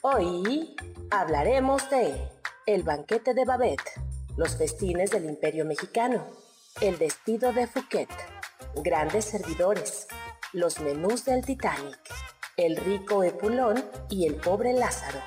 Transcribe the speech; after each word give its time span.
Hoy 0.01 0.77
hablaremos 1.11 1.91
de 1.91 2.29
el 2.67 2.85
banquete 2.85 3.35
de 3.35 3.45
Babette, 3.45 3.91
los 4.37 4.57
festines 4.57 5.11
del 5.11 5.25
Imperio 5.25 5.65
Mexicano, 5.65 6.25
el 6.81 6.97
despido 6.97 7.53
de 7.53 7.67
Fouquet, 7.67 8.09
grandes 8.77 9.25
servidores, 9.25 10.07
los 10.53 10.79
menús 10.79 11.25
del 11.25 11.45
Titanic, 11.45 11.99
el 12.57 12.77
rico 12.77 13.25
Epulón 13.25 13.85
y 14.09 14.29
el 14.29 14.37
pobre 14.37 14.75
Lázaro, 14.75 15.19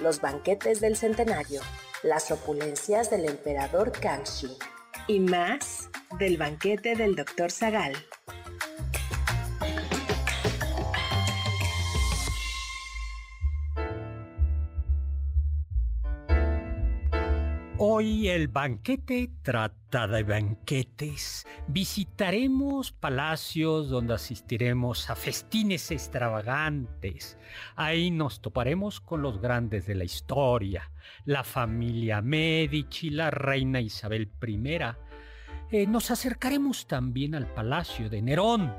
los 0.00 0.22
banquetes 0.22 0.80
del 0.80 0.96
centenario, 0.96 1.60
las 2.02 2.30
opulencias 2.30 3.10
del 3.10 3.26
emperador 3.26 3.92
Kangxi 3.92 4.56
y 5.06 5.20
más 5.20 5.77
del 6.18 6.36
banquete 6.36 6.94
del 6.94 7.14
Dr. 7.14 7.50
Zagal. 7.50 7.92
Hoy 17.80 18.28
el 18.28 18.48
banquete 18.48 19.30
trata 19.42 20.08
de 20.08 20.24
banquetes. 20.24 21.46
Visitaremos 21.68 22.90
palacios 22.90 23.88
donde 23.88 24.14
asistiremos 24.14 25.08
a 25.10 25.14
festines 25.14 25.92
extravagantes. 25.92 27.38
Ahí 27.76 28.10
nos 28.10 28.40
toparemos 28.40 29.00
con 29.00 29.22
los 29.22 29.40
grandes 29.40 29.86
de 29.86 29.94
la 29.94 30.02
historia, 30.02 30.90
la 31.24 31.44
familia 31.44 32.20
Medici, 32.20 33.10
la 33.10 33.30
reina 33.30 33.80
Isabel 33.80 34.28
I. 34.44 34.58
Eh, 35.70 35.86
nos 35.86 36.10
acercaremos 36.10 36.86
también 36.86 37.34
al 37.34 37.46
palacio 37.46 38.08
de 38.08 38.22
Nerón 38.22 38.74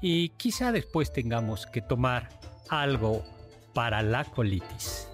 y 0.00 0.30
quizá 0.30 0.72
después 0.72 1.12
tengamos 1.12 1.66
que 1.66 1.82
tomar 1.82 2.30
algo 2.70 3.22
para 3.74 4.00
la 4.00 4.24
colitis. 4.24 5.06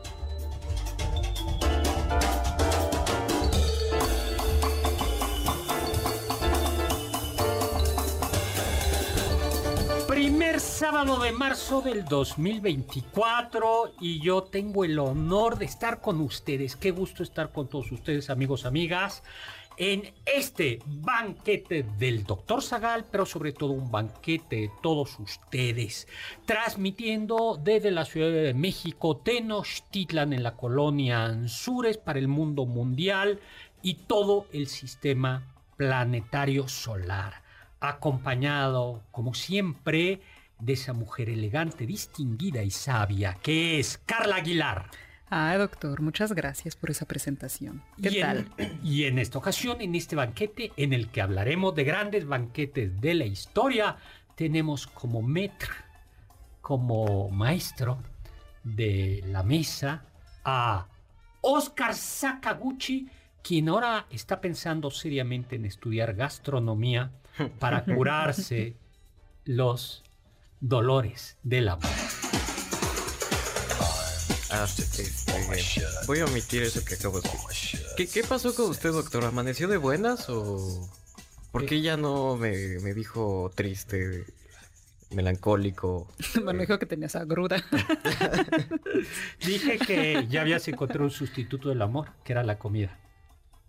Primer 10.07 10.61
sábado 10.61 11.19
de 11.19 11.33
marzo 11.33 11.81
del 11.81 12.05
2024 12.05 13.95
y 14.01 14.21
yo 14.21 14.45
tengo 14.45 14.85
el 14.85 14.97
honor 15.01 15.59
de 15.59 15.65
estar 15.65 16.01
con 16.01 16.21
ustedes. 16.21 16.77
Qué 16.77 16.93
gusto 16.93 17.25
estar 17.25 17.51
con 17.51 17.69
todos 17.69 17.91
ustedes, 17.91 18.31
amigos, 18.31 18.65
amigas, 18.65 19.25
en 19.77 20.15
este 20.25 20.79
banquete 20.87 21.85
del 21.99 22.25
doctor 22.25 22.63
Zagal, 22.63 23.05
pero 23.11 23.27
sobre 23.27 23.53
todo 23.53 23.73
un 23.73 23.91
banquete 23.91 24.57
de 24.57 24.71
todos 24.83 25.19
ustedes, 25.19 26.09
transmitiendo 26.45 27.61
desde 27.63 27.91
la 27.91 28.05
Ciudad 28.05 28.31
de 28.31 28.55
México, 28.55 29.19
Tenochtitlan 29.19 30.33
en 30.33 30.43
la 30.43 30.57
colonia 30.57 31.25
Anzures 31.25 31.99
para 31.99 32.19
el 32.19 32.29
mundo 32.29 32.67
mundial 32.67 33.41
y 33.83 33.95
todo 33.95 34.47
el 34.53 34.67
sistema 34.67 35.55
planetario 35.77 36.69
solar 36.69 37.47
acompañado, 37.81 39.03
como 39.11 39.35
siempre, 39.35 40.21
de 40.59 40.73
esa 40.73 40.93
mujer 40.93 41.29
elegante, 41.29 41.87
distinguida 41.87 42.63
y 42.63 42.71
sabia, 42.71 43.35
que 43.43 43.79
es 43.79 43.99
Carla 43.99 44.37
Aguilar. 44.37 44.91
Ah, 45.29 45.57
doctor, 45.57 46.03
muchas 46.03 46.33
gracias 46.33 46.77
por 46.77 46.91
esa 46.91 47.07
presentación. 47.07 47.83
¿Qué 48.01 48.11
y 48.11 48.21
tal? 48.21 48.49
En, 48.57 48.81
y 48.85 49.05
en 49.05 49.19
esta 49.19 49.39
ocasión, 49.39 49.81
en 49.81 49.95
este 49.95 50.15
banquete, 50.17 50.73
en 50.77 50.93
el 50.93 51.09
que 51.09 51.21
hablaremos 51.21 51.75
de 51.75 51.85
grandes 51.85 52.27
banquetes 52.27 53.01
de 53.01 53.15
la 53.15 53.25
historia, 53.25 53.97
tenemos 54.37 54.87
como 54.87 55.23
maître, 55.23 55.71
como 56.61 57.29
maestro 57.31 57.99
de 58.63 59.23
la 59.27 59.43
mesa, 59.43 60.05
a 60.45 60.87
Oscar 61.41 61.95
Sakaguchi, 61.95 63.09
quien 63.43 63.69
ahora 63.69 64.07
está 64.11 64.41
pensando 64.41 64.91
seriamente 64.91 65.57
en 65.57 65.65
estudiar 65.65 66.15
gastronomía 66.15 67.11
para 67.59 67.85
curarse 67.95 68.77
los 69.45 70.05
dolores 70.61 71.37
del 71.43 71.69
amor. 71.69 71.91
Ah, 74.59 74.65
este, 74.65 75.05
voy 76.07 76.21
a 76.21 76.25
omitir 76.25 76.63
eso 76.63 76.83
que 76.83 76.95
acabo 76.95 77.21
de 77.21 77.29
decir. 77.29 77.81
¿Qué, 77.95 78.07
¿Qué, 78.09 78.23
pasó 78.23 78.55
con 78.55 78.71
usted, 78.71 78.91
doctor? 78.91 79.25
¿Amaneció 79.25 79.69
de 79.69 79.77
buenas 79.77 80.31
o...? 80.31 80.89
¿Por 81.53 81.67
qué 81.67 81.83
ya 81.83 81.99
no 81.99 82.37
me, 82.37 82.79
me 82.81 82.95
dijo 82.95 83.53
triste, 83.55 84.25
melancólico? 85.11 86.09
bueno, 86.43 86.61
dijo 86.61 86.79
que 86.79 86.87
tenías 86.87 87.17
agruda. 87.17 87.63
Dije 89.47 89.79
que 89.79 90.27
ya 90.31 90.41
habías 90.41 90.67
encontrado 90.69 91.05
un 91.05 91.11
sustituto 91.11 91.69
del 91.69 91.83
amor, 91.83 92.09
que 92.25 92.33
era 92.33 92.43
la 92.43 92.59
comida. 92.59 92.99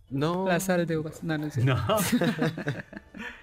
No. 0.10 0.48
La 0.48 0.62
sal 0.62 0.86
de 0.86 0.98
uvas. 0.98 1.22
No, 1.22 1.38
no, 1.38 1.50
no. 1.58 1.98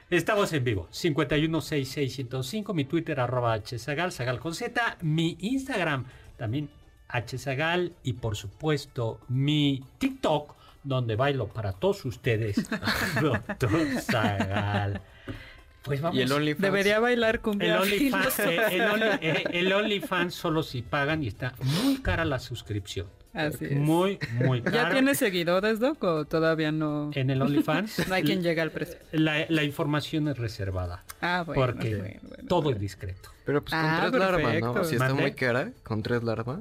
Estamos 0.08 0.50
en 0.54 0.64
vivo. 0.64 0.88
5166105, 0.92 2.72
mi 2.72 2.86
Twitter 2.86 3.20
arroba 3.20 3.58
hzagal, 3.58 4.12
zagal 4.12 4.40
con 4.40 4.54
z, 4.54 4.96
mi 5.02 5.36
Instagram 5.40 6.06
también 6.38 6.70
hzagal 7.22 7.92
y 8.02 8.14
por 8.14 8.36
supuesto 8.36 9.20
mi 9.28 9.82
TikTok 9.98 10.54
donde 10.82 11.16
bailo 11.16 11.48
para 11.48 11.72
todos 11.72 12.04
ustedes, 12.04 12.68
Doctor 13.20 14.00
Zagal. 14.00 15.00
Pues 15.82 16.00
vamos. 16.00 16.16
¿Y 16.16 16.22
el 16.22 16.32
OnlyFans? 16.32 16.62
Debería 16.62 16.98
bailar 16.98 17.40
con 17.40 17.60
el 17.60 17.72
OnlyFans, 17.72 18.38
eh, 18.40 18.60
el, 18.70 18.82
only, 18.82 19.06
eh, 19.20 19.44
el 19.52 19.72
OnlyFans 19.72 20.34
solo 20.34 20.62
si 20.62 20.82
pagan 20.82 21.22
y 21.22 21.28
está 21.28 21.54
muy 21.60 21.98
cara 21.98 22.24
la 22.24 22.38
suscripción. 22.38 23.06
Así 23.34 23.64
es. 23.66 23.76
Muy, 23.76 24.18
muy 24.32 24.62
cara. 24.62 24.84
¿Ya 24.84 24.90
tiene 24.90 25.14
seguidores, 25.14 25.80
Doc, 25.80 26.02
o 26.04 26.24
todavía 26.24 26.70
no? 26.70 27.10
En 27.14 27.30
el 27.30 27.42
OnlyFans. 27.42 28.08
no 28.08 28.14
hay 28.14 28.22
quien 28.22 28.42
llegue 28.42 28.60
al 28.60 28.70
precio. 28.70 28.96
La, 29.12 29.44
la, 29.48 29.62
información 29.64 30.28
es 30.28 30.38
reservada. 30.38 31.04
Ah, 31.20 31.42
bueno. 31.44 31.60
Porque 31.60 31.96
bueno, 31.96 32.20
bueno, 32.22 32.48
todo 32.48 32.70
es 32.70 32.78
discreto. 32.78 33.30
Pero 33.44 33.60
pues 33.62 33.74
con 33.74 33.84
Ah, 33.84 34.06
tres 34.08 34.20
larvas. 34.20 34.60
¿no? 34.60 34.84
Si 34.84 34.94
está 34.94 35.12
muy 35.12 35.32
cara, 35.32 35.72
con 35.82 36.02
tres 36.02 36.22
larvas. 36.22 36.60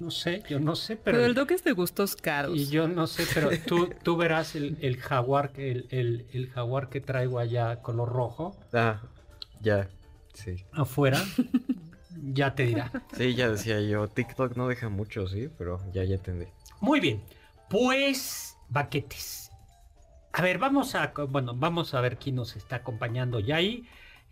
No 0.00 0.10
sé, 0.10 0.42
yo 0.48 0.58
no 0.58 0.74
sé, 0.76 0.96
pero... 0.96 1.18
Pero, 1.18 1.26
el 1.26 1.34
Doc 1.34 1.50
es 1.50 1.62
de 1.62 1.72
gustos 1.72 2.16
caros. 2.16 2.56
Y 2.56 2.66
yo 2.68 2.88
no 2.88 3.06
sé, 3.06 3.24
pero 3.34 3.50
tú, 3.66 3.90
tú 4.02 4.16
verás 4.16 4.54
el, 4.54 4.78
el 4.80 4.96
jaguar, 4.96 5.52
que- 5.52 5.70
el, 5.70 5.86
el, 5.90 6.26
el 6.32 6.50
jaguar 6.50 6.88
que 6.88 7.00
traigo 7.00 7.38
allá 7.38 7.82
color 7.82 8.08
rojo 8.08 8.56
Ah, 8.72 9.02
ya, 9.60 9.88
sí. 10.32 10.56
afuera. 10.72 11.22
Ya 12.32 12.54
te 12.54 12.64
dirá. 12.64 12.90
Sí, 13.16 13.34
ya 13.34 13.50
decía 13.50 13.80
yo, 13.82 14.08
TikTok 14.08 14.56
no 14.56 14.68
deja 14.68 14.88
mucho, 14.88 15.26
sí, 15.26 15.50
pero 15.58 15.80
ya, 15.92 16.04
ya 16.04 16.14
entendí. 16.14 16.46
Muy 16.80 17.00
bien. 17.00 17.22
Pues, 17.68 18.56
baquetes. 18.68 19.50
A 20.32 20.40
ver, 20.42 20.58
vamos 20.58 20.94
a, 20.94 21.12
bueno, 21.28 21.52
vamos 21.54 21.92
a 21.94 22.00
ver 22.00 22.16
quién 22.16 22.36
nos 22.36 22.56
está 22.56 22.76
acompañando 22.76 23.38
ya 23.40 23.56
ahí. 23.56 23.86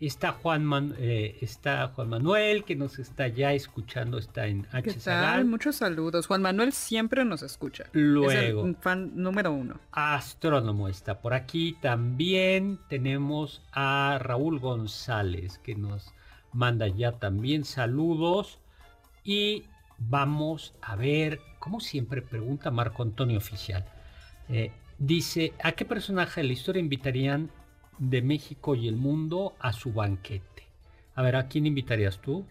Está 0.05 0.33
Juan, 0.33 0.65
Man- 0.65 0.95
eh, 0.97 1.37
está 1.41 1.87
Juan 1.87 2.09
Manuel, 2.09 2.65
que 2.65 2.75
nos 2.75 2.99
está 2.99 3.29
ya 3.29 3.53
escuchando, 3.53 4.17
está 4.17 4.47
en 4.47 4.67
H. 4.71 4.81
¿Qué 4.83 4.91
tal? 4.91 5.01
Zagal. 5.01 5.45
Muchos 5.45 5.77
saludos. 5.77 6.27
Juan 6.27 6.41
Manuel 6.41 6.73
siempre 6.73 7.23
nos 7.23 7.41
escucha. 7.41 7.85
Luego. 7.93 8.61
Es 8.61 8.67
el 8.67 8.75
fan 8.75 9.11
número 9.15 9.53
uno. 9.53 9.79
Astrónomo 9.91 10.89
está 10.89 11.21
por 11.21 11.33
aquí. 11.33 11.77
También 11.81 12.79
tenemos 12.89 13.61
a 13.71 14.17
Raúl 14.21 14.59
González, 14.59 15.57
que 15.59 15.75
nos 15.75 16.13
manda 16.51 16.87
ya 16.87 17.13
también 17.13 17.63
saludos. 17.63 18.59
Y 19.23 19.63
vamos 19.99 20.73
a 20.81 20.97
ver, 20.97 21.39
como 21.59 21.79
siempre 21.79 22.21
pregunta 22.21 22.71
Marco 22.71 23.03
Antonio 23.03 23.37
Oficial. 23.37 23.85
Eh, 24.49 24.71
dice, 24.97 25.53
¿a 25.63 25.71
qué 25.71 25.85
personaje 25.85 26.41
de 26.41 26.47
la 26.47 26.53
historia 26.53 26.81
invitarían 26.81 27.49
de 27.99 28.21
México 28.21 28.75
y 28.75 28.87
el 28.87 28.95
mundo 28.95 29.53
a 29.59 29.73
su 29.73 29.91
banquete? 29.93 30.63
A 31.15 31.21
ver, 31.21 31.35
¿a 31.35 31.47
quién 31.47 31.65
invitarías 31.67 32.19
tú? 32.19 32.45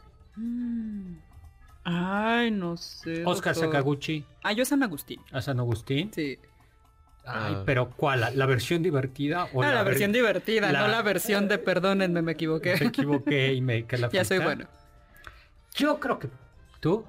Ay, 1.85 2.51
no 2.51 2.77
sé. 2.77 3.25
Oscar 3.25 3.55
doctor. 3.55 3.73
Sakaguchi, 3.73 4.25
Ah, 4.43 4.53
yo 4.53 4.65
San 4.65 4.83
Agustín. 4.83 5.21
a 5.33 5.41
San 5.43 5.59
Agustín. 5.59 6.13
Sí. 6.13 6.39
Ay, 7.25 7.55
Ah. 7.57 7.63
pero 7.67 7.91
¿cuál? 7.91 8.21
¿La, 8.21 8.31
la 8.31 8.47
versión 8.47 8.83
divertida 8.83 9.49
o 9.53 9.63
Ah, 9.63 9.69
la, 9.71 9.75
ver- 9.83 9.87
versión 9.93 10.13
divertida, 10.13 10.73
la- 10.73 10.81
no 10.83 10.89
la 10.89 11.03
versión 11.03 11.49
de 11.49 11.59
perdónenme, 11.59 12.23
me 12.23 12.33
equivoqué. 12.33 12.77
Me 12.81 12.87
equivoqué 12.87 13.53
y 13.55 13.61
me 13.61 13.85
que 13.87 13.99
la 13.99 14.09
ya 14.11 14.25
soy 14.25 14.39
bueno. 14.39 14.67
Yo 15.75 15.99
creo 16.01 16.19
que 16.19 16.29
tú. 16.81 17.05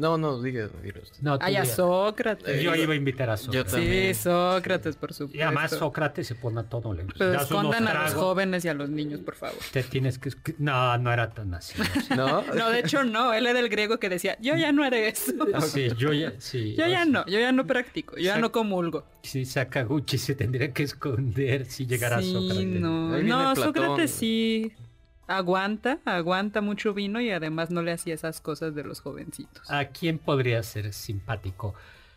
No, 0.00 0.16
no, 0.16 0.40
diga, 0.40 0.66
diga 0.82 1.00
usted. 1.02 1.20
No, 1.20 1.36
Ay, 1.42 1.56
a 1.56 1.60
digas. 1.60 1.76
Sócrates. 1.76 2.62
Yo 2.62 2.74
iba 2.74 2.94
a 2.94 2.96
invitar 2.96 3.28
a 3.28 3.36
Sócrates. 3.36 3.72
Yo 3.72 3.78
también. 3.78 4.14
Sí, 4.14 4.22
Sócrates, 4.22 4.96
por 4.96 5.12
supuesto. 5.12 5.36
Y 5.36 5.42
además 5.42 5.72
Sócrates 5.72 6.26
se 6.26 6.34
pone 6.36 6.60
a 6.60 6.62
todo. 6.62 6.94
Le 6.94 7.04
Pero 7.04 7.32
das 7.32 7.42
escondan 7.42 7.86
a 7.86 8.04
los 8.04 8.14
jóvenes 8.14 8.64
y 8.64 8.68
a 8.68 8.74
los 8.74 8.88
niños, 8.88 9.20
por 9.20 9.34
favor. 9.34 9.58
Te 9.70 9.82
tienes 9.82 10.18
que... 10.18 10.30
No, 10.56 10.96
no 10.96 11.12
era 11.12 11.28
tan 11.28 11.52
así. 11.52 11.74
no. 12.16 12.42
¿No? 12.42 12.70
De 12.70 12.80
hecho 12.80 13.04
no, 13.04 13.34
él 13.34 13.46
era 13.46 13.60
el 13.60 13.68
griego 13.68 13.98
que 13.98 14.08
decía, 14.08 14.38
yo 14.40 14.56
ya 14.56 14.72
no 14.72 14.84
haré 14.84 15.08
eso. 15.08 15.32
Sí, 15.60 15.90
yo 15.98 16.14
ya... 16.14 16.32
Sí, 16.38 16.74
Yo 16.78 16.86
ya 16.86 17.02
sea, 17.02 17.04
no, 17.04 17.26
yo 17.26 17.38
ya 17.38 17.52
no 17.52 17.66
practico, 17.66 18.16
yo 18.16 18.22
ya 18.22 18.38
no 18.38 18.50
comulgo. 18.50 19.04
Sí, 19.22 19.44
Sakaguchi 19.44 20.16
se 20.16 20.34
tendría 20.34 20.72
que 20.72 20.82
esconder 20.82 21.66
si 21.66 21.86
llegara 21.86 22.22
sí, 22.22 22.32
Sócrates. 22.32 22.80
no, 22.80 23.18
no, 23.22 23.54
Platón. 23.54 23.64
Sócrates 23.64 24.10
sí 24.10 24.72
aguanta, 25.30 26.00
aguanta 26.04 26.60
mucho 26.60 26.92
vino 26.92 27.20
y 27.20 27.30
además 27.30 27.70
no 27.70 27.82
le 27.82 27.92
hacía 27.92 28.14
esas 28.14 28.40
cosas 28.40 28.74
de 28.74 28.84
los 28.84 29.00
jovencitos. 29.00 29.70
¿A 29.70 29.86
quién 29.86 30.18
podría 30.18 30.62
ser 30.62 30.92
simpático? 30.92 31.74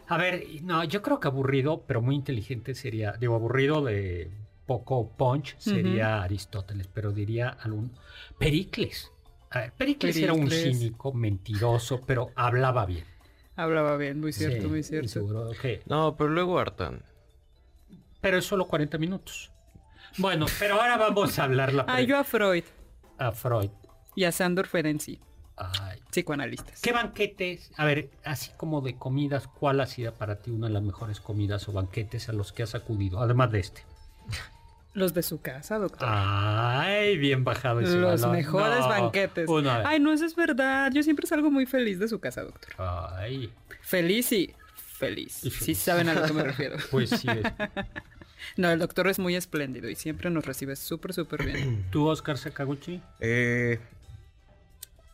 A 0.08 0.18
ver, 0.18 0.46
no, 0.64 0.84
yo 0.84 1.02
creo 1.02 1.20
que 1.20 1.28
aburrido, 1.28 1.84
pero 1.88 2.02
muy 2.02 2.16
inteligente 2.16 2.76
sería... 2.76 3.14
Digo, 3.14 3.36
aburrido 3.36 3.84
de 3.84 4.32
poco 4.66 5.10
punch 5.16 5.56
sería 5.60 6.24
Aristóteles, 6.24 6.88
pero 6.88 7.12
diría 7.12 7.50
algún... 7.50 7.92
Pericles. 8.38 9.12
A 9.52 9.60
ver, 9.60 9.74
Pericles, 9.74 10.18
era 10.18 10.34
un 10.34 10.48
Pericles. 10.48 10.78
cínico, 10.78 11.14
mentiroso, 11.14 12.02
pero 12.06 12.32
hablaba 12.36 12.86
bien. 12.86 13.06
Hablaba 13.56 13.96
bien, 13.98 14.20
muy 14.20 14.34
cierto, 14.34 14.64
Sí, 14.64 14.68
muy 14.68 14.84
cierto. 14.84 15.08
seguro 15.08 15.52
No, 15.86 16.18
pero 16.18 16.30
luego 16.32 16.58
hartan. 16.58 17.04
Pero 18.20 18.40
es 18.40 18.46
solo 18.46 18.66
40 18.66 18.98
minutos. 18.98 19.52
Bueno, 20.18 20.48
pero 20.58 20.82
ahora 20.82 20.98
vamos 20.98 21.38
a 21.38 21.44
hablar 21.44 21.74
la 21.74 21.86
Ah, 21.88 22.02
yo 22.02 22.18
a 22.18 22.24
Freud 22.24 22.64
a 23.18 23.32
Freud. 23.32 23.70
y 24.16 24.24
a 24.26 24.32
Sandor 24.32 24.68
Ferenczi, 24.68 25.20
Ay, 25.56 26.00
psicoanalistas. 26.10 26.82
¿Qué 26.82 26.92
banquetes? 26.92 27.72
A 27.78 27.86
ver, 27.86 28.10
así 28.26 28.52
como 28.58 28.82
de 28.82 28.96
comidas, 28.98 29.48
¿cuál 29.48 29.80
ha 29.82 29.86
sido 29.86 30.14
para 30.14 30.38
ti 30.42 30.50
una 30.52 30.68
de 30.68 30.74
las 30.74 30.82
mejores 30.84 31.20
comidas 31.20 31.68
o 31.70 31.74
banquetes 31.74 32.28
a 32.30 32.34
los 32.34 32.52
que 32.52 32.64
has 32.64 32.74
acudido? 32.76 33.20
Además 33.22 33.52
de 33.52 33.60
este. 33.60 33.84
Los 34.94 35.14
de 35.16 35.24
su 35.24 35.42
casa, 35.42 35.78
doctor. 35.80 36.08
Ay, 36.12 37.18
bien 37.18 37.44
bajado 37.44 37.80
ese 37.82 37.98
Los 37.98 38.22
balón. 38.22 38.36
mejores 38.38 38.80
No, 38.80 38.90
banquetes. 38.90 39.50
Ay, 39.86 40.00
no, 40.00 40.14
eso 40.14 40.26
es 40.26 40.36
verdad. 40.36 40.92
Yo 40.94 41.02
siempre 41.04 41.26
salgo 41.28 41.50
muy 41.50 41.66
feliz 41.66 41.98
de 42.00 42.08
su 42.08 42.20
casa, 42.20 42.44
doctor. 42.44 42.74
Ay, 42.78 43.52
Feliz 43.82 44.32
y 44.32 44.54
feliz. 44.76 45.44
Y 45.44 45.50
Sí 45.50 45.60
feliz. 45.60 45.78
saben 45.80 46.10
a 46.10 46.14
lo 46.14 46.26
que 46.26 46.34
me 46.34 46.44
refiero. 46.44 46.78
pues 46.92 47.10
sí. 47.10 47.28
es. 47.28 47.44
No, 48.58 48.70
el 48.72 48.80
doctor 48.80 49.08
es 49.08 49.20
muy 49.20 49.36
espléndido 49.36 49.90
y 49.90 49.96
siempre 49.96 50.30
nos 50.30 50.46
recibe 50.46 50.76
súper, 50.76 51.14
súper 51.14 51.46
bien. 51.46 51.86
¿Tú, 51.92 52.08
Oscar 52.08 52.38
Sakaguchi? 52.38 53.02
Eh, 53.20 53.80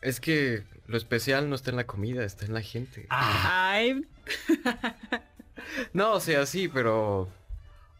es 0.02 0.20
que 0.20 0.62
lo 0.86 0.96
especial 0.96 1.48
no 1.48 1.54
está 1.54 1.70
en 1.70 1.76
la 1.76 1.84
comida, 1.86 2.24
está 2.24 2.44
en 2.46 2.54
la 2.54 2.62
gente. 2.62 3.06
Ah, 3.10 3.70
Ay, 3.72 4.04
No, 5.92 6.12
o 6.14 6.20
sea, 6.20 6.46
sí, 6.46 6.68
pero... 6.68 7.28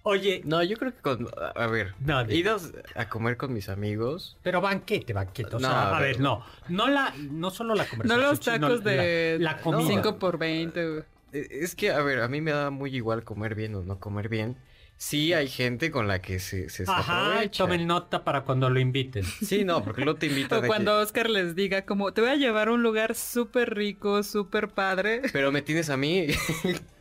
oye, 0.02 0.40
No, 0.44 0.62
yo 0.62 0.76
creo 0.76 0.92
que 0.94 1.00
con... 1.02 1.28
A 1.54 1.66
ver, 1.66 1.94
No, 2.00 2.22
idos 2.30 2.72
a 2.94 3.08
comer 3.08 3.36
con 3.36 3.52
mis 3.52 3.68
amigos... 3.68 4.36
pero 4.42 4.60
banquete, 4.60 5.12
banquete. 5.12 5.56
O 5.56 5.58
No, 5.60 5.68
sea, 5.68 5.96
a 5.96 6.00
ver, 6.00 6.20
no. 6.20 6.44
No, 6.68 6.88
la, 6.88 7.14
no 7.30 7.50
solo 7.50 7.74
la 7.74 7.84
no 7.84 7.90
conversación. 7.90 8.20
los 8.28 8.38
sino 8.38 8.60
tacos 8.60 8.82
de 8.84 9.36
La, 9.40 9.58
comida. 9.58 9.86
5 9.88 10.18
por 10.18 10.38
20. 10.38 10.88
güey. 10.88 11.02
eh, 11.32 11.48
Es 11.50 11.74
que, 11.74 11.90
a 11.92 12.00
ver, 12.02 12.20
a 12.22 12.28
mí 12.28 12.40
me 12.40 12.50
da 12.52 12.70
muy 12.70 12.94
igual 12.96 13.24
comer 13.24 13.54
bien 13.54 13.74
o 13.74 13.82
no 13.82 13.98
comer 14.00 14.28
bien. 14.30 14.56
Sí 15.00 15.32
hay 15.32 15.48
gente 15.48 15.90
con 15.90 16.08
la 16.08 16.20
que 16.20 16.38
se, 16.38 16.68
se 16.68 16.84
Ajá, 16.86 17.28
aprovecha. 17.28 17.64
tomen 17.64 17.86
nota 17.86 18.22
para 18.22 18.42
cuando 18.42 18.68
lo 18.68 18.78
inviten. 18.78 19.24
Sí, 19.42 19.64
no, 19.64 19.82
porque 19.82 20.02
luego 20.02 20.18
te 20.18 20.26
invitan 20.26 20.62
O 20.62 20.66
cuando 20.66 20.92
que, 20.98 21.04
Oscar 21.04 21.30
les 21.30 21.54
diga 21.54 21.86
como, 21.86 22.12
te 22.12 22.20
voy 22.20 22.28
a 22.28 22.36
llevar 22.36 22.68
a 22.68 22.72
un 22.72 22.82
lugar 22.82 23.14
súper 23.14 23.74
rico, 23.74 24.22
súper 24.22 24.68
padre. 24.68 25.22
Pero 25.32 25.52
me 25.52 25.62
tienes 25.62 25.88
a 25.88 25.96
mí. 25.96 26.26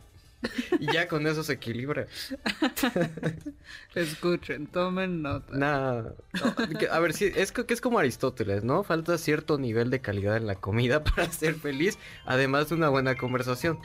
y 0.80 0.90
ya 0.90 1.08
con 1.08 1.26
eso 1.26 1.44
se 1.44 1.52
equilibra. 1.52 2.06
Escuchen, 3.94 4.66
tomen 4.68 5.20
nota. 5.20 5.54
Nada. 5.54 6.14
no, 6.32 6.54
a 6.90 7.00
ver, 7.00 7.12
sí, 7.12 7.30
es 7.36 7.52
que, 7.52 7.66
que 7.66 7.74
es 7.74 7.82
como 7.82 7.98
Aristóteles, 7.98 8.64
¿no? 8.64 8.82
Falta 8.82 9.18
cierto 9.18 9.58
nivel 9.58 9.90
de 9.90 10.00
calidad 10.00 10.38
en 10.38 10.46
la 10.46 10.54
comida 10.54 11.04
para 11.04 11.30
ser 11.30 11.54
feliz, 11.54 11.98
además 12.24 12.70
de 12.70 12.76
una 12.76 12.88
buena 12.88 13.14
conversación. 13.16 13.78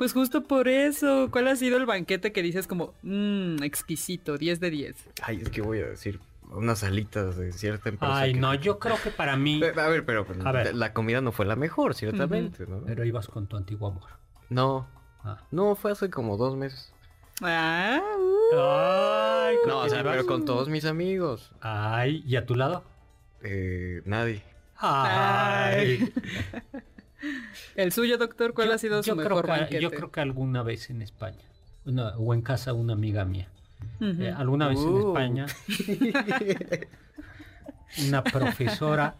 Pues 0.00 0.14
justo 0.14 0.44
por 0.44 0.66
eso, 0.66 1.28
¿cuál 1.30 1.46
ha 1.48 1.56
sido 1.56 1.76
el 1.76 1.84
banquete 1.84 2.32
que 2.32 2.40
dices 2.42 2.66
como, 2.66 2.94
mmm, 3.02 3.62
exquisito, 3.62 4.38
10 4.38 4.58
de 4.58 4.70
10? 4.70 4.96
Ay, 5.20 5.40
es 5.42 5.50
que 5.50 5.60
voy 5.60 5.80
a 5.80 5.88
decir 5.88 6.18
unas 6.52 6.82
alitas 6.84 7.36
de 7.36 7.52
cierta 7.52 7.90
empresa. 7.90 8.16
Ay, 8.20 8.32
que- 8.32 8.40
no, 8.40 8.54
yo 8.54 8.78
creo 8.78 8.96
que 9.04 9.10
para 9.10 9.36
mí... 9.36 9.60
A 9.62 9.88
ver, 9.88 10.06
pero 10.06 10.26
A 10.42 10.52
ver. 10.52 10.74
la 10.74 10.94
comida 10.94 11.20
no 11.20 11.32
fue 11.32 11.44
la 11.44 11.54
mejor, 11.54 11.94
ciertamente, 11.94 12.64
¿no? 12.66 12.80
Pero 12.86 13.04
ibas 13.04 13.28
con 13.28 13.46
tu 13.46 13.58
antiguo 13.58 13.88
amor. 13.88 14.08
No, 14.48 14.88
Ah. 15.22 15.36
no, 15.50 15.74
fue 15.76 15.92
hace 15.92 16.08
como 16.08 16.38
dos 16.38 16.56
meses. 16.56 16.94
Ah, 17.42 18.00
uh. 18.18 18.56
Ay, 18.58 19.56
¿con 19.62 19.68
No, 19.68 19.78
o 19.80 19.88
sea, 19.90 20.00
ibas? 20.00 20.12
pero 20.14 20.26
con 20.26 20.46
todos 20.46 20.70
mis 20.70 20.86
amigos. 20.86 21.52
Ay, 21.60 22.24
¿y 22.26 22.36
a 22.36 22.46
tu 22.46 22.54
lado? 22.54 22.84
Eh, 23.42 24.00
nadie. 24.06 24.42
Ay. 24.78 26.10
el 27.76 27.92
suyo, 27.92 28.18
doctor, 28.18 28.54
¿cuál 28.54 28.68
Yo- 28.68 28.74
ha 28.74 28.78
sido 28.78 29.02
su 29.02 29.12
creo 29.16 29.28
mejor 29.28 29.44
que, 29.44 29.50
banquete? 29.50 29.80
Yo 29.82 29.90
creo 29.90 30.10
que 30.10 30.20
alguna 30.20 30.62
vez 30.62 30.90
en 30.90 31.02
España. 31.02 31.38
una- 31.84 32.16
o 32.18 32.34
en 32.34 32.42
casa 32.42 32.72
de 32.72 32.78
una 32.78 32.92
amiga 32.92 33.24
mía. 33.24 33.48
Eh, 34.00 34.32
alguna 34.36 34.68
vez 34.68 34.78
en 34.78 34.84
Uh. 34.88 35.08
España. 35.08 35.46
una 38.08 38.22
profesora 38.22 39.16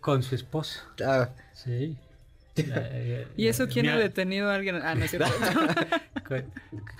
con 0.00 0.22
su 0.22 0.34
esposa. 0.34 0.84
Ah, 1.04 1.28
Sí. 1.54 1.96
Eh, 2.60 3.26
¿Y 3.36 3.46
eso 3.46 3.68
quién 3.68 3.86
mi 3.86 3.92
ha 3.92 3.94
a- 3.94 3.98
detenido 3.98 4.50
a 4.50 4.56
alguien? 4.56 4.76
Ah, 4.82 4.94
no 4.96 5.04
es 5.04 5.10
cierto. 5.10 5.28
con- 6.26 6.44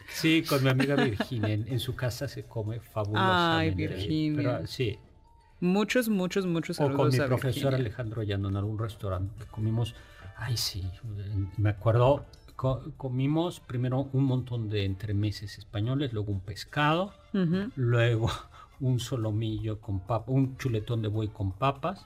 sí, 0.09 0.45
con 0.49 0.63
mi 0.63 0.71
amiga 0.71 0.95
Virginia. 0.95 1.53
En, 1.53 1.67
en 1.67 1.81
su 1.81 1.97
casa 1.97 2.29
se 2.29 2.45
come 2.45 2.79
fabulosamente. 2.79 3.59
Ay, 3.59 3.71
Virginia. 3.75 4.37
Pero, 4.59 4.67
sí. 4.69 4.99
Muchos, 5.61 6.09
muchos, 6.09 6.47
muchos 6.47 6.79
O 6.79 6.85
saludos 6.85 6.97
con 7.01 7.09
mi 7.11 7.19
a 7.19 7.27
profesor 7.27 7.55
Virginia. 7.71 7.77
Alejandro 7.79 8.23
Llano 8.23 8.49
en 8.49 8.57
algún 8.57 8.79
restaurante 8.79 9.35
que 9.45 9.51
comimos. 9.51 9.95
Ay, 10.37 10.57
sí, 10.57 10.89
me 11.57 11.71
acuerdo. 11.71 12.25
co- 12.57 12.83
comimos 12.97 13.61
primero 13.61 14.09
un 14.13 14.25
montón 14.25 14.69
de 14.69 14.85
entremeses 14.85 15.59
españoles, 15.59 16.13
luego 16.13 16.33
un 16.33 16.41
pescado, 16.41 17.13
Ujú. 17.35 17.71
luego 17.77 18.31
un 18.81 18.99
solomillo 19.01 19.81
con 19.81 20.01
papa, 20.01 20.31
un 20.33 20.57
chuletón 20.59 21.03
de 21.03 21.09
buey 21.09 21.29
con 21.29 21.53
papas, 21.53 22.05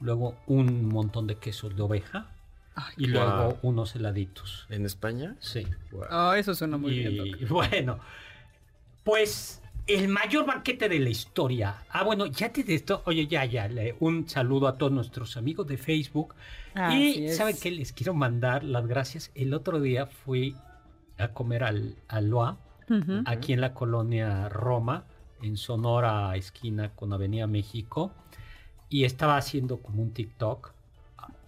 luego 0.00 0.36
un 0.46 0.86
montón 0.88 1.26
de 1.26 1.36
quesos 1.36 1.76
de 1.76 1.82
oveja 1.82 2.28
Ay, 2.74 2.94
y 2.98 3.10
Guau. 3.12 3.26
luego 3.28 3.58
unos 3.62 3.94
heladitos. 3.96 4.66
¿En 4.70 4.86
España? 4.86 5.36
Sí. 5.40 5.66
Guau. 5.90 6.06
Ah, 6.10 6.34
eso 6.38 6.54
suena 6.54 6.76
muy 6.78 6.92
bien, 6.98 7.12
Y 7.12 7.16
doctor. 7.30 7.48
bueno, 7.70 7.98
pues 9.04 9.59
el 9.94 10.08
mayor 10.08 10.46
banquete 10.46 10.88
de 10.88 10.98
la 11.00 11.10
historia. 11.10 11.82
Ah, 11.90 12.02
bueno, 12.04 12.26
ya 12.26 12.52
te 12.52 12.62
de 12.64 12.74
esto, 12.74 13.02
oye, 13.06 13.26
ya, 13.26 13.44
ya, 13.44 13.68
un 14.00 14.28
saludo 14.28 14.68
a 14.68 14.76
todos 14.78 14.92
nuestros 14.92 15.36
amigos 15.36 15.66
de 15.66 15.76
Facebook. 15.76 16.34
Y 16.94 17.28
saben 17.34 17.56
que 17.58 17.70
les 17.70 17.92
quiero 17.92 18.14
mandar 18.14 18.62
las 18.64 18.86
gracias. 18.86 19.30
El 19.34 19.54
otro 19.54 19.80
día 19.80 20.06
fui 20.06 20.54
a 21.18 21.28
comer 21.28 21.64
al, 21.64 21.96
al 22.08 22.28
Loa, 22.30 22.58
aquí 23.26 23.52
en 23.52 23.60
la 23.60 23.72
colonia 23.74 24.48
Roma, 24.48 25.04
en 25.42 25.56
Sonora, 25.56 26.34
esquina 26.36 26.90
con 26.94 27.12
Avenida 27.12 27.46
México. 27.46 28.12
y 28.88 29.04
estaba 29.04 29.36
haciendo 29.36 29.78
como 29.80 30.02
un 30.02 30.10
TikTok 30.12 30.72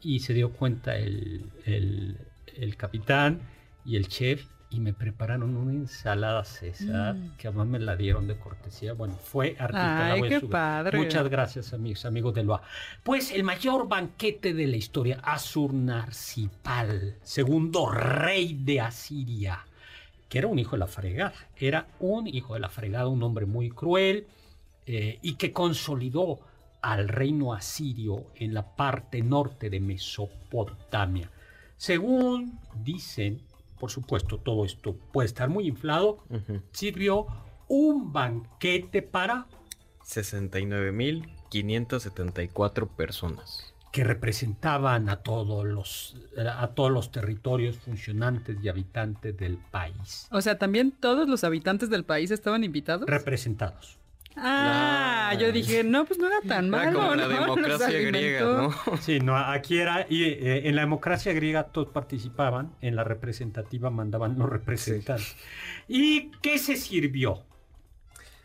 y 0.00 0.20
se 0.20 0.32
dio 0.32 0.52
cuenta 0.52 0.96
el, 0.96 1.50
el- 1.64 2.16
el 2.56 2.76
capitán 2.76 3.40
y 3.84 3.96
el 3.96 4.06
chef 4.06 4.46
y 4.73 4.81
me 4.81 4.93
prepararon 4.93 5.57
una 5.57 5.73
ensalada 5.73 6.45
César 6.45 7.14
Mm. 7.14 7.37
que 7.37 7.49
además 7.49 7.67
me 7.67 7.79
la 7.79 7.97
dieron 7.97 8.26
de 8.26 8.37
cortesía. 8.38 8.95
Bueno, 8.95 9.14
fue 9.14 9.57
artista. 9.59 10.09
la 10.09 10.12
Ay, 10.12 10.23
qué 10.23 10.41
padre. 10.41 10.99
Muchas 10.99 11.29
gracias, 11.29 11.73
amigos, 11.73 12.05
amigos 12.05 12.35
del 12.35 12.47
LOA. 12.47 12.62
Pues 13.02 13.31
el 13.33 13.45
mayor 13.45 13.88
banquete 13.88 14.55
de 14.55 14.67
la 14.67 14.76
historia, 14.76 15.21
Asurnarsipal, 15.23 17.17
segundo 17.23 17.91
rey 17.91 18.55
de 18.62 18.81
Asiria, 18.81 19.64
que 20.29 20.38
era 20.38 20.47
un 20.47 20.59
hijo 20.59 20.73
de 20.73 20.79
la 20.81 20.87
fregada. 20.87 21.35
Era 21.57 21.87
un 22.00 22.26
hijo 22.26 22.55
de 22.55 22.61
la 22.61 22.69
fregada, 22.69 23.07
un 23.09 23.23
hombre 23.23 23.47
muy 23.47 23.71
cruel 23.71 24.26
eh, 24.87 25.19
y 25.23 25.35
que 25.35 25.52
consolidó 25.52 26.41
al 26.81 27.09
reino 27.09 27.52
asirio 27.52 28.26
en 28.35 28.55
la 28.55 28.75
parte 28.75 29.23
norte 29.23 29.71
de 29.71 29.79
Mesopotamia. 29.81 31.31
Según 31.76 32.59
dicen, 32.83 33.41
por 33.82 33.90
supuesto, 33.90 34.38
todo 34.38 34.64
esto 34.64 34.94
puede 35.12 35.26
estar 35.26 35.48
muy 35.48 35.66
inflado, 35.66 36.22
sirvió 36.70 37.26
un 37.66 38.12
banquete 38.12 39.02
para 39.02 39.48
69.574 40.06 42.88
personas. 42.94 43.74
que 43.90 44.04
representaban 44.04 45.08
a 45.08 45.16
todos 45.16 45.66
los 45.66 46.16
a 46.38 46.68
todos 46.68 46.92
los 46.92 47.10
territorios 47.10 47.76
funcionantes 47.76 48.56
y 48.62 48.68
habitantes 48.68 49.36
del 49.36 49.58
país 49.58 50.28
O 50.30 50.40
sea, 50.40 50.58
también 50.58 50.92
todos 50.92 51.28
los 51.28 51.42
habitantes 51.42 51.90
del 51.90 52.04
país 52.04 52.30
estaban 52.30 52.62
invitados. 52.62 53.08
representados. 53.08 53.98
Ah, 54.36 55.30
Ah. 55.32 55.34
yo 55.34 55.52
dije, 55.52 55.84
no, 55.84 56.04
pues 56.04 56.18
no 56.18 56.26
era 56.26 56.40
tan 56.46 56.66
Era 56.66 56.84
malo. 56.86 56.98
como 56.98 57.14
la 57.14 57.28
¿no? 57.28 57.28
Democracia 57.54 57.98
griega. 58.00 58.40
¿no? 58.42 58.74
Sí, 59.00 59.20
no, 59.20 59.36
aquí 59.36 59.78
era 59.78 60.06
y 60.08 60.24
eh, 60.24 60.68
en 60.68 60.76
la 60.76 60.82
democracia 60.82 61.32
griega 61.32 61.64
todos 61.64 61.88
participaban, 61.88 62.74
en 62.80 62.96
la 62.96 63.04
representativa 63.04 63.90
mandaban 63.90 64.38
los 64.38 64.48
representantes. 64.48 65.36
¿Y 65.88 66.30
qué 66.42 66.58
se 66.58 66.76
sirvió? 66.76 67.44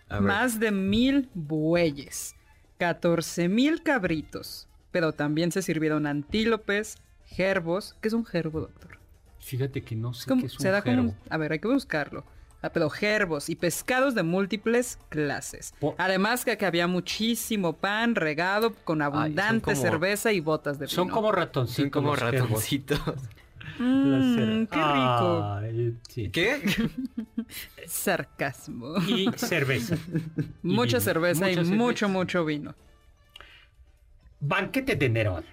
Más 0.09 0.59
de 0.59 0.71
mil 0.71 1.29
bueyes, 1.33 2.35
14 2.77 3.49
mil 3.49 3.83
cabritos, 3.83 4.67
pero 4.91 5.11
también 5.11 5.51
se 5.51 5.61
sirvieron 5.61 6.07
antílopes, 6.07 6.97
gerbos. 7.25 7.95
¿Qué 8.01 8.07
es 8.07 8.13
un 8.13 8.25
gerbo, 8.25 8.61
doctor? 8.61 8.99
Fíjate 9.39 9.81
que 9.83 9.95
no 9.95 10.13
sé 10.13 10.29
como- 10.29 10.41
qué 10.41 10.47
es 10.47 10.53
un 10.53 10.59
se 10.61 10.69
da 10.69 10.81
como 10.81 10.97
un- 11.01 11.07
gerbo. 11.11 11.23
A 11.29 11.37
ver, 11.37 11.51
hay 11.51 11.59
que 11.59 11.67
buscarlo. 11.67 12.23
Ah, 12.61 12.69
pero 12.69 12.89
gerbos 12.89 13.49
y 13.49 13.55
pescados 13.55 14.15
de 14.15 14.23
múltiples 14.23 14.97
clases. 15.09 15.73
Po- 15.79 15.93
Además 15.99 16.43
que, 16.43 16.57
que 16.57 16.65
había 16.65 16.87
muchísimo 16.87 17.73
pan 17.73 18.15
regado 18.15 18.73
con 18.83 19.01
abundante 19.03 19.61
como- 19.65 19.75
cerveza 19.81 20.31
y 20.33 20.39
botas 20.39 20.79
de 20.79 20.87
vino. 20.87 20.95
Son 20.95 21.07
como 21.09 21.31
ratoncitos. 21.31 21.75
son 21.83 21.89
como 21.91 22.09
los 22.15 22.19
gerbos. 22.19 22.41
ratoncitos. 22.49 22.99
Mm, 23.79 24.65
qué 24.65 24.75
rico. 24.83 25.43
Ay, 25.61 25.95
sí. 26.09 26.29
¿Qué? 26.31 26.61
Sarcasmo. 27.87 28.95
Y 29.07 29.29
cerveza. 29.35 29.95
Mucha 30.63 30.99
cerveza 30.99 31.41
Mucha 31.41 31.51
y 31.51 31.55
cerveza. 31.55 31.75
mucho, 31.75 32.09
mucho 32.09 32.43
vino. 32.45 32.73
Banquete 34.39 34.95
de 34.95 35.09
Nerón. 35.09 35.43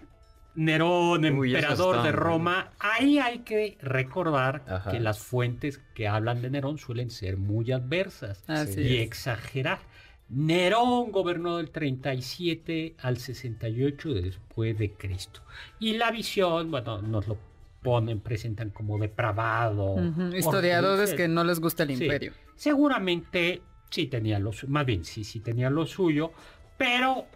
Nerón, 0.54 1.24
Uy, 1.36 1.54
emperador 1.54 2.02
de 2.02 2.12
Roma. 2.12 2.70
Ahí 2.78 3.18
hay 3.18 3.40
que 3.40 3.76
recordar 3.82 4.62
Ajá. 4.68 4.90
que 4.92 5.00
las 5.00 5.18
fuentes 5.18 5.80
que 5.94 6.06
hablan 6.08 6.42
de 6.42 6.50
Nerón 6.50 6.78
suelen 6.78 7.10
ser 7.10 7.36
muy 7.36 7.72
adversas 7.72 8.44
Así 8.46 8.80
y 8.80 8.96
es. 8.98 9.02
exagerar. 9.06 9.80
Nerón 10.28 11.12
gobernó 11.12 11.58
del 11.58 11.70
37 11.70 12.94
al 13.02 13.18
68 13.18 14.14
después 14.14 14.78
de 14.78 14.92
Cristo. 14.92 15.40
Y 15.78 15.94
la 15.98 16.10
visión, 16.10 16.70
bueno, 16.70 17.02
nos 17.02 17.28
lo 17.28 17.36
ponen, 17.82 18.20
presentan 18.20 18.70
como 18.70 18.98
depravado. 18.98 19.94
Ujú, 19.94 20.34
Historiadores 20.34 21.10
horrible. 21.10 21.16
que 21.16 21.28
no 21.28 21.44
les 21.44 21.60
gusta 21.60 21.82
el 21.82 21.96
Sí. 21.96 22.04
imperio. 22.04 22.32
Seguramente 22.56 23.60
sí 23.90 24.06
tenía 24.06 24.38
lo 24.38 24.52
suyo, 24.52 24.72
más 24.72 24.86
bien 24.86 25.04
sí, 25.04 25.22
sí 25.24 25.40
tenía 25.40 25.68
lo 25.68 25.84
suyo, 25.86 26.32
pero 26.78 27.26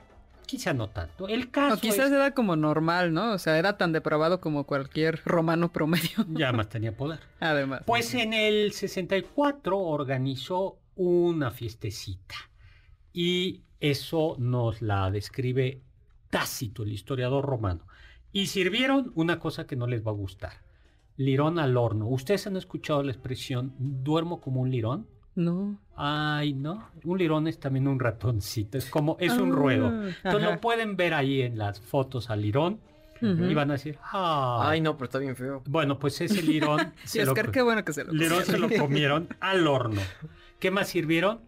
quizá 0.49 0.75
no 0.75 0.89
tanto. 0.89 1.29
El 1.29 1.51
caso 1.53 1.77
O 1.77 1.81
quizás 1.81 2.07
es- 2.07 2.13
era 2.13 2.35
como 2.35 2.57
normal, 2.57 3.13
¿no? 3.15 3.33
O 3.35 3.39
sea, 3.39 3.57
era 3.59 3.77
tan 3.79 3.93
depravado 3.93 4.41
como 4.41 4.65
cualquier 4.65 5.23
romano 5.25 5.73
promedio. 5.73 6.27
ya 6.31 6.53
más 6.53 6.69
tenía 6.69 6.97
poder. 6.97 7.21
Además. 7.41 7.83
Pues 7.87 8.13
en 8.15 8.33
el 8.33 8.73
64 8.73 9.79
organizó 9.79 10.79
una 10.97 11.53
fiestecita 11.53 12.35
y 13.13 13.63
eso 13.81 14.35
nos 14.39 14.83
la 14.83 15.11
describe 15.11 15.83
Tácito, 16.31 16.83
el 16.83 16.93
historiador 16.93 17.45
romano. 17.45 17.87
Y 18.33 18.47
sirvieron 18.47 19.13
una 19.15 19.39
cosa 19.39 19.67
que 19.67 19.77
no 19.77 19.87
les 19.87 20.05
va 20.07 20.11
a 20.11 20.15
gustar. 20.15 20.63
Lirón 21.17 21.59
al 21.59 21.77
horno. 21.77 22.07
¿Ustedes 22.09 22.47
han 22.47 22.57
escuchado 22.57 23.03
la 23.03 23.13
expresión 23.13 23.75
duermo 23.79 24.41
como 24.41 24.61
un 24.61 24.71
lirón? 24.71 25.07
No. 25.39 25.79
Ay, 25.95 26.53
no. 26.53 26.89
Un 27.05 27.19
lirón 27.19 27.47
es 27.47 27.61
también 27.61 27.87
un 27.87 28.01
ratoncito. 28.01 28.77
Es 28.77 28.87
como, 28.91 29.17
es 29.21 29.33
un 29.39 29.53
Ah, 29.53 29.55
ruedo. 29.55 29.87
Entonces 29.87 30.25
ajá. 30.43 30.51
lo 30.55 30.61
pueden 30.61 30.97
ver 30.97 31.15
ahí 31.15 31.43
en 31.43 31.57
las 31.59 31.81
fotos 31.81 32.29
al 32.31 32.43
lirón 32.43 32.81
y 33.21 33.55
van 33.55 33.71
a 33.71 33.75
decir, 33.75 33.99
ah. 34.03 34.65
Ay, 34.69 34.81
no, 34.81 34.97
pero 34.97 35.05
está 35.07 35.19
bien 35.19 35.37
feo. 35.37 35.63
Bueno, 35.67 35.99
pues 35.99 36.21
ese 36.21 36.43
lirón. 36.43 36.93
Sí, 37.05 37.19
se 37.21 37.25
lo 37.25 37.33
Oscar, 37.33 37.51
qué 37.53 37.63
bueno 37.63 37.85
que 37.85 37.93
se 37.93 38.03
lo 38.05 38.13
Lirón 38.13 38.45
se 38.45 38.59
lo 38.59 38.69
comieron 38.69 39.29
al 39.41 39.67
horno. 39.69 40.01
¿Qué 40.59 40.71
más 40.73 40.89
sirvieron? 40.89 41.41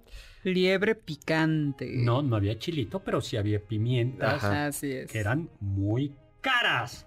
Liebre 0.44 0.94
picante. 0.94 1.90
No, 1.96 2.22
no 2.22 2.36
había 2.36 2.58
chilito, 2.58 3.00
pero 3.00 3.20
sí 3.20 3.36
había 3.36 3.60
pimientas 3.60 4.34
Ajá. 4.42 4.66
Así 4.66 4.90
es. 4.92 5.10
que 5.10 5.18
eran 5.18 5.50
muy 5.60 6.14
caras. 6.40 7.06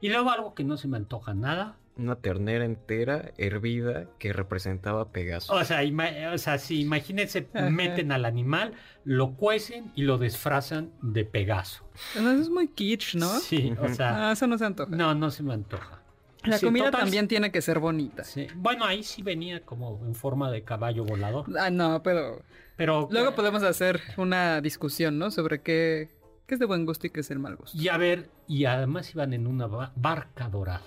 Y 0.00 0.08
luego 0.10 0.30
algo 0.30 0.54
que 0.54 0.64
no 0.64 0.76
se 0.76 0.88
me 0.88 0.96
antoja 0.96 1.32
nada. 1.32 1.76
Una 1.96 2.16
ternera 2.16 2.64
entera 2.64 3.30
hervida 3.38 4.06
que 4.18 4.32
representaba 4.32 5.12
Pegaso. 5.12 5.54
O 5.54 5.64
sea, 5.64 5.84
ima- 5.84 6.32
o 6.34 6.38
sea 6.38 6.58
si 6.58 6.80
imagínense, 6.80 7.46
Ajá. 7.54 7.70
meten 7.70 8.10
al 8.10 8.24
animal, 8.24 8.72
lo 9.04 9.34
cuecen 9.36 9.92
y 9.94 10.02
lo 10.02 10.18
disfrazan 10.18 10.90
de 11.02 11.24
Pegaso. 11.24 11.88
Eso 12.16 12.30
es 12.32 12.50
muy 12.50 12.66
kitsch, 12.68 13.14
¿no? 13.14 13.28
Sí, 13.38 13.72
o 13.80 13.88
sea, 13.90 14.30
Ah, 14.30 14.32
eso 14.32 14.46
no 14.48 14.58
se 14.58 14.64
antoja. 14.64 14.90
no, 14.94 15.14
no 15.14 15.30
se 15.30 15.42
me 15.44 15.54
antoja. 15.54 16.00
La 16.42 16.58
Sí, 16.58 16.66
comida 16.66 16.86
total, 16.86 17.00
también 17.02 17.28
tiene 17.28 17.52
que 17.52 17.62
ser 17.62 17.78
bonita. 17.78 18.24
sí. 18.24 18.48
Bueno, 18.56 18.84
ahí 18.84 19.02
sí 19.04 19.22
venía 19.22 19.60
como 19.64 20.00
en 20.04 20.14
forma 20.16 20.50
de 20.50 20.62
caballo 20.64 21.04
volador. 21.04 21.46
Ah, 21.58 21.70
no, 21.70 22.02
pero 22.02 22.42
Pero 22.76 23.08
luego 23.10 23.34
podemos 23.36 23.62
hacer 23.62 24.00
una 24.16 24.60
discusión, 24.60 25.16
¿no? 25.18 25.30
Sobre 25.30 25.62
qué, 25.62 26.10
qué 26.46 26.54
es 26.54 26.58
de 26.60 26.66
buen 26.66 26.84
gusto 26.86 27.06
y 27.06 27.10
qué 27.10 27.20
es 27.20 27.30
el 27.30 27.38
mal 27.38 27.54
gusto. 27.56 27.78
Y 27.80 27.88
a 27.88 27.96
ver, 27.96 28.28
y 28.48 28.64
además 28.64 29.10
iban 29.14 29.32
en 29.32 29.46
una 29.46 29.68
ba- 29.68 29.92
barca 29.96 30.48
dorada. 30.48 30.82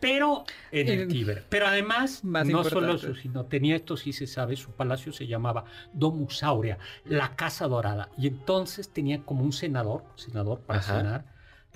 Pero 0.00 0.44
en 0.70 0.88
el 0.88 1.08
Tíber. 1.08 1.44
Pero 1.48 1.66
además, 1.66 2.24
Más 2.24 2.46
no 2.46 2.64
solo 2.64 2.94
eso, 2.94 3.14
sino 3.14 3.46
tenía 3.46 3.76
esto, 3.76 3.96
sí 3.96 4.12
se 4.12 4.26
sabe, 4.26 4.56
su 4.56 4.72
palacio 4.72 5.12
se 5.12 5.26
llamaba 5.26 5.64
Domus 5.92 6.42
Aurea, 6.42 6.78
la 7.04 7.34
Casa 7.36 7.66
Dorada. 7.68 8.08
Y 8.18 8.26
entonces 8.26 8.92
tenía 8.92 9.22
como 9.22 9.44
un 9.44 9.52
senador, 9.52 10.04
senador 10.16 10.60
para 10.60 10.80
Ajá. 10.80 10.96
cenar, 10.98 11.24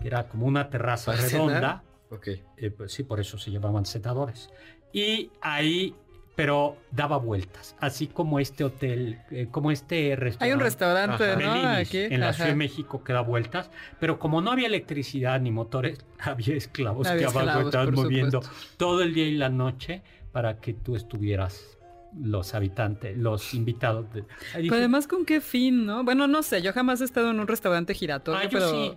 que 0.00 0.09
era 0.09 0.28
como 0.28 0.47
una 0.47 0.69
terraza 0.69 1.12
¿Para 1.12 1.23
redonda. 1.23 1.55
cenar? 1.55 1.83
Ok. 2.11 2.28
Eh, 2.57 2.71
pues 2.71 2.93
sí, 2.93 3.02
por 3.02 3.21
eso 3.21 3.38
se 3.38 3.50
llamaban 3.50 3.87
senadores. 3.87 4.50
Y 4.93 5.31
ahí, 5.40 5.95
pero 6.37 6.76
daba 6.93 7.16
vueltas, 7.16 7.75
así 7.81 8.07
como 8.07 8.38
este 8.38 8.62
hotel, 8.62 9.19
eh, 9.31 9.49
como 9.50 9.71
este 9.71 10.14
restaurante. 10.16 10.45
Hay 10.45 10.52
un 10.52 10.61
restaurante, 10.61 11.25
Ajá. 11.31 11.40
¿no? 11.40 11.52
Bellinis, 11.55 11.88
Aquí. 11.88 11.99
en 11.99 12.21
la 12.21 12.26
Ajá. 12.28 12.35
Ciudad 12.35 12.50
de 12.50 12.57
México 12.57 13.02
que 13.02 13.12
da 13.14 13.23
vueltas, 13.23 13.71
pero 13.99 14.19
como 14.19 14.43
no 14.43 14.50
había 14.52 14.66
electricidad 14.66 15.40
ni 15.40 15.50
motores, 15.50 15.99
había 16.21 16.55
esclavos 16.55 17.07
Había 17.07 17.28
que 17.28 17.38
abajo 17.38 17.61
estaban 17.62 17.95
moviendo 17.95 18.43
supuesto. 18.43 18.75
todo 18.76 19.02
el 19.02 19.14
día 19.14 19.26
y 19.26 19.35
la 19.35 19.49
noche 19.49 20.02
para 20.31 20.61
que 20.61 20.75
tú 20.75 20.95
estuvieras 20.95 21.78
los 22.19 22.55
habitantes, 22.55 23.16
los 23.16 23.52
invitados. 23.55 24.12
De... 24.12 24.25
Pero 24.55 24.75
además, 24.76 25.07
¿con 25.07 25.25
qué 25.25 25.40
fin, 25.40 25.87
no? 25.87 26.05
Bueno, 26.05 26.26
no 26.26 26.43
sé, 26.43 26.61
yo 26.62 26.73
jamás 26.73 27.00
he 27.00 27.05
estado 27.05 27.31
en 27.31 27.40
un 27.40 27.47
restaurante 27.47 27.95
giratorio, 27.95 28.40
Ah, 28.40 28.45
yo 28.45 28.50
pero... 28.59 28.71
sí. 28.71 28.93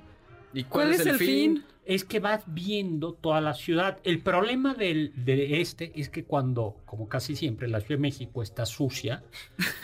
¿Y 0.51 0.63
¿Cuál, 0.63 0.91
es 0.93 1.05
el 1.05 1.15
fin? 1.17 1.63
Es 1.89 2.05
que 2.05 2.19
vas 2.19 2.43
viendo 2.45 3.13
toda 3.13 3.41
la 3.41 3.55
ciudad. 3.55 3.97
El 4.03 4.21
problema 4.21 4.75
del, 4.75 5.11
de 5.15 5.59
este 5.59 5.91
es 5.99 6.09
que 6.09 6.23
cuando, 6.23 6.77
como 6.85 7.09
casi 7.09 7.35
siempre, 7.35 7.67
la 7.67 7.79
Ciudad 7.79 7.97
de 7.97 8.01
México 8.03 8.43
está 8.43 8.67
sucia 8.67 9.23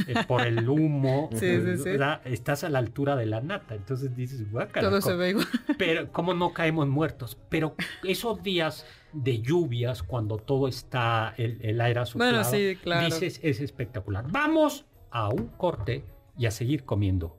eh, 0.07 0.13
por 0.27 0.45
el 0.45 0.69
humo, 0.69 1.29
Sí, 1.33 1.59
sí, 1.61 1.77
sí. 1.77 1.83
¿verdad? 1.83 2.21
estás 2.25 2.63
a 2.63 2.69
la 2.69 2.77
altura 2.77 3.15
de 3.15 3.25
la 3.25 3.41
nata. 3.41 3.73
Entonces 3.73 4.15
dices, 4.15 4.51
guácala. 4.51 4.87
Todo 4.87 5.01
se 5.01 5.15
ve 5.15 5.31
igual. 5.31 5.47
Pero, 5.79 6.11
¿cómo 6.11 6.35
no 6.35 6.53
caemos 6.53 6.87
muertos? 6.87 7.39
Pero 7.49 7.73
esos 8.03 8.43
días 8.43 8.85
de 9.11 9.41
lluvias, 9.41 10.03
cuando 10.03 10.37
todo 10.37 10.67
está, 10.67 11.33
el, 11.37 11.57
el 11.63 11.81
aire 11.81 12.01
Bueno, 12.13 12.43
sí, 12.43 12.77
claro. 12.83 13.05
dices, 13.05 13.39
es 13.41 13.59
espectacular. 13.61 14.25
Vamos 14.29 14.85
a 15.09 15.29
un 15.29 15.47
corte 15.47 16.05
y 16.37 16.45
a 16.45 16.51
seguir 16.51 16.83
comiendo. 16.85 17.35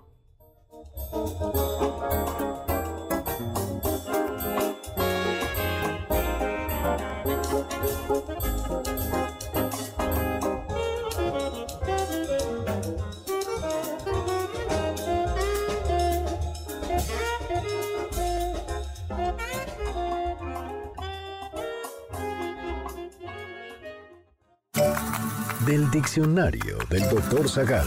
Del 25.66 25.90
diccionario 25.90 26.78
del 26.88 27.02
Dr. 27.08 27.48
Zagal. 27.48 27.86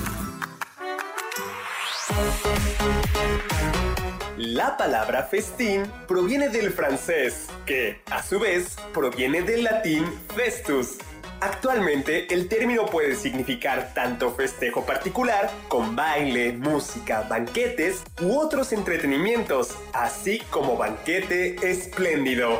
La 4.35 4.75
palabra 4.75 5.23
festín 5.23 5.89
proviene 6.05 6.49
del 6.49 6.71
francés, 6.71 7.47
que 7.65 8.01
a 8.11 8.21
su 8.21 8.37
vez 8.37 8.75
proviene 8.93 9.43
del 9.43 9.63
latín 9.63 10.05
festus. 10.35 10.97
Actualmente 11.39 12.33
el 12.33 12.49
término 12.49 12.85
puede 12.85 13.15
significar 13.15 13.93
tanto 13.93 14.31
festejo 14.31 14.85
particular, 14.85 15.49
con 15.69 15.95
baile, 15.95 16.51
música, 16.51 17.21
banquetes 17.29 18.03
u 18.21 18.37
otros 18.37 18.73
entretenimientos, 18.73 19.77
así 19.93 20.39
como 20.51 20.75
banquete 20.75 21.55
espléndido. 21.65 22.59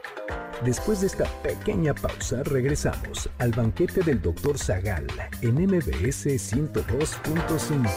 Después 0.65 1.01
de 1.01 1.07
esta 1.07 1.25
pequeña 1.41 1.95
pausa, 1.95 2.43
regresamos 2.43 3.27
al 3.39 3.51
banquete 3.51 4.01
del 4.01 4.21
Dr. 4.21 4.59
Zagal 4.59 5.07
en 5.41 5.55
MBS 5.55 6.27
102.5. 6.27 7.87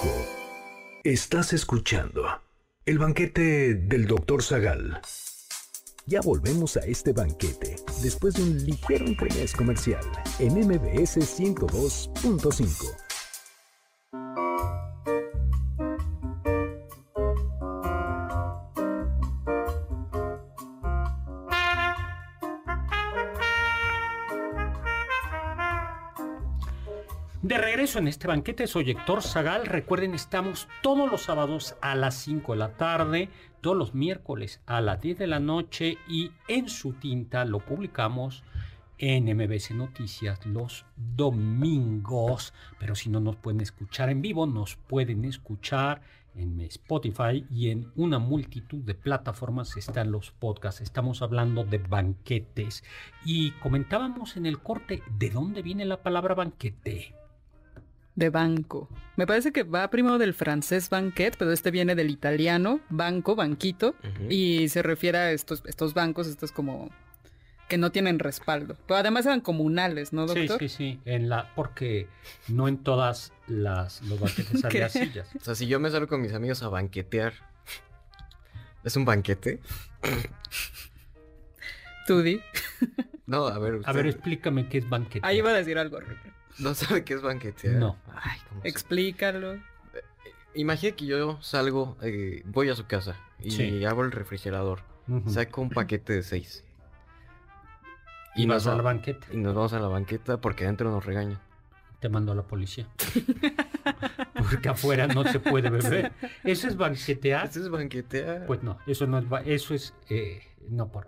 Estás 1.04 1.52
escuchando 1.52 2.24
el 2.86 2.98
banquete 2.98 3.74
del 3.74 4.06
Dr. 4.06 4.42
Zagal. 4.42 5.02
Ya 6.06 6.22
volvemos 6.22 6.78
a 6.78 6.80
este 6.80 7.12
banquete 7.12 7.76
después 8.02 8.32
de 8.34 8.42
un 8.42 8.64
ligero 8.64 9.04
entremés 9.06 9.52
comercial 9.52 10.04
en 10.38 10.54
MBS 10.54 11.18
102.5. 11.18 13.03
regreso 27.84 27.98
en 27.98 28.08
este 28.08 28.28
banquete, 28.28 28.66
soy 28.66 28.90
Héctor 28.92 29.22
Zagal. 29.22 29.66
Recuerden, 29.66 30.14
estamos 30.14 30.68
todos 30.82 31.10
los 31.10 31.20
sábados 31.20 31.76
a 31.82 31.94
las 31.94 32.14
5 32.14 32.52
de 32.52 32.58
la 32.58 32.78
tarde, 32.78 33.28
todos 33.60 33.76
los 33.76 33.94
miércoles 33.94 34.62
a 34.64 34.80
las 34.80 35.02
10 35.02 35.18
de 35.18 35.26
la 35.26 35.38
noche 35.38 35.98
y 36.08 36.30
en 36.48 36.70
su 36.70 36.94
tinta 36.94 37.44
lo 37.44 37.58
publicamos 37.58 38.42
en 38.96 39.24
MBC 39.26 39.72
Noticias 39.72 40.46
los 40.46 40.86
domingos. 40.96 42.54
Pero 42.80 42.94
si 42.94 43.10
no 43.10 43.20
nos 43.20 43.36
pueden 43.36 43.60
escuchar 43.60 44.08
en 44.08 44.22
vivo, 44.22 44.46
nos 44.46 44.76
pueden 44.76 45.26
escuchar 45.26 46.00
en 46.34 46.62
Spotify 46.62 47.44
y 47.50 47.68
en 47.68 47.92
una 47.96 48.18
multitud 48.18 48.82
de 48.82 48.94
plataformas 48.94 49.76
están 49.76 50.10
los 50.10 50.30
podcasts. 50.30 50.80
Estamos 50.80 51.20
hablando 51.20 51.64
de 51.64 51.76
banquetes 51.76 52.82
y 53.26 53.50
comentábamos 53.60 54.38
en 54.38 54.46
el 54.46 54.60
corte 54.60 55.02
de 55.18 55.28
dónde 55.28 55.60
viene 55.60 55.84
la 55.84 56.02
palabra 56.02 56.34
banquete. 56.34 57.23
De 58.16 58.30
banco. 58.30 58.88
Me 59.16 59.26
parece 59.26 59.52
que 59.52 59.64
va 59.64 59.90
primero 59.90 60.18
del 60.18 60.34
francés 60.34 60.88
banquet, 60.88 61.36
pero 61.36 61.52
este 61.52 61.70
viene 61.70 61.94
del 61.94 62.10
italiano, 62.10 62.80
banco, 62.88 63.34
banquito, 63.34 63.94
y 64.28 64.68
se 64.68 64.82
refiere 64.82 65.18
a 65.18 65.32
estos, 65.32 65.62
estos 65.66 65.94
bancos, 65.94 66.26
estos 66.26 66.52
como 66.52 66.90
que 67.68 67.78
no 67.78 67.90
tienen 67.90 68.18
respaldo. 68.18 68.76
Pero 68.86 68.98
además 68.98 69.26
eran 69.26 69.40
comunales, 69.40 70.12
¿no, 70.12 70.26
doctor? 70.26 70.58
Sí, 70.58 70.68
sí, 70.68 70.76
sí. 70.76 71.00
En 71.04 71.28
la, 71.28 71.50
porque 71.54 72.08
no 72.48 72.68
en 72.68 72.78
todas 72.78 73.32
las 73.46 74.02
los 74.02 74.20
banquetes 74.20 74.64
había 74.64 74.88
sillas. 74.88 75.28
O 75.34 75.40
sea, 75.40 75.54
si 75.54 75.66
yo 75.66 75.80
me 75.80 75.90
salgo 75.90 76.06
con 76.06 76.20
mis 76.20 76.32
amigos 76.34 76.62
a 76.62 76.68
banquetear, 76.68 77.32
¿es 78.84 78.96
un 78.96 79.04
banquete? 79.04 79.60
Tú 82.06 82.20
di. 82.20 82.40
No, 83.26 83.46
a 83.46 83.58
ver. 83.58 83.76
Usted 83.76 83.88
A 83.88 83.92
ver, 83.92 84.06
explícame 84.06 84.68
qué 84.68 84.78
es 84.78 84.88
banquete. 84.88 85.26
Ahí 85.26 85.38
iba 85.38 85.50
a 85.50 85.54
decir 85.54 85.78
algo 85.78 85.96
horrible. 85.96 86.33
¿No 86.58 86.74
sabe 86.74 87.04
qué 87.04 87.14
es 87.14 87.22
banquetear? 87.22 87.74
No. 87.76 87.96
Ay, 88.14 88.38
¿cómo 88.48 88.62
se- 88.62 88.68
Explícalo. 88.68 89.58
Imagina 90.54 90.94
que 90.94 91.06
yo 91.06 91.38
salgo, 91.42 91.96
eh, 92.02 92.42
voy 92.46 92.68
a 92.68 92.76
su 92.76 92.86
casa 92.86 93.16
y 93.40 93.50
Sí. 93.50 93.84
abro 93.84 94.04
el 94.06 94.12
refrigerador, 94.12 94.82
saco 95.26 95.60
un 95.62 95.70
paquete 95.70 96.12
de 96.12 96.22
seis. 96.22 96.64
y 98.36 98.46
vas 98.46 98.64
nos 98.66 98.72
al 98.72 98.78
va- 98.80 98.84
banquete. 98.92 99.26
Y 99.32 99.36
nos 99.36 99.54
vamos 99.54 99.72
a 99.74 99.78
la 99.80 99.86
banqueta 99.88 100.40
porque 100.40 100.64
adentro 100.64 100.90
nos 100.90 101.04
regañan. 101.04 101.38
Te 102.00 102.08
mando 102.08 102.32
a 102.32 102.34
la 102.34 102.42
policía. 102.42 102.86
Porque 104.34 104.68
afuera 104.68 105.06
no 105.06 105.24
se 105.24 105.38
puede 105.40 105.70
beber. 105.70 106.12
¿Eso 106.42 106.66
es 106.68 106.76
banquetear? 106.76 107.46
¿Eso 107.46 107.60
es 107.60 107.68
banquetear? 107.70 108.44
Pues 108.46 108.62
no, 108.62 108.78
eso 108.86 109.06
no 109.06 109.18
es, 109.18 109.28
ba- 109.28 109.40
eso 109.42 109.72
es, 109.74 109.94
eh, 110.10 110.42
no 110.68 110.88
por... 110.88 111.06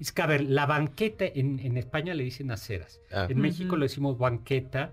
Es 0.00 0.12
que, 0.12 0.22
a 0.22 0.26
ver, 0.26 0.42
la 0.42 0.66
banqueta, 0.66 1.24
en, 1.24 1.60
en 1.60 1.76
España 1.76 2.14
le 2.14 2.24
dicen 2.24 2.50
aceras. 2.50 3.00
Ah. 3.12 3.26
En 3.28 3.40
México 3.40 3.76
le 3.76 3.84
decimos 3.86 4.18
banqueta 4.18 4.92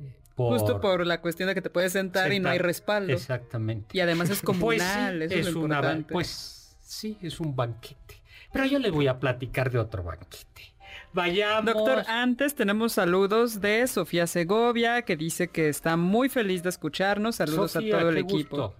eh, 0.00 0.14
por... 0.34 0.58
Justo 0.58 0.80
por 0.80 1.06
la 1.06 1.20
cuestión 1.20 1.48
de 1.48 1.54
que 1.54 1.62
te 1.62 1.70
puedes 1.70 1.92
sentar 1.92 2.32
y 2.32 2.40
no 2.40 2.48
hay 2.48 2.58
respaldo. 2.58 3.12
Exactamente. 3.12 3.96
Y 3.96 4.00
además 4.00 4.30
es 4.30 4.40
Pues 4.44 4.56
comunal, 4.58 5.18
sí, 5.28 5.34
eso 5.38 5.48
es, 5.48 5.54
lo 5.54 5.60
una 5.60 5.80
ba- 5.80 5.86
importante. 5.88 6.12
Pues 6.12 6.76
sí, 6.82 7.18
es 7.22 7.40
un 7.40 7.54
banquete. 7.56 8.22
Pero 8.52 8.64
yo 8.66 8.78
le 8.78 8.90
voy 8.90 9.06
a 9.06 9.18
platicar 9.20 9.70
de 9.70 9.78
otro 9.78 10.02
banquete. 10.02 10.74
Vayamos. 11.12 11.72
Doctor, 11.74 12.04
antes 12.08 12.54
tenemos 12.54 12.92
saludos 12.92 13.60
de 13.60 13.86
Sofía 13.88 14.26
Segovia, 14.26 15.02
que 15.02 15.16
dice 15.16 15.48
que 15.48 15.68
está 15.68 15.96
muy 15.96 16.28
feliz 16.28 16.62
de 16.62 16.68
escucharnos. 16.68 17.36
Saludos 17.36 17.72
Sofía, 17.72 17.96
a 17.96 18.00
todo 18.00 18.10
el 18.10 18.18
equipo. 18.18 18.56
gusto. 18.56 18.76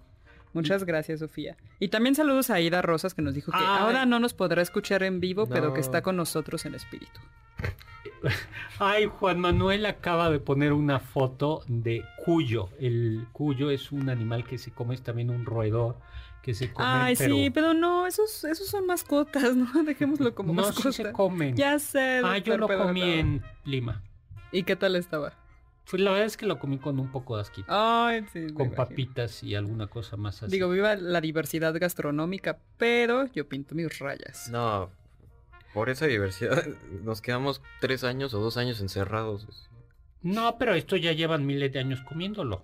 Muchas 0.53 0.83
gracias, 0.83 1.19
Sofía. 1.19 1.55
Y 1.79 1.87
también 1.87 2.15
saludos 2.15 2.49
a 2.49 2.59
Ida 2.59 2.81
Rosas, 2.81 3.13
que 3.13 3.21
nos 3.21 3.33
dijo 3.33 3.51
que 3.51 3.57
Ay. 3.57 3.65
ahora 3.79 4.05
no 4.05 4.19
nos 4.19 4.33
podrá 4.33 4.61
escuchar 4.61 5.03
en 5.03 5.19
vivo, 5.19 5.47
pero 5.47 5.73
que 5.73 5.79
está 5.79 6.01
con 6.01 6.15
nosotros 6.15 6.65
en 6.65 6.75
espíritu. 6.75 7.19
Ay, 8.79 9.05
Juan 9.05 9.39
Manuel 9.39 9.85
acaba 9.85 10.29
de 10.29 10.39
poner 10.39 10.73
una 10.73 10.99
foto 10.99 11.63
de 11.67 12.03
cuyo. 12.23 12.69
El 12.79 13.27
cuyo 13.31 13.71
es 13.71 13.91
un 13.91 14.09
animal 14.09 14.43
que 14.43 14.57
se 14.57 14.71
come, 14.71 14.95
es 14.95 15.01
también 15.01 15.29
un 15.29 15.45
roedor 15.45 15.97
que 16.41 16.53
se 16.53 16.71
come. 16.71 16.87
Ay, 16.87 17.15
sí, 17.15 17.49
pero 17.51 17.73
no, 17.73 18.07
esos, 18.07 18.43
esos 18.43 18.67
son 18.67 18.85
mascotas, 18.85 19.55
¿no? 19.55 19.83
Dejémoslo 19.83 20.35
como 20.35 20.53
no, 20.53 20.63
mascota. 20.63 20.91
sí 20.91 21.03
se 21.03 21.11
comen. 21.11 21.55
Ya 21.55 21.79
sé. 21.79 22.21
ah, 22.23 22.37
yo 22.37 22.57
lo 22.57 22.67
comí 22.67 23.01
en 23.01 23.41
Lima. 23.65 24.01
¿Y 24.51 24.63
qué 24.63 24.75
tal 24.75 24.95
estaba? 24.95 25.33
Pues 25.89 26.01
la 26.01 26.11
verdad 26.11 26.25
es 26.27 26.37
que 26.37 26.45
lo 26.45 26.57
comí 26.59 26.77
con 26.77 26.99
un 26.99 27.11
poco 27.11 27.35
de 27.35 27.41
asquito. 27.41 27.67
Ay, 27.69 28.25
sí. 28.31 28.47
con 28.53 28.71
papitas 28.71 29.43
y 29.43 29.55
alguna 29.55 29.87
cosa 29.87 30.15
más 30.15 30.41
así. 30.41 30.51
Digo, 30.51 30.69
viva 30.69 30.95
la 30.95 31.19
diversidad 31.21 31.73
gastronómica, 31.77 32.59
pero 32.77 33.25
yo 33.33 33.47
pinto 33.49 33.75
mis 33.75 33.99
rayas. 33.99 34.49
No, 34.49 34.89
por 35.73 35.89
esa 35.89 36.05
diversidad 36.05 36.63
nos 37.03 37.21
quedamos 37.21 37.61
tres 37.81 38.03
años 38.03 38.33
o 38.33 38.39
dos 38.39 38.57
años 38.57 38.79
encerrados. 38.79 39.47
No, 40.21 40.57
pero 40.57 40.75
esto 40.75 40.95
ya 40.95 41.11
llevan 41.13 41.45
miles 41.45 41.73
de 41.73 41.79
años 41.79 41.99
comiéndolo. 42.01 42.63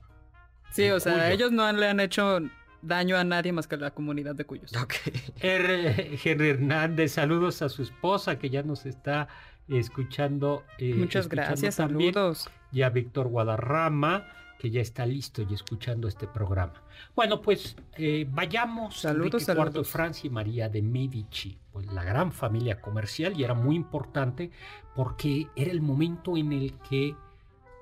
Sí, 0.71 0.89
o 0.91 0.99
sea, 0.99 1.13
Cuyo. 1.13 1.25
ellos 1.27 1.51
no 1.51 1.69
le 1.71 1.87
han 1.87 1.99
hecho 1.99 2.39
daño 2.83 3.17
a 3.17 3.23
nadie 3.23 3.51
más 3.51 3.67
que 3.67 3.75
a 3.75 3.79
la 3.79 3.91
comunidad 3.91 4.35
de 4.35 4.45
cuyos. 4.45 4.71
Ok. 4.77 4.93
Er- 5.41 6.19
Henry 6.23 6.49
Hernández, 6.49 7.13
saludos 7.13 7.61
a 7.63 7.69
su 7.69 7.81
esposa 7.81 8.37
que 8.37 8.49
ya 8.51 8.61
nos 8.63 8.85
está 8.85 9.27
escuchando. 9.67 10.63
eh, 10.77 10.93
Muchas 10.93 11.25
escuchando 11.25 11.49
gracias, 11.49 11.75
también. 11.77 12.13
saludos. 12.13 12.49
Y 12.71 12.81
a 12.81 12.89
Víctor 12.89 13.27
Guadarrama, 13.27 14.25
que 14.59 14.69
ya 14.71 14.81
está 14.81 15.05
listo 15.05 15.43
y 15.47 15.53
escuchando 15.53 16.07
este 16.07 16.27
programa. 16.27 16.73
Bueno, 17.15 17.41
pues 17.41 17.75
eh, 17.95 18.27
vayamos. 18.29 18.99
Saludos, 19.01 19.47
Enrique 19.47 19.61
IV 19.69 19.71
de. 19.71 19.83
Francia 19.83 20.27
y 20.27 20.31
María 20.31 20.67
de 20.69 20.81
Medici, 20.81 21.57
pues 21.71 21.85
la 21.93 22.03
gran 22.03 22.31
familia 22.31 22.81
comercial 22.81 23.39
y 23.39 23.43
era 23.43 23.53
muy 23.53 23.75
importante 23.75 24.49
porque 24.95 25.47
era 25.55 25.71
el 25.71 25.81
momento 25.81 26.35
en 26.37 26.53
el 26.53 26.73
que 26.89 27.15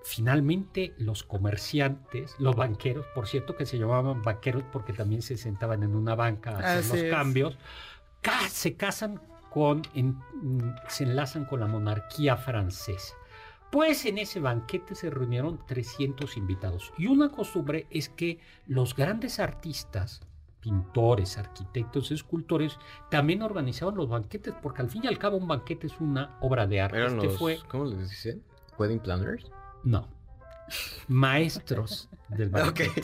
finalmente 0.03 0.93
los 0.97 1.23
comerciantes, 1.23 2.35
los 2.39 2.55
banqueros, 2.55 3.05
por 3.15 3.27
cierto 3.27 3.55
que 3.55 3.65
se 3.65 3.77
llamaban 3.79 4.21
banqueros 4.21 4.63
porque 4.71 4.93
también 4.93 5.21
se 5.21 5.37
sentaban 5.37 5.81
en 5.83 5.95
una 5.95 6.13
banca 6.15 6.51
a 6.51 6.57
hacer 6.59 6.77
Así 6.79 6.89
los 6.89 6.97
es. 7.05 7.11
cambios, 7.11 7.57
ca- 8.21 8.49
se 8.49 8.75
casan 8.75 9.19
con, 9.49 9.81
en- 9.95 10.19
se 10.89 11.05
enlazan 11.05 11.45
con 11.45 11.59
la 11.61 11.67
monarquía 11.67 12.37
francesa. 12.37 13.15
Pues 13.71 14.05
en 14.05 14.17
ese 14.17 14.39
banquete 14.39 14.95
se 14.95 15.09
reunieron 15.09 15.59
300 15.65 16.37
invitados. 16.37 16.93
Y 16.97 17.07
una 17.07 17.29
costumbre 17.29 17.87
es 17.89 18.09
que 18.09 18.39
los 18.67 18.95
grandes 18.95 19.39
artistas, 19.39 20.21
pintores, 20.61 21.37
arquitectos, 21.37 22.11
escultores, 22.11 22.77
también 23.11 23.41
organizaban 23.41 23.95
los 23.95 24.09
banquetes, 24.09 24.53
porque 24.61 24.81
al 24.81 24.89
fin 24.89 25.03
y 25.03 25.07
al 25.07 25.17
cabo 25.17 25.37
un 25.37 25.47
banquete 25.47 25.87
es 25.87 25.99
una 25.99 26.37
obra 26.41 26.67
de 26.67 26.81
arte. 26.81 26.97
Eran 26.97 27.15
Este 27.15 27.27
los, 27.27 27.37
fue 27.37 27.59
¿cómo 27.67 27.85
les 27.85 28.09
dicen? 28.09 28.43
Wedding 28.77 28.99
planners. 28.99 29.45
No. 29.83 30.07
Maestros 31.07 32.09
del 32.29 32.49
banquete. 32.51 33.03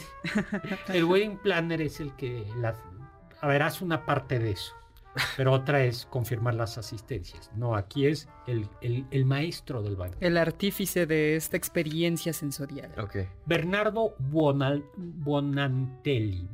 El 0.87 1.03
wedding 1.03 1.37
planner 1.37 1.81
es 1.81 1.99
el 1.99 2.15
que 2.15 2.45
las... 2.57 2.77
A 3.41 3.47
ver, 3.47 3.63
hace 3.63 3.83
una 3.83 4.05
parte 4.05 4.39
de 4.39 4.51
eso. 4.51 4.73
Pero 5.35 5.51
otra 5.51 5.83
es 5.83 6.05
confirmar 6.05 6.53
las 6.55 6.77
asistencias. 6.77 7.51
No, 7.55 7.75
aquí 7.75 8.07
es 8.07 8.29
el, 8.47 8.67
el- 8.81 9.05
el 9.11 9.25
maestro 9.25 9.81
del 9.81 9.95
banquete. 9.97 10.25
El 10.25 10.37
artífice 10.37 11.05
de 11.05 11.35
esta 11.35 11.57
experiencia 11.57 12.31
sensorial. 12.33 12.91
Ok. 12.97 13.17
Bernardo 13.45 14.15
Buonal- 14.17 14.85
Buonantelli. 14.95 16.47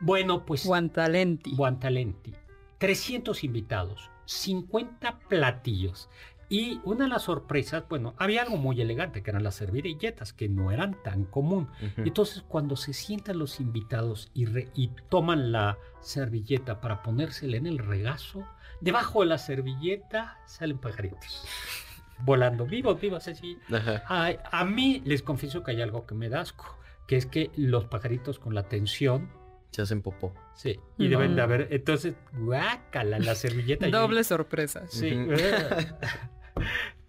Bueno, 0.00 0.44
pues... 0.44 0.66
Guantalenti. 0.66 1.54
Buontalenti. 1.54 2.34
300 2.78 3.44
invitados, 3.44 4.10
50 4.26 5.20
platillos. 5.28 6.08
Y 6.48 6.80
una 6.84 7.04
de 7.04 7.10
las 7.10 7.22
sorpresas, 7.22 7.84
bueno, 7.88 8.14
había 8.18 8.42
algo 8.42 8.56
muy 8.56 8.80
elegante, 8.80 9.22
que 9.22 9.30
eran 9.30 9.42
las 9.44 9.54
servilletas, 9.56 10.32
que 10.32 10.48
no 10.48 10.70
eran 10.70 10.96
tan 11.02 11.24
común. 11.24 11.68
Entonces 11.96 12.42
cuando 12.46 12.76
se 12.76 12.92
sientan 12.92 13.38
los 13.38 13.60
invitados 13.60 14.30
y, 14.34 14.44
re- 14.46 14.68
y 14.74 14.88
toman 15.08 15.52
la 15.52 15.78
servilleta 16.00 16.80
para 16.80 17.02
ponérsela 17.02 17.56
en 17.56 17.66
el 17.66 17.78
regazo, 17.78 18.46
debajo 18.80 19.20
de 19.20 19.26
la 19.26 19.38
servilleta 19.38 20.38
salen 20.46 20.78
pajaritos. 20.78 21.44
Volando, 22.24 22.64
vivos, 22.66 23.00
vivos, 23.00 23.26
así. 23.26 23.58
A 24.06 24.64
mí 24.64 25.02
les 25.04 25.22
confieso 25.22 25.62
que 25.64 25.72
hay 25.72 25.82
algo 25.82 26.06
que 26.06 26.14
me 26.14 26.28
da 26.28 26.40
asco, 26.42 26.78
que 27.08 27.16
es 27.16 27.26
que 27.26 27.50
los 27.56 27.86
pajaritos 27.86 28.38
con 28.38 28.54
la 28.54 28.62
tensión 28.68 29.28
Se 29.72 29.82
hacen 29.82 30.00
popó. 30.02 30.32
Sí, 30.54 30.78
y 30.96 31.08
deben 31.08 31.34
de 31.34 31.42
haber, 31.42 31.68
entonces, 31.72 32.14
guácala, 32.32 33.18
la 33.18 33.34
servilleta. 33.34 33.88
Doble 33.90 34.22
sorpresa. 34.22 34.84
Sí. 34.88 35.10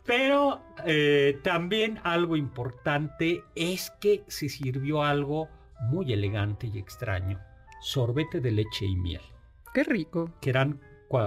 Pero 0.05 0.61
eh, 0.85 1.39
también 1.43 1.99
algo 2.03 2.35
importante 2.37 3.43
es 3.55 3.91
que 3.99 4.23
se 4.27 4.49
sirvió 4.49 5.03
algo 5.03 5.49
muy 5.81 6.13
elegante 6.13 6.67
y 6.67 6.77
extraño. 6.77 7.39
Sorbete 7.81 8.39
de 8.39 8.51
leche 8.51 8.85
y 8.85 8.95
miel, 8.95 9.21
Qué 9.73 9.83
rico. 9.83 10.31
que 10.41 10.49
eran 10.51 10.79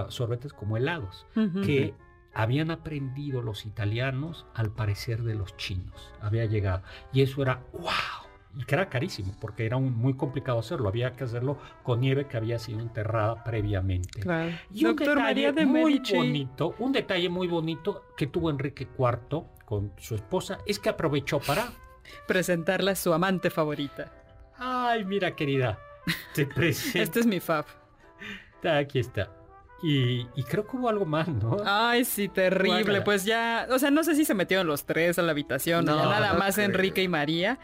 sorbetes 0.09 0.53
como 0.53 0.77
helados, 0.77 1.25
que 1.65 1.93
habían 2.33 2.69
aprendido 2.69 3.41
los 3.41 3.65
italianos 3.65 4.45
al 4.53 4.71
parecer 4.71 5.23
de 5.23 5.35
los 5.35 5.57
chinos. 5.57 6.13
Había 6.21 6.45
llegado. 6.45 6.83
Y 7.11 7.21
eso 7.21 7.41
era 7.41 7.63
wow. 7.73 8.28
Y 8.57 8.63
que 8.65 8.75
era 8.75 8.89
carísimo, 8.89 9.31
porque 9.39 9.65
era 9.65 9.77
un- 9.77 9.95
muy 9.95 10.15
complicado 10.15 10.59
hacerlo. 10.59 10.89
Había 10.89 11.11
que 11.13 11.23
hacerlo 11.23 11.57
con 11.83 12.01
nieve 12.01 12.25
que 12.27 12.35
había 12.37 12.57
sido 12.57 12.79
enterrada 12.79 13.43
previamente. 13.43 14.21
Claro. 14.21 14.51
Y 14.73 14.85
un 14.85 14.95
Doctor 14.95 15.07
detalle 15.17 15.21
María 15.23 15.51
de 15.51 15.65
muy 15.65 15.93
Medici. 15.95 16.15
bonito, 16.15 16.75
un 16.79 16.91
detalle 16.91 17.29
muy 17.29 17.47
bonito 17.47 18.05
que 18.17 18.25
tuvo 18.27 18.49
Enrique 18.49 18.87
IV 18.97 19.43
con 19.65 19.93
su 19.97 20.15
esposa 20.15 20.57
es 20.65 20.79
que 20.79 20.89
aprovechó 20.89 21.39
para, 21.39 21.69
Presentarla 22.27 22.91
a 22.91 22.95
su 22.95 23.13
amante 23.13 23.51
favorita. 23.51 24.11
ay, 24.57 25.05
mira 25.05 25.35
querida, 25.35 25.77
te 26.33 26.45
presento, 26.47 27.03
Este 27.03 27.19
es 27.19 27.27
mi 27.27 27.39
fab. 27.39 27.65
aquí 28.63 28.99
está. 28.99 29.29
Y, 29.81 30.27
y 30.35 30.43
creo 30.43 30.67
que 30.67 30.75
hubo 30.75 30.89
algo 30.89 31.05
más, 31.05 31.27
¿no? 31.29 31.57
Ay, 31.63 32.03
sí, 32.03 32.27
terrible. 32.27 33.01
Pues 33.01 33.23
ya, 33.23 33.65
o 33.71 33.79
sea, 33.79 33.91
no 33.91 34.03
sé 34.03 34.15
si 34.15 34.25
se 34.25 34.33
metieron 34.33 34.67
los 34.67 34.85
tres 34.85 35.17
a 35.19 35.21
la 35.21 35.31
habitación, 35.31 35.85
No, 35.85 35.95
ya 35.95 36.09
nada 36.09 36.33
no 36.33 36.39
más 36.39 36.55
creo. 36.55 36.65
Enrique 36.65 37.01
y 37.03 37.07
María. 37.07 37.59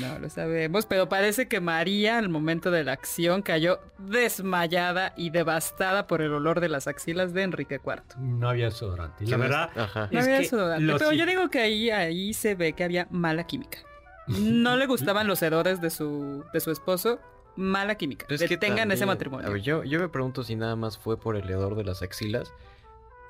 No 0.00 0.18
lo 0.18 0.30
sabemos, 0.30 0.86
pero 0.86 1.08
parece 1.08 1.46
que 1.48 1.60
María 1.60 2.18
al 2.18 2.28
momento 2.28 2.70
de 2.70 2.84
la 2.84 2.92
acción 2.92 3.42
cayó 3.42 3.80
desmayada 3.98 5.12
y 5.16 5.30
devastada 5.30 6.06
por 6.06 6.22
el 6.22 6.32
olor 6.32 6.60
de 6.60 6.68
las 6.68 6.86
axilas 6.86 7.34
de 7.34 7.42
Enrique 7.42 7.80
IV. 7.84 8.02
No 8.18 8.48
había 8.48 8.66
desodorante. 8.66 9.24
Y 9.24 9.26
La 9.28 9.36
verdad, 9.36 9.70
Ajá. 9.76 10.08
No 10.10 10.20
había 10.20 10.38
desodorante, 10.38 10.92
pero 10.98 11.12
yo 11.12 11.26
digo 11.26 11.50
que 11.50 11.60
ahí, 11.60 11.90
ahí 11.90 12.32
se 12.32 12.54
ve 12.54 12.72
que 12.72 12.84
había 12.84 13.06
mala 13.10 13.46
química. 13.46 13.78
No 14.26 14.76
le 14.76 14.86
gustaban 14.86 15.26
los 15.26 15.42
hedores 15.42 15.80
de 15.82 15.90
su, 15.90 16.44
de 16.52 16.60
su 16.60 16.70
esposo. 16.70 17.20
Mala 17.56 17.94
química. 17.96 18.26
Es 18.30 18.40
que 18.40 18.48
Detengan 18.48 18.90
ese 18.90 19.06
matrimonio. 19.06 19.46
A 19.46 19.50
ver, 19.50 19.60
yo, 19.60 19.84
yo 19.84 20.00
me 20.00 20.08
pregunto 20.08 20.42
si 20.42 20.56
nada 20.56 20.76
más 20.76 20.96
fue 20.98 21.20
por 21.20 21.36
el 21.36 21.48
hedor 21.48 21.76
de 21.76 21.84
las 21.84 22.02
axilas. 22.02 22.52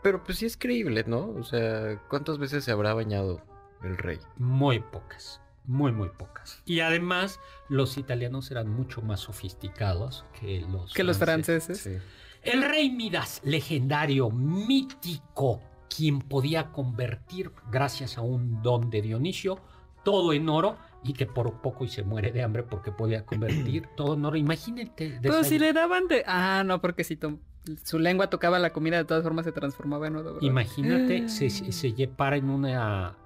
Pero 0.05 0.23
pues 0.23 0.39
sí 0.39 0.47
es 0.47 0.57
creíble, 0.57 1.05
¿no? 1.07 1.31
O 1.31 1.43
sea, 1.43 1.99
¿cuántas 2.09 2.39
veces 2.39 2.63
se 2.65 2.71
habrá 2.71 2.95
bañado 2.95 3.41
el 3.83 3.97
rey? 3.99 4.19
muy 4.37 4.81
pocas, 4.81 5.41
muy, 5.65 5.93
muy 5.93 6.09
pocas. 6.11 6.63
Y 6.65 6.81
además, 6.81 7.41
los 7.69 7.97
italianos 7.99 8.51
eran 8.51 8.69
mucho 8.69 9.01
más 9.03 9.21
sofisticados 9.21 10.25
que 10.39 10.61
los 10.61 10.93
que 10.93 11.05
los 11.05 11.19
franceses. 11.19 11.79
Sí. 11.79 11.97
El 12.43 12.63
rey 12.63 12.91
Midas, 12.91 13.41
legendario, 13.45 14.31
mítico, 14.31 15.63
quien 15.95 16.21
podía 16.21 16.71
convertir, 16.73 17.51
gracias 17.71 18.19
a 18.19 18.21
un 18.23 18.63
don 18.63 18.91
de 18.91 19.01
Dionisio, 19.03 19.59
todo 20.05 20.33
en 20.35 20.49
oro 20.49 20.77
y 21.03 21.13
que 21.15 21.25
por 21.27 21.61
poco 21.63 21.85
y 21.85 21.89
se 21.89 22.03
muere 22.03 22.33
de 22.33 22.43
hambre 22.43 22.63
porque 22.63 22.93
podía 22.93 23.25
convertir 23.25 23.87
todo 23.97 24.15
en 24.15 24.25
oro. 24.27 24.37
Imagínate. 24.37 25.19
Pero 25.23 25.43
si 25.45 25.59
le 25.59 25.73
daban 25.73 26.09
de... 26.09 26.25
Ah, 26.27 26.63
no, 26.67 26.81
porque 26.83 27.05
si 27.05 27.17
to- 27.17 27.39
su 27.83 27.99
lengua 27.99 28.29
tocaba 28.29 28.59
la 28.59 28.75
comida, 28.75 28.99
de 28.99 29.05
todas 29.07 29.23
formas 29.23 29.47
se 29.47 29.53
transformaba 29.53 30.07
en 30.09 30.17
oro. 30.17 30.35
¿verdad? 30.35 30.43
Imagínate, 30.47 31.29
se, 31.31 31.47
Ah. 31.47 31.51
se, 31.51 31.73
se 31.73 31.95
en 32.37 32.51
una 32.51 33.17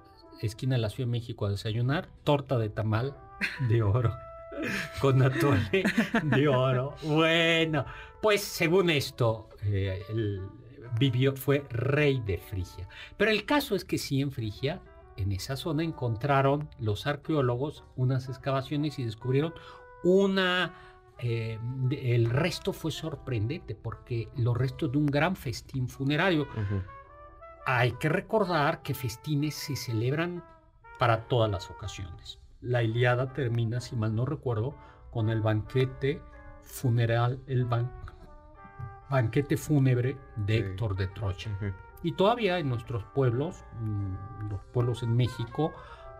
esquina 0.41 0.75
de 0.75 0.81
la 0.81 0.89
Ciudad 0.89 1.07
de 1.07 1.11
México 1.11 1.45
a 1.45 1.49
desayunar, 1.49 2.09
torta 2.23 2.57
de 2.57 2.69
tamal 2.69 3.15
de 3.67 3.81
oro. 3.83 4.13
Con 5.01 5.21
atole 5.21 5.83
de 6.23 6.47
oro. 6.47 6.95
Bueno, 7.03 7.85
pues 8.21 8.41
según 8.41 8.89
esto, 8.89 9.49
eh, 9.63 10.03
vivió, 10.99 11.35
fue 11.35 11.65
rey 11.69 12.21
de 12.25 12.37
Frigia. 12.37 12.87
Pero 13.15 13.31
el 13.31 13.45
caso 13.45 13.75
es 13.75 13.85
que 13.85 13.97
sí 13.97 14.21
en 14.21 14.31
Frigia, 14.31 14.81
en 15.15 15.31
esa 15.31 15.55
zona, 15.55 15.83
encontraron 15.83 16.69
los 16.79 17.07
arqueólogos 17.07 17.83
unas 17.95 18.27
excavaciones 18.27 18.99
y 18.99 19.05
descubrieron 19.05 19.53
una... 20.03 20.73
eh, 21.19 21.59
el 21.91 22.29
resto 22.29 22.73
fue 22.73 22.91
sorprendente 22.91 23.75
porque 23.75 24.29
los 24.35 24.57
restos 24.57 24.91
de 24.91 24.97
un 24.97 25.05
gran 25.05 25.35
festín 25.35 25.87
funerario. 25.87 26.47
Hay 27.71 27.91
que 27.93 28.09
recordar 28.09 28.81
que 28.81 28.93
festines 28.95 29.53
se 29.53 29.75
celebran 29.75 30.43
para 30.97 31.27
todas 31.27 31.51
las 31.51 31.69
ocasiones. 31.69 32.39
La 32.61 32.81
Iliada 32.81 33.31
termina, 33.33 33.79
si 33.79 33.95
mal 33.95 34.15
no 34.15 34.25
recuerdo, 34.25 34.73
con 35.11 35.29
el 35.29 35.41
banquete 35.41 36.19
funeral, 36.63 37.39
el 37.45 37.67
ban- 37.67 37.91
banquete 39.09 39.55
fúnebre 39.55 40.17
de 40.35 40.53
Sí. 40.57 40.59
Héctor 40.63 40.95
de 40.95 41.07
Troya. 41.09 41.57
Y 42.01 42.13
todavía 42.13 42.57
en 42.59 42.69
nuestros 42.69 43.03
pueblos, 43.13 43.63
mm, 43.81 44.49
los 44.49 44.61
pueblos 44.73 45.03
en 45.03 45.15
México, 45.15 45.71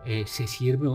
eh, 0.05 0.25
se 0.27 0.45
sirve 0.47 0.88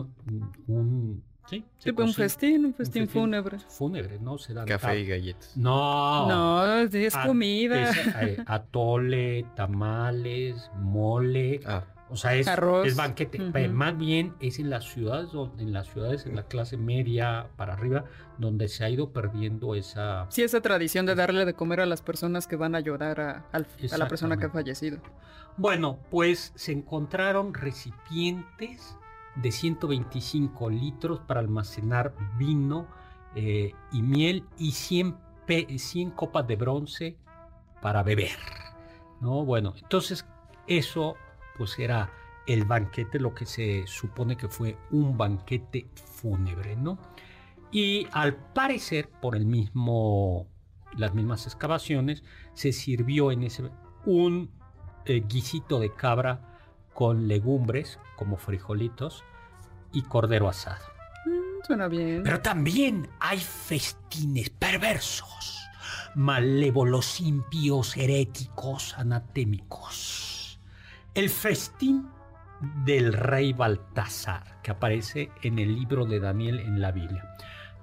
un, 0.69 1.23
un- 1.45 1.49
sí, 1.51 1.65
Tipo 1.83 2.03
un 2.03 2.13
festín, 2.15 2.65
un 2.67 2.75
festín 2.75 3.05
festín 3.05 3.09
fúnebre. 3.23 3.59
fúnebre, 3.69 4.19
¿no? 4.19 4.39
Se 4.39 4.55
dan 4.55 4.67
Café 4.67 5.01
y 5.01 5.07
galletas. 5.07 5.57
No. 5.57 6.29
No, 6.29 6.75
es 6.79 7.15
Ah, 7.15 7.27
comida. 7.27 7.91
es, 7.91 7.97
eh, 8.21 8.45
atole, 8.47 9.45
tamales, 9.55 10.71
mole. 10.81 11.61
Ah, 11.67 11.85
O 12.11 12.17
sea, 12.17 12.35
es, 12.35 12.47
Arroz. 12.47 12.87
es 12.87 12.95
banquete. 12.97 13.39
Pero 13.53 13.73
Más 13.73 13.97
bien 13.97 14.35
es 14.39 14.59
en 14.61 14.71
las 14.71 14.85
ciudades, 14.85 15.33
donde- 15.33 15.63
en 15.65 15.73
las 15.73 15.89
ciudades, 15.89 16.27
en 16.27 16.37
la 16.37 16.45
clase 16.45 16.77
media 16.77 17.49
para 17.57 17.73
arriba, 17.73 18.05
donde 18.39 18.69
se 18.69 18.85
ha 18.85 18.91
ido 18.91 19.11
perdiendo 19.11 19.75
esa. 19.75 20.27
Sí, 20.29 20.43
esa 20.43 20.61
tradición 20.61 21.07
de 21.07 21.15
darle 21.17 21.45
de 21.45 21.55
comer 21.55 21.81
a 21.81 21.87
las 21.87 22.03
personas 22.03 22.47
que 22.47 22.55
van 22.57 22.75
a 22.77 22.81
llorar 22.81 23.21
a, 23.21 23.47
al- 23.53 23.67
a 23.91 23.97
la 23.99 24.07
persona 24.07 24.37
que 24.37 24.47
ha 24.47 24.51
fallecido. 24.51 24.99
Bueno, 25.57 25.99
pues 26.11 26.53
se 26.55 26.73
encontraron 26.73 27.53
recipientes 27.55 28.97
de 29.37 29.51
125 29.51 30.71
litros 30.71 31.21
para 31.21 31.41
almacenar 31.41 32.15
vino 32.39 32.87
eh, 33.35 33.73
y 33.93 34.03
miel 34.03 34.45
y 34.59 34.73
100, 34.73 35.17
pe- 35.47 35.79
100 35.79 36.11
copas 36.13 36.47
de 36.47 36.57
bronce 36.57 37.17
para 37.83 38.03
beber. 38.03 38.37
¿no? 39.21 39.45
Bueno, 39.45 39.75
entonces 39.81 40.25
eso 40.67 41.17
pues 41.57 41.79
era 41.79 42.11
el 42.47 42.65
banquete, 42.65 43.19
lo 43.19 43.35
que 43.35 43.47
se 43.47 43.87
supone 43.87 44.37
que 44.37 44.49
fue 44.49 44.77
un 44.91 45.17
banquete 45.17 45.89
fúnebre, 45.95 46.77
¿no? 46.77 46.99
Y 47.71 48.07
al 48.13 48.37
parecer, 48.37 49.09
por 49.09 49.35
el 49.35 49.47
mismo, 49.47 50.47
las 50.97 51.15
mismas 51.15 51.47
excavaciones, 51.47 52.23
se 52.53 52.73
sirvió 52.73 53.33
en 53.33 53.45
ese 53.45 53.71
un 54.05 54.51
eh, 55.07 55.23
guisito 55.27 55.81
de 55.81 55.93
cabra 55.93 56.59
con 56.93 57.27
legumbres 57.29 57.99
como 58.17 58.37
frijolitos 58.37 59.25
y 59.93 60.03
cordero 60.03 60.49
asado. 60.49 60.85
Mm, 61.27 61.65
suena 61.67 61.89
bien. 61.89 62.23
Pero 62.23 62.41
también 62.41 63.09
hay 63.21 63.39
festines 63.39 64.51
perversos, 64.51 65.59
malévolos, 66.15 67.21
impíos, 67.21 67.97
heréticos, 67.97 68.97
anatémicos. 68.99 70.59
El 71.15 71.31
festín 71.31 72.09
del 72.85 73.13
rey 73.13 73.53
Baltasar, 73.53 74.61
que 74.63 74.71
aparece 74.71 75.31
en 75.43 75.59
el 75.59 75.75
libro 75.75 76.07
de 76.07 76.21
Daniel 76.21 76.61
en 76.61 76.81
la 76.81 76.93
Biblia. 76.93 77.29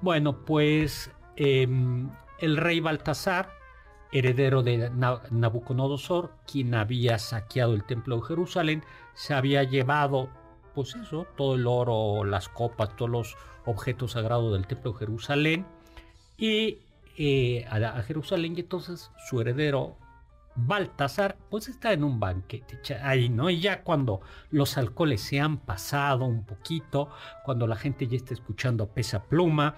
Bueno, 0.02 0.44
pues 0.46 1.12
em, 1.36 2.10
el 2.40 2.58
rey 2.58 2.80
Baltasar, 2.80 3.52
heredero 4.12 4.64
de 4.64 4.90
Na- 4.90 5.22
Nabucodonosor, 5.30 6.34
quien 6.52 6.74
había 6.76 7.20
saqueado 7.20 7.74
el 7.74 7.84
templo 7.86 8.18
de 8.18 8.24
Jerusalén, 8.24 8.84
se 9.14 9.34
había 9.34 9.64
llevado 9.64 10.30
pues 10.74 10.96
eso, 10.96 11.28
todo 11.36 11.56
el 11.56 11.68
oro, 11.68 12.24
las 12.24 12.48
copas, 12.50 12.96
todos 12.96 13.12
los 13.12 13.36
objetos 13.66 14.14
sagrados 14.14 14.54
del 14.54 14.68
templo 14.68 14.94
de 14.94 15.00
Jerusalén. 15.00 15.66
Y 16.38 16.80
eh, 17.18 17.66
a, 17.70 18.02
Jerusalén 18.04 18.56
y 18.56 18.62
entonces 18.62 19.12
su 19.30 19.42
heredero 19.42 19.98
Baltasar 20.56 21.38
pues 21.50 21.70
está 21.70 21.94
en 21.94 22.04
un 22.04 22.20
banquete 22.20 22.80
ahí, 23.02 23.30
¿no? 23.30 23.50
Y 23.50 23.62
ya 23.62 23.84
cuando 23.84 24.22
los 24.50 24.78
alcoholes 24.78 25.22
se 25.22 25.40
han 25.40 25.58
pasado 25.58 26.26
un 26.26 26.46
poquito, 26.46 27.10
cuando 27.44 27.68
la 27.68 27.78
gente 27.78 28.08
ya 28.08 28.18
está 28.18 28.34
escuchando 28.34 28.88
pesa 28.88 29.24
pluma, 29.24 29.76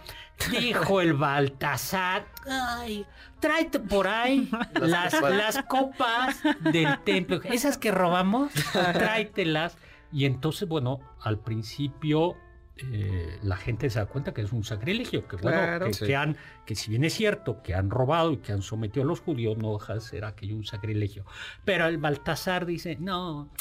dijo 0.49 0.99
el 0.99 1.13
Baltasar, 1.13 2.25
ay, 2.49 3.05
tráete 3.39 3.79
por 3.79 4.07
ahí 4.07 4.49
las, 4.81 5.21
las 5.21 5.63
copas 5.63 6.41
del 6.61 6.99
templo, 7.03 7.41
esas 7.43 7.77
que 7.77 7.91
robamos, 7.91 8.51
tráetelas. 8.71 9.77
Y 10.11 10.25
entonces, 10.25 10.67
bueno, 10.67 10.99
al 11.21 11.39
principio 11.39 12.35
eh, 12.75 13.37
la 13.43 13.55
gente 13.55 13.89
se 13.89 13.99
da 13.99 14.07
cuenta 14.07 14.33
que 14.33 14.41
es 14.41 14.51
un 14.51 14.63
sacrilegio, 14.63 15.27
que 15.27 15.35
bueno, 15.35 15.85
que, 15.91 16.15
han, 16.15 16.35
que 16.65 16.73
si 16.73 16.89
bien 16.89 17.03
es 17.03 17.13
cierto 17.13 17.61
que 17.61 17.75
han 17.75 17.91
robado 17.91 18.31
y 18.31 18.37
que 18.37 18.51
han 18.51 18.63
sometido 18.63 19.03
a 19.03 19.07
los 19.07 19.19
judíos, 19.19 19.57
no 19.57 19.73
deja 19.77 19.93
de 19.93 20.01
ser 20.01 20.25
aquello 20.25 20.55
un 20.55 20.65
sacrilegio. 20.65 21.23
Pero 21.65 21.85
el 21.85 21.99
Baltasar 21.99 22.65
dice, 22.65 22.97
no, 22.99 23.51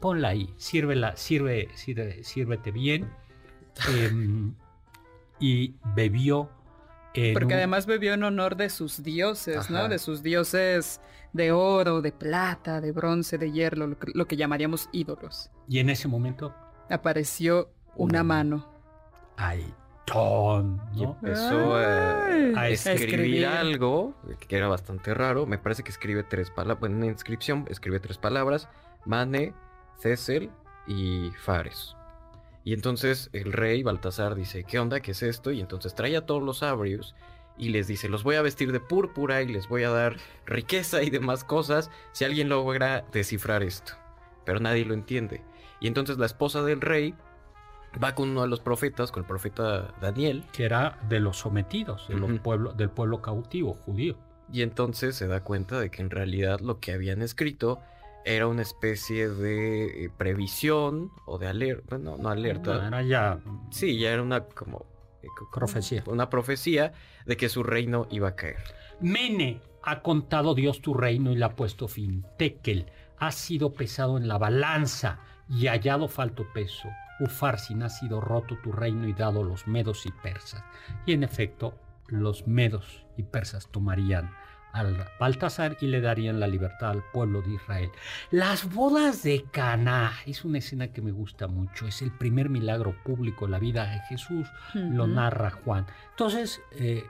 ponla 0.00 0.28
ahí, 0.28 0.52
sírvela, 0.58 1.16
sirve, 1.16 1.68
sirve 1.74 2.22
sírvete 2.24 2.70
bien. 2.70 3.10
Em, 3.88 4.54
y 5.38 5.76
bebió. 5.94 6.50
Porque 7.32 7.54
además 7.54 7.86
bebió 7.86 8.14
en 8.14 8.24
honor 8.24 8.56
de 8.56 8.68
sus 8.68 9.02
dioses, 9.02 9.70
¿no? 9.70 9.88
De 9.88 9.98
sus 9.98 10.22
dioses 10.22 11.00
de 11.32 11.52
oro, 11.52 12.00
de 12.00 12.12
plata, 12.12 12.80
de 12.80 12.92
bronce, 12.92 13.38
de 13.38 13.50
hierro, 13.50 13.86
lo 13.86 13.98
que, 13.98 14.12
lo 14.14 14.26
que 14.26 14.36
llamaríamos 14.36 14.88
ídolos. 14.92 15.50
Y 15.68 15.78
en 15.78 15.90
ese 15.90 16.08
momento 16.08 16.54
apareció 16.88 17.70
una 17.98 18.22
mano. 18.22 18.66
Ay, 19.36 19.74
ton. 20.06 20.80
Y 20.94 21.04
empezó 21.04 21.74
a, 21.74 22.68
escribir, 22.68 23.46
algo 23.46 24.14
que 24.48 24.56
era 24.56 24.68
bastante 24.68 25.12
raro. 25.12 25.46
Me 25.46 25.58
parece 25.58 25.82
que 25.82 25.90
escribe 25.90 26.22
tres 26.22 26.50
palabras. 26.50 26.80
Bueno, 26.80 26.96
en 26.96 27.02
una 27.02 27.12
inscripción 27.12 27.66
escribe 27.68 28.00
tres 28.00 28.16
palabras: 28.16 28.68
Mane, 29.04 29.52
Cecil 29.98 30.50
y 30.86 31.30
Fares. 31.42 31.94
Y 32.64 32.72
entonces 32.72 33.30
el 33.32 33.52
rey 33.52 33.82
Baltasar 33.82 34.34
dice: 34.34 34.64
¿Qué 34.64 34.78
onda? 34.78 35.00
¿Qué 35.00 35.10
es 35.10 35.22
esto? 35.22 35.50
Y 35.50 35.60
entonces 35.60 35.94
trae 35.94 36.16
a 36.16 36.24
todos 36.24 36.42
los 36.42 36.62
abrios 36.62 37.14
y 37.58 37.70
les 37.70 37.88
dice: 37.88 38.08
Los 38.08 38.22
voy 38.22 38.36
a 38.36 38.42
vestir 38.42 38.72
de 38.72 38.80
púrpura 38.80 39.42
y 39.42 39.48
les 39.48 39.68
voy 39.68 39.82
a 39.82 39.90
dar 39.90 40.16
riqueza 40.46 41.02
y 41.02 41.10
demás 41.10 41.44
cosas 41.44 41.90
si 42.12 42.24
alguien 42.24 42.48
logra 42.48 43.04
descifrar 43.12 43.62
esto. 43.62 43.92
Pero 44.44 44.60
nadie 44.60 44.84
lo 44.84 44.94
entiende. 44.94 45.42
Y 45.80 45.86
entonces 45.86 46.18
la 46.18 46.26
esposa 46.26 46.62
del 46.62 46.80
rey 46.80 47.14
va 48.02 48.14
con 48.14 48.30
uno 48.30 48.42
de 48.42 48.48
los 48.48 48.60
profetas, 48.60 49.10
con 49.10 49.22
el 49.22 49.26
profeta 49.26 49.94
Daniel. 50.00 50.44
Que 50.52 50.64
era 50.64 50.98
de 51.08 51.20
los 51.20 51.38
sometidos, 51.38 52.08
del 52.08 52.90
pueblo 52.90 53.22
cautivo 53.22 53.74
judío. 53.74 54.16
Y 54.52 54.62
entonces 54.62 55.16
se 55.16 55.26
da 55.26 55.42
cuenta 55.42 55.78
de 55.78 55.90
que 55.90 56.02
en 56.02 56.10
realidad 56.10 56.60
lo 56.60 56.80
que 56.80 56.92
habían 56.92 57.22
escrito 57.22 57.80
era 58.24 58.46
una 58.46 58.62
especie 58.62 59.28
de 59.28 60.04
eh, 60.04 60.10
previsión 60.16 61.10
o 61.26 61.38
de 61.38 61.46
alerta, 61.46 61.96
bueno, 61.96 62.16
no 62.18 62.28
alerta. 62.28 62.86
era 62.86 63.02
ya... 63.02 63.40
Sí, 63.70 63.98
ya 63.98 64.10
era 64.10 64.22
una 64.22 64.44
como... 64.44 64.86
Eh, 65.22 65.28
profecía. 65.52 66.02
Una 66.06 66.30
profecía 66.30 66.92
de 67.26 67.36
que 67.36 67.48
su 67.48 67.62
reino 67.62 68.06
iba 68.10 68.28
a 68.28 68.36
caer. 68.36 68.62
Mene, 69.00 69.60
ha 69.82 70.02
contado 70.02 70.54
Dios 70.54 70.80
tu 70.80 70.94
reino 70.94 71.32
y 71.32 71.36
le 71.36 71.44
ha 71.44 71.56
puesto 71.56 71.88
fin. 71.88 72.24
Tekel, 72.36 72.86
ha 73.18 73.32
sido 73.32 73.72
pesado 73.72 74.16
en 74.16 74.28
la 74.28 74.38
balanza 74.38 75.20
y 75.48 75.66
hallado 75.66 76.08
falto 76.08 76.46
peso. 76.52 76.88
Ufarsin 77.20 77.82
ha 77.82 77.88
sido 77.88 78.20
roto 78.20 78.56
tu 78.62 78.72
reino 78.72 79.06
y 79.08 79.12
dado 79.12 79.42
los 79.42 79.66
medos 79.66 80.06
y 80.06 80.10
persas. 80.10 80.64
Y 81.06 81.12
en 81.12 81.24
efecto, 81.24 81.74
los 82.08 82.46
medos 82.46 83.04
y 83.16 83.22
persas 83.22 83.68
tomarían 83.70 84.30
al 84.72 85.06
Baltasar 85.18 85.76
y 85.80 85.86
le 85.86 86.00
darían 86.00 86.40
la 86.40 86.46
libertad 86.46 86.90
al 86.90 87.02
pueblo 87.12 87.42
de 87.42 87.54
Israel. 87.54 87.90
Las 88.30 88.72
bodas 88.72 89.22
de 89.22 89.44
Caná 89.50 90.12
es 90.26 90.44
una 90.44 90.58
escena 90.58 90.88
que 90.88 91.02
me 91.02 91.10
gusta 91.10 91.48
mucho. 91.48 91.86
Es 91.86 92.02
el 92.02 92.12
primer 92.12 92.48
milagro 92.48 92.94
público 93.02 93.46
en 93.46 93.52
la 93.52 93.58
vida 93.58 93.86
de 93.90 94.00
Jesús. 94.08 94.48
Lo 94.74 95.06
narra 95.06 95.50
Juan. 95.50 95.86
Entonces, 96.10 96.60
eh, 96.72 97.06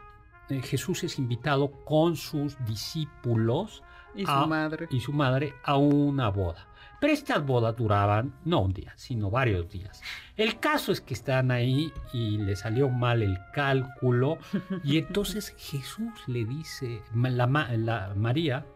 eh, 0.48 0.62
Jesús 0.62 1.04
es 1.04 1.18
invitado 1.18 1.70
con 1.84 2.16
sus 2.16 2.56
discípulos 2.64 3.82
y 4.14 4.24
su 4.24 4.46
madre 4.46 4.88
y 4.90 5.00
su 5.00 5.12
madre 5.12 5.54
a 5.62 5.76
una 5.76 6.28
boda. 6.28 6.66
Pero 7.00 7.12
estas 7.12 7.44
bodas 7.44 7.76
duraban 7.76 8.34
no 8.44 8.60
un 8.60 8.72
día, 8.72 8.92
sino 8.96 9.30
varios 9.30 9.68
días. 9.70 10.02
El 10.36 10.58
caso 10.58 10.90
es 10.90 11.00
que 11.00 11.14
están 11.14 11.50
ahí 11.50 11.92
y 12.12 12.38
le 12.38 12.56
salió 12.56 12.88
mal 12.88 13.22
el 13.22 13.38
cálculo 13.52 14.38
y 14.82 14.98
entonces 14.98 15.54
Jesús 15.58 16.12
le 16.26 16.44
dice, 16.44 17.02
la, 17.14 17.46
la 17.46 18.12
María, 18.16 18.66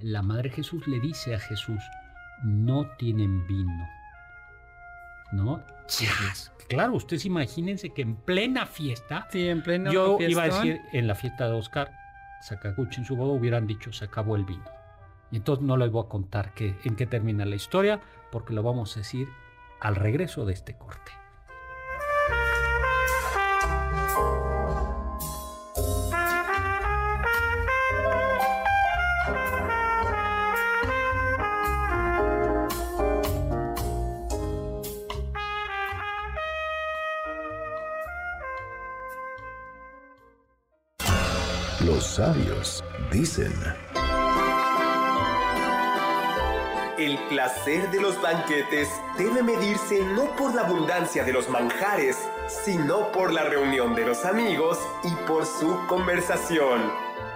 la 0.00 0.22
Madre 0.22 0.50
Jesús 0.50 0.86
le 0.86 1.00
dice 1.00 1.34
a 1.34 1.40
Jesús, 1.40 1.82
no 2.44 2.86
tienen 2.98 3.46
vino. 3.46 3.88
¿No? 5.32 5.62
Claro, 6.68 6.94
ustedes 6.94 7.24
imagínense 7.24 7.90
que 7.90 8.02
en 8.02 8.16
plena 8.16 8.66
fiesta, 8.66 9.26
sí, 9.30 9.48
en 9.48 9.62
plena 9.62 9.90
yo 9.90 10.18
iba 10.20 10.42
a 10.42 10.46
decir 10.46 10.80
en 10.92 11.06
la 11.06 11.14
fiesta 11.14 11.46
de 11.46 11.54
Oscar, 11.54 11.90
Sakaguchi 12.42 13.00
en 13.00 13.06
su 13.06 13.16
boda 13.16 13.32
hubieran 13.32 13.66
dicho 13.66 13.92
se 13.92 14.04
acabó 14.04 14.36
el 14.36 14.44
vino. 14.44 14.77
Y 15.30 15.36
entonces 15.36 15.64
no 15.64 15.76
les 15.76 15.90
voy 15.90 16.04
a 16.04 16.08
contar 16.08 16.52
en 16.56 16.96
qué 16.96 17.06
termina 17.06 17.44
la 17.44 17.56
historia, 17.56 18.00
porque 18.30 18.54
lo 18.54 18.62
vamos 18.62 18.96
a 18.96 19.00
decir 19.00 19.28
al 19.80 19.96
regreso 19.96 20.44
de 20.44 20.54
este 20.54 20.76
corte. 20.76 21.12
Los 41.84 42.04
sabios 42.04 42.84
dicen... 43.10 43.52
El 46.98 47.16
placer 47.28 47.88
de 47.92 48.00
los 48.00 48.20
banquetes 48.20 48.88
debe 49.16 49.40
medirse 49.40 50.04
no 50.16 50.34
por 50.34 50.52
la 50.52 50.62
abundancia 50.62 51.22
de 51.22 51.32
los 51.32 51.48
manjares, 51.48 52.18
sino 52.48 53.12
por 53.12 53.32
la 53.32 53.44
reunión 53.44 53.94
de 53.94 54.04
los 54.04 54.24
amigos 54.24 54.80
y 55.04 55.14
por 55.28 55.46
su 55.46 55.78
conversación. 55.86 56.90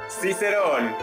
Cicerón. 0.08 0.96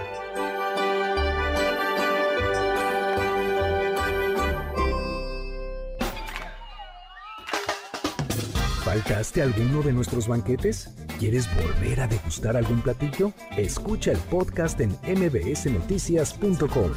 ¿Faltaste 8.83 9.41
alguno 9.41 9.81
de 9.83 9.93
nuestros 9.93 10.27
banquetes? 10.27 10.89
¿Quieres 11.17 11.47
volver 11.55 12.01
a 12.01 12.07
degustar 12.07 12.57
algún 12.57 12.81
platillo? 12.81 13.31
Escucha 13.55 14.11
el 14.11 14.17
podcast 14.17 14.81
en 14.81 14.97
mbsnoticias.com. 15.05 16.91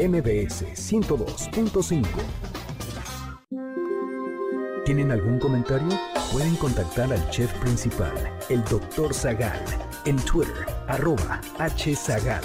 MBS 0.00 0.64
102.5. 0.76 2.06
¿Tienen 4.86 5.10
algún 5.10 5.38
comentario? 5.38 5.90
Pueden 6.32 6.56
contactar 6.56 7.12
al 7.12 7.28
chef 7.28 7.52
principal, 7.58 8.14
el 8.48 8.64
Dr. 8.64 9.12
Zagal, 9.12 9.62
en 10.06 10.16
Twitter, 10.16 10.66
arroba 10.88 11.42
hzagal. 11.58 12.44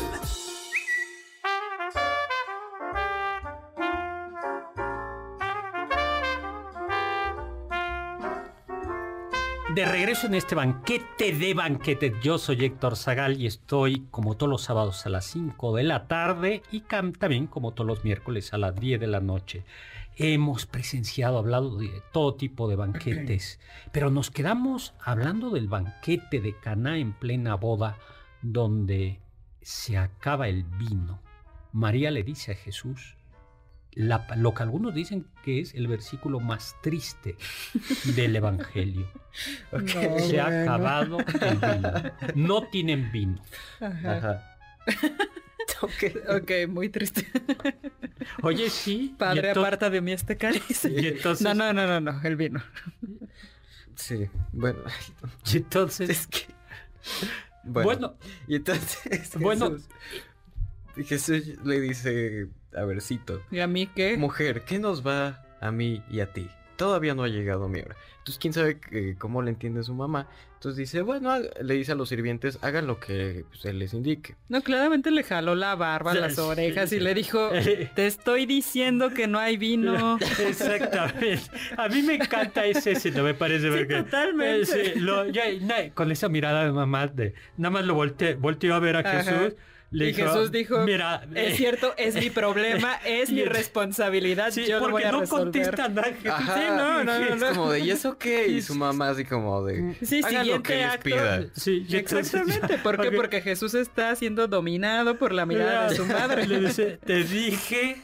De 9.76 9.84
regreso 9.84 10.28
en 10.28 10.36
este 10.36 10.56
banquete 10.56 11.34
de 11.34 11.54
banquete, 11.54 12.14
yo 12.24 12.38
soy 12.38 12.64
Héctor 12.64 12.96
Zagal 12.96 13.42
y 13.42 13.46
estoy 13.46 14.08
como 14.10 14.38
todos 14.38 14.50
los 14.50 14.62
sábados 14.62 15.06
a 15.06 15.10
las 15.10 15.26
5 15.26 15.76
de 15.76 15.84
la 15.84 16.08
tarde 16.08 16.64
y 16.72 16.80
también 16.80 17.46
como 17.48 17.74
todos 17.74 17.86
los 17.86 18.06
miércoles 18.06 18.54
a 18.54 18.58
las 18.58 18.74
10 18.74 19.02
de 19.02 19.08
la 19.08 19.20
noche. 19.20 19.66
Hemos 20.16 20.66
presenciado, 20.66 21.38
hablado 21.38 21.76
de 21.76 21.92
todo 22.14 22.36
tipo 22.36 22.70
de 22.70 22.78
banquetes, 22.78 23.60
pero 23.92 24.10
nos 24.10 24.32
quedamos 24.32 24.94
hablando 25.02 25.50
del 25.50 25.68
banquete 25.68 26.40
de 26.40 26.58
Caná 26.58 26.98
en 26.98 27.12
plena 27.12 27.56
boda, 27.56 27.98
donde 28.42 29.20
se 29.62 29.98
acaba 29.98 30.48
el 30.48 30.64
vino. 30.64 31.20
María 31.74 32.12
le 32.12 32.24
dice 32.24 32.54
a 32.54 32.56
Jesús, 32.56 33.18
lo 33.96 34.54
que 34.54 34.64
algunos 34.64 34.94
dicen 34.94 35.26
que 35.44 35.62
es 35.62 35.74
el 35.74 35.88
versículo 35.88 36.40
más 36.40 36.76
triste 36.82 37.38
del 38.16 38.36
Evangelio. 38.36 39.08
Se 40.28 40.40
ha 40.40 40.64
acabado 40.64 41.20
el 41.20 41.58
vino. 41.58 41.92
No 42.36 42.68
tienen 42.68 43.12
vino. 43.12 43.42
ok. 45.82 46.04
Ok, 46.42 46.52
muy 46.68 46.90
triste. 46.90 47.26
Oye, 48.44 48.70
sí. 48.70 49.16
Padre, 49.18 49.52
aparta 49.52 49.90
de 49.90 50.02
mí 50.02 50.12
este 50.12 50.38
cáliz. 50.38 50.86
Y 50.86 51.08
entonces... 51.08 51.46
No, 51.46 51.54
no, 51.54 51.74
no, 51.74 51.88
no, 51.88 52.00
no, 52.00 52.22
el 52.24 52.36
vino. 52.36 52.62
Sí, 53.96 54.28
bueno. 54.52 54.80
Y 55.52 55.58
entonces... 55.58 56.10
Es 56.10 56.28
que... 56.28 56.54
Bueno, 57.64 57.86
Bueno, 57.86 58.18
y 58.48 58.56
entonces 58.58 59.00
Jesús, 59.04 59.42
Bueno. 59.42 59.78
Jesús 61.04 61.48
le 61.64 61.82
dice, 61.82 62.48
a 62.76 62.84
ver, 62.86 63.02
cito, 63.02 63.42
¿Y 63.52 63.60
a 63.60 63.68
mí 63.68 63.88
qué? 63.88 64.18
mujer, 64.18 64.64
¿qué 64.66 64.80
nos 64.80 65.06
va 65.06 65.44
a 65.62 65.72
mí 65.72 66.04
y 66.10 66.20
a 66.20 66.28
ti? 66.34 66.48
Todavía 66.76 67.16
no 67.16 67.24
ha 67.24 67.30
llegado 67.30 67.70
mi 67.70 67.80
hora. 67.80 67.96
Entonces, 68.18 68.38
quién 68.40 68.52
sabe 68.54 68.80
eh, 68.92 69.16
cómo 69.18 69.42
le 69.42 69.52
entiende 69.52 69.82
su 69.84 69.94
mamá. 69.94 70.28
Entonces 70.56 70.78
dice, 70.78 71.02
bueno, 71.04 71.32
le 71.62 71.74
dice 71.76 71.92
a 71.92 71.96
los 71.96 72.10
sirvientes, 72.10 72.58
hagan 72.64 72.88
lo 72.88 73.00
que 73.00 73.46
pues, 73.50 73.64
él 73.66 73.78
les 73.80 73.94
indique. 73.94 74.36
No, 74.50 74.62
claramente 74.62 75.12
le 75.12 75.24
jaló 75.24 75.54
la 75.56 75.76
barba, 75.76 76.14
las 76.16 76.38
orejas 76.40 76.92
y 76.92 77.00
le 77.00 77.14
dijo, 77.14 77.50
te 77.96 78.08
estoy 78.08 78.46
diciendo 78.48 79.14
que 79.14 79.28
no 79.28 79.38
hay 79.40 79.56
vino. 79.58 80.18
Exactamente. 80.40 81.44
A 81.78 81.88
mí 81.88 82.02
me 82.02 82.16
encanta 82.16 82.66
ese 82.66 82.94
escena, 82.94 83.22
me 83.24 83.36
parece. 83.36 83.72
Sí, 83.72 83.78
porque- 83.78 83.96
totalmente. 84.04 84.62
Eh, 84.62 84.66
sí, 84.96 85.00
lo- 85.00 85.28
ya- 85.30 85.44
na- 85.62 85.92
con 85.94 86.12
esa 86.12 86.28
mirada 86.30 86.66
de 86.66 86.72
mamá, 86.72 87.08
de, 87.08 87.36
nada 87.58 87.70
más 87.72 87.86
lo 87.86 87.94
volteé, 87.94 88.34
volteó 88.36 88.74
a 88.76 88.80
ver 88.80 88.96
a 88.98 89.00
Ajá. 89.00 89.24
Jesús. 89.24 89.56
Le 89.96 90.10
y 90.10 90.14
Jesús 90.14 90.52
dijo, 90.52 90.80
mira, 90.80 91.26
es 91.34 91.54
eh, 91.54 91.56
cierto, 91.58 91.94
es 91.98 92.16
mi 92.16 92.30
problema, 92.30 92.96
es 93.06 93.32
mi 93.32 93.44
responsabilidad, 93.46 94.52
sí, 94.52 94.66
yo 94.66 94.76
lo 94.80 94.82
voy 94.82 94.92
porque 94.92 95.06
a 95.08 95.12
no 95.12 95.20
resolver. 95.22 95.44
contesta 95.46 95.88
nada. 95.90 96.08
Jesús. 96.10 96.30
Ajá. 96.30 96.56
Sí, 96.56 96.64
no, 96.70 97.04
no, 97.04 97.20
no, 97.20 97.26
Es 97.34 97.42
no. 97.42 97.50
como 97.50 97.72
de, 97.72 97.80
¿y 97.80 97.92
eso 97.92 98.18
qué? 98.18 98.48
Y 98.48 98.62
su 98.62 98.76
mamá 98.76 99.10
así 99.10 99.26
como 99.26 99.64
de, 99.64 99.96
Sí, 100.04 100.22
hagan 100.24 100.48
lo 100.48 100.62
que 100.64 100.74
siguiente 100.74 100.76
les 100.76 100.86
acto. 100.86 101.04
pida. 101.04 101.46
Sí, 101.56 101.86
Exactamente, 101.92 102.78
¿por 102.84 103.02
qué? 103.02 103.12
Porque 103.12 103.42
Jesús 103.42 103.74
está 103.74 104.16
siendo 104.16 104.48
dominado 104.48 105.18
por 105.18 105.32
la 105.32 105.46
mirada 105.46 105.90
de 105.90 105.96
su 105.96 106.06
madre. 106.06 106.48
Le 106.48 106.60
dice, 106.60 107.00
te 107.06 107.24
dije. 107.24 107.98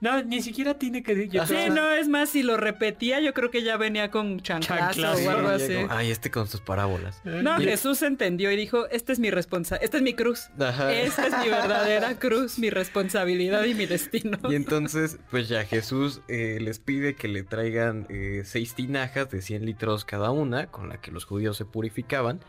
No, 0.00 0.22
ni 0.22 0.42
siquiera 0.42 0.74
tiene 0.74 1.02
que 1.02 1.12
decir. 1.12 1.40
Sí, 1.48 1.70
no, 1.72 1.90
es 1.90 2.06
más, 2.06 2.28
si 2.30 2.44
lo 2.44 2.56
repetía, 2.56 3.18
yo 3.18 3.34
creo 3.34 3.50
que 3.50 3.64
ya 3.64 3.76
venía 3.76 4.12
con 4.12 4.38
chanclazo 4.40 5.00
Chanclazo, 5.02 5.26
o 5.26 5.30
algo 5.30 5.48
así. 5.48 5.74
Ay, 5.88 6.12
este 6.12 6.30
con 6.30 6.46
sus 6.46 6.60
parábolas. 6.60 7.20
No, 7.24 7.56
Jesús 7.58 8.02
entendió 8.02 8.52
y 8.52 8.56
dijo, 8.56 8.88
esta 8.90 9.12
es 9.12 9.18
mi 9.18 9.32
responsabilidad, 9.32 9.82
esta 9.84 9.96
es 9.96 10.02
mi 10.04 10.14
cruz. 10.14 10.50
Ajá. 10.60 10.92
Esta 10.92 11.26
es 11.28 11.38
mi 11.44 11.48
verdadera 11.50 12.18
cruz, 12.18 12.58
mi 12.58 12.70
responsabilidad 12.70 13.64
y 13.64 13.74
mi 13.74 13.86
destino. 13.86 14.38
Y 14.50 14.54
entonces, 14.54 15.18
pues 15.30 15.48
ya 15.48 15.64
Jesús 15.64 16.20
eh, 16.28 16.58
les 16.60 16.78
pide 16.78 17.14
que 17.14 17.28
le 17.28 17.42
traigan 17.44 18.06
eh, 18.08 18.42
seis 18.44 18.74
tinajas 18.74 19.30
de 19.30 19.40
100 19.42 19.64
litros 19.66 20.04
cada 20.04 20.30
una, 20.30 20.66
con 20.70 20.88
la 20.88 21.00
que 21.00 21.10
los 21.12 21.24
judíos 21.24 21.56
se 21.56 21.64
purificaban. 21.64 22.40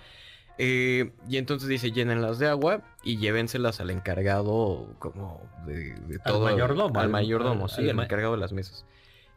Eh, 0.57 1.11
y 1.29 1.37
entonces 1.37 1.69
dice, 1.69 1.91
llénenlas 1.91 2.37
de 2.37 2.47
agua 2.49 2.81
y 3.03 3.17
llévenselas 3.17 3.79
al 3.79 3.91
encargado 3.91 4.93
como 4.99 5.41
de, 5.65 5.93
de 5.93 6.19
todo. 6.19 6.43
mayordomo, 6.43 6.99
Al 6.99 7.05
al- 7.05 7.11
mayordomo, 7.11 7.63
al- 7.65 7.69
sí, 7.69 7.89
al 7.89 7.97
al 7.97 8.03
encargado 8.05 8.33
de 8.33 8.39
las 8.39 8.51
mesas. 8.51 8.85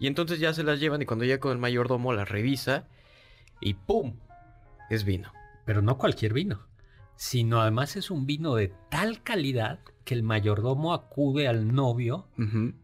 Y 0.01 0.09
entonces 0.09 0.41
ya 0.41 0.53
se 0.53 0.65
las 0.65 0.81
llevan 0.81 1.01
y 1.01 1.07
cuando 1.07 1.25
llega 1.25 1.39
con 1.39 1.53
el 1.53 1.59
mayordomo 1.59 2.13
las 2.13 2.29
revisa 2.29 2.89
y 3.61 3.75
¡pum! 3.75 4.17
Es 4.91 5.05
vino. 5.05 5.33
Pero 5.65 5.81
no 5.81 5.97
cualquier 5.97 6.33
vino, 6.33 6.67
sino 7.23 7.61
además 7.61 7.95
es 7.95 8.11
un 8.11 8.27
vino 8.27 8.57
de 8.57 8.75
tal 8.91 9.23
calidad 9.23 9.79
que 10.05 10.15
el 10.15 10.23
mayordomo 10.23 10.93
acude 10.95 11.47
al 11.49 11.73
novio 11.75 12.27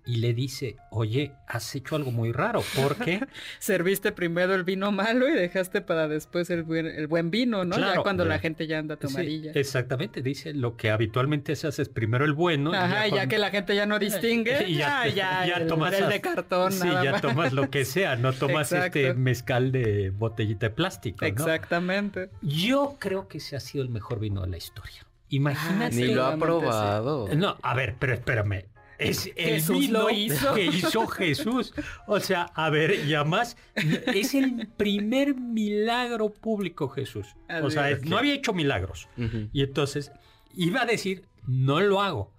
y 0.06 0.16
le 0.16 0.34
dice, 0.34 0.76
oye, 0.90 1.32
has 1.46 1.74
hecho 1.74 1.96
algo 1.96 2.12
muy 2.12 2.30
raro, 2.32 2.62
porque 2.76 3.20
Serviste 3.58 4.12
primero 4.12 4.54
el 4.54 4.64
vino 4.64 4.92
malo 4.92 5.28
y 5.28 5.32
dejaste 5.32 5.80
para 5.80 6.06
después 6.08 6.48
el 6.50 6.62
buen, 6.62 6.86
el 6.86 7.06
buen 7.08 7.30
vino, 7.30 7.64
¿no? 7.64 7.78
ya 7.78 7.96
cuando 8.02 8.24
la 8.24 8.38
gente 8.38 8.66
ya 8.66 8.78
anda 8.78 8.94
Sí, 8.96 9.06
tomadilla. 9.08 9.52
exactamente, 9.54 10.22
dice, 10.22 10.54
lo 10.54 10.76
que 10.76 10.90
habitualmente 10.90 11.56
se 11.56 11.66
hace 11.66 11.82
es 11.82 11.88
primero 11.88 12.24
el 12.24 12.32
bueno. 12.34 12.72
y 12.72 12.76
Ajá, 12.76 13.04
ya, 13.06 13.10
cuando- 13.10 13.28
que 13.30 13.38
la 13.38 13.50
gente 13.50 13.74
ya 13.74 13.86
no 13.86 13.98
distingue, 13.98 14.68
Y 14.68 14.76
ya, 14.76 15.06
ya, 15.08 15.46
ya 15.46 15.56
el, 15.56 15.66
tomas 15.66 15.94
el 15.94 16.08
de 16.08 16.20
cartón, 16.20 16.72
Sí, 16.72 16.86
nada 16.86 17.02
ya 17.04 17.12
más. 17.12 17.20
tomas 17.22 17.52
lo 17.52 17.68
que 17.70 17.84
sea, 17.84 18.16
no 18.16 18.32
tomas 18.34 18.70
Exacto. 18.72 18.98
este 18.98 19.14
mezcal 19.14 19.72
de 19.72 20.10
botellita 20.10 20.66
de 20.66 20.70
plástico. 20.70 21.18
¿no? 21.22 21.26
Exactamente. 21.26 22.30
Yo 22.42 22.96
creo 22.98 23.26
que 23.28 23.38
ese 23.38 23.56
ha 23.56 23.60
sido 23.60 23.82
el 23.82 23.90
mejor 23.90 24.20
vino 24.20 24.42
de 24.42 24.48
la 24.48 24.56
historia. 24.56 25.04
Imagínate. 25.30 25.96
Ni 25.96 26.14
lo 26.14 26.24
ha 26.26 26.36
probado. 26.36 27.28
No, 27.36 27.56
a 27.62 27.74
ver, 27.74 27.96
pero 27.98 28.14
espérame. 28.14 28.64
Es 28.98 29.26
el 29.26 29.32
Jesús 29.54 29.78
vino 29.78 30.00
lo 30.00 30.10
hizo. 30.10 30.54
que 30.54 30.64
hizo 30.66 31.06
Jesús. 31.06 31.72
O 32.08 32.18
sea, 32.18 32.44
a 32.54 32.68
ver, 32.68 33.04
y 33.06 33.14
además 33.14 33.56
es 33.76 34.34
el 34.34 34.66
primer 34.76 35.36
milagro 35.36 36.30
público 36.30 36.88
Jesús. 36.88 37.36
O 37.62 37.70
sea, 37.70 37.96
no 38.04 38.18
había 38.18 38.34
hecho 38.34 38.52
milagros. 38.52 39.08
Y 39.52 39.62
entonces 39.62 40.10
iba 40.54 40.82
a 40.82 40.86
decir, 40.86 41.24
no 41.46 41.80
lo 41.80 42.02
hago. 42.02 42.32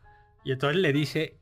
Y 0.44 0.52
entonces 0.52 0.82
le 0.82 0.92
dice, 0.92 1.38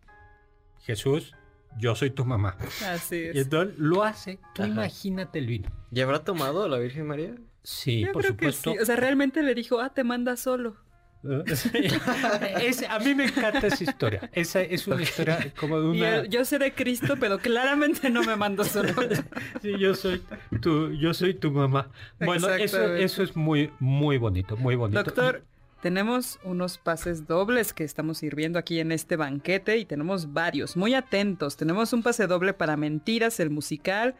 Jesús, 0.84 1.34
yo 1.80 1.96
soy 1.96 2.10
tu 2.12 2.26
mamá. 2.26 2.56
Así 2.88 3.16
Y 3.16 3.28
es. 3.30 3.36
entonces 3.38 3.78
lo 3.80 4.04
hace. 4.04 4.40
Tú 4.54 4.64
Ajá. 4.64 4.68
imagínate 4.72 5.40
el 5.40 5.48
vino. 5.48 5.70
¿Y 5.92 6.02
habrá 6.02 6.24
tomado 6.24 6.68
la 6.68 6.78
Virgen 6.78 7.08
María? 7.08 7.36
Sí, 7.64 8.02
Yo 8.06 8.12
por 8.14 8.22
creo 8.22 8.32
supuesto. 8.34 8.72
que 8.72 8.78
sí. 8.78 8.84
O 8.84 8.86
sea, 8.86 8.96
realmente 8.96 9.42
le 9.44 9.54
dijo, 9.56 9.80
ah, 9.80 9.94
te 9.94 10.04
manda 10.04 10.38
solo. 10.38 10.78
Es- 12.62 12.84
a 12.90 13.00
mí 13.00 13.16
me 13.16 13.26
encanta 13.26 13.68
esa 13.68 13.84
historia. 13.84 14.30
Esa 14.34 14.62
es 14.62 14.88
una 14.88 15.02
historia 15.02 15.52
como 15.60 15.80
de 15.80 15.88
una... 15.88 16.26
yo 16.26 16.46
seré 16.46 16.74
Cristo, 16.74 17.16
pero 17.20 17.40
claramente 17.40 18.10
no 18.10 18.24
me 18.24 18.36
mandó 18.36 18.64
solo. 18.64 18.94
Sí, 19.62 19.78
yo 19.80 19.96
soy 19.96 20.22
tu, 20.62 20.92
yo 20.94 21.14
soy 21.14 21.34
tu 21.34 21.52
mamá. 21.52 21.90
Bueno, 22.20 22.50
eso, 22.50 22.96
eso 22.96 23.24
es 23.24 23.36
muy, 23.36 23.72
muy 23.80 24.18
bonito, 24.18 24.56
muy 24.58 24.76
bonito. 24.76 25.04
Doctor, 25.04 25.44
tenemos 25.82 26.40
unos 26.44 26.78
pases 26.78 27.28
dobles 27.28 27.74
que 27.74 27.84
estamos 27.84 28.20
sirviendo 28.20 28.60
aquí 28.60 28.80
en 28.80 28.92
este 28.92 29.16
banquete 29.16 29.78
y 29.78 29.86
tenemos 29.86 30.34
varios, 30.34 30.78
muy 30.78 30.94
atentos. 30.94 31.58
Tenemos 31.58 31.94
un 31.94 32.04
pase 32.04 32.28
doble 32.28 32.54
para 32.54 32.78
Mentiras, 32.78 33.40
el 33.40 33.50
musical, 33.50 34.16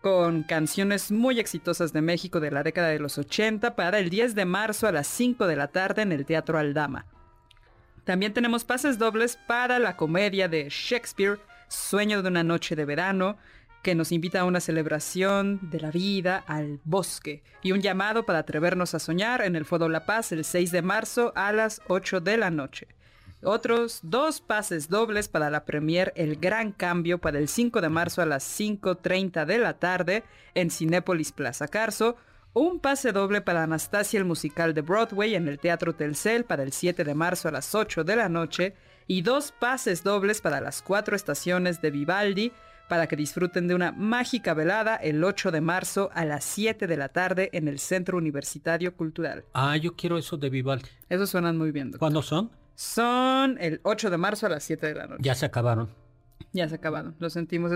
con 0.00 0.42
canciones 0.44 1.12
muy 1.12 1.38
exitosas 1.38 1.92
de 1.92 2.00
México 2.00 2.40
de 2.40 2.50
la 2.50 2.62
década 2.62 2.88
de 2.88 2.98
los 2.98 3.18
80 3.18 3.76
para 3.76 3.98
el 3.98 4.08
10 4.08 4.34
de 4.34 4.44
marzo 4.46 4.86
a 4.86 4.92
las 4.92 5.06
5 5.06 5.46
de 5.46 5.56
la 5.56 5.68
tarde 5.68 6.02
en 6.02 6.12
el 6.12 6.24
Teatro 6.24 6.58
Aldama. 6.58 7.06
También 8.04 8.32
tenemos 8.32 8.64
pases 8.64 8.98
dobles 8.98 9.36
para 9.46 9.78
la 9.78 9.96
comedia 9.96 10.48
de 10.48 10.68
Shakespeare, 10.70 11.38
Sueño 11.68 12.22
de 12.22 12.28
una 12.28 12.42
noche 12.42 12.74
de 12.74 12.84
verano, 12.84 13.36
que 13.82 13.94
nos 13.94 14.12
invita 14.12 14.40
a 14.40 14.44
una 14.44 14.60
celebración 14.60 15.58
de 15.70 15.80
la 15.80 15.90
vida 15.90 16.42
al 16.46 16.80
bosque 16.84 17.42
y 17.62 17.72
un 17.72 17.80
llamado 17.80 18.26
para 18.26 18.40
atrevernos 18.40 18.94
a 18.94 18.98
soñar 18.98 19.42
en 19.42 19.56
el 19.56 19.64
Foro 19.64 19.88
La 19.88 20.06
Paz 20.06 20.32
el 20.32 20.44
6 20.44 20.70
de 20.72 20.82
marzo 20.82 21.32
a 21.34 21.52
las 21.52 21.80
8 21.88 22.20
de 22.20 22.36
la 22.36 22.50
noche. 22.50 22.88
Otros 23.42 24.00
dos 24.02 24.42
pases 24.42 24.90
dobles 24.90 25.28
para 25.28 25.48
la 25.48 25.64
premier 25.64 26.12
El 26.14 26.36
Gran 26.36 26.72
Cambio 26.72 27.18
para 27.18 27.38
el 27.38 27.48
5 27.48 27.80
de 27.80 27.88
marzo 27.88 28.20
a 28.20 28.26
las 28.26 28.44
5.30 28.60 29.46
de 29.46 29.58
la 29.58 29.78
tarde 29.78 30.24
en 30.54 30.70
Cinépolis 30.70 31.32
Plaza 31.32 31.66
Carso. 31.66 32.16
Un 32.52 32.80
pase 32.80 33.12
doble 33.12 33.40
para 33.40 33.62
Anastasia 33.62 34.18
el 34.18 34.26
musical 34.26 34.74
de 34.74 34.82
Broadway 34.82 35.36
en 35.36 35.48
el 35.48 35.58
Teatro 35.58 35.94
Telcel 35.94 36.44
para 36.44 36.62
el 36.62 36.72
7 36.72 37.02
de 37.02 37.14
marzo 37.14 37.48
a 37.48 37.52
las 37.52 37.74
8 37.74 38.04
de 38.04 38.16
la 38.16 38.28
noche. 38.28 38.74
Y 39.06 39.22
dos 39.22 39.52
pases 39.58 40.04
dobles 40.04 40.42
para 40.42 40.60
las 40.60 40.82
cuatro 40.82 41.16
estaciones 41.16 41.80
de 41.80 41.90
Vivaldi 41.90 42.52
para 42.90 43.06
que 43.06 43.16
disfruten 43.16 43.68
de 43.68 43.74
una 43.74 43.92
mágica 43.92 44.52
velada 44.52 44.96
el 44.96 45.24
8 45.24 45.50
de 45.50 45.60
marzo 45.62 46.10
a 46.12 46.26
las 46.26 46.44
7 46.44 46.86
de 46.86 46.96
la 46.96 47.08
tarde 47.08 47.48
en 47.52 47.68
el 47.68 47.78
Centro 47.78 48.18
Universitario 48.18 48.94
Cultural. 48.94 49.44
Ah, 49.54 49.76
yo 49.78 49.96
quiero 49.96 50.18
eso 50.18 50.36
de 50.36 50.50
Vivaldi. 50.50 50.90
Esos 51.08 51.30
suenan 51.30 51.56
muy 51.56 51.70
bien. 51.70 51.92
doctor. 51.92 52.00
¿Cuándo 52.00 52.20
son? 52.20 52.50
Son 52.80 53.58
el 53.60 53.82
8 53.82 54.08
de 54.08 54.16
marzo 54.16 54.46
a 54.46 54.48
las 54.48 54.64
7 54.64 54.86
de 54.86 54.94
la 54.94 55.06
noche. 55.06 55.22
Ya 55.22 55.34
se 55.34 55.44
acabaron. 55.44 55.90
Ya 56.54 56.66
se 56.66 56.76
acabaron. 56.76 57.14
Lo 57.18 57.28
sentimos. 57.28 57.70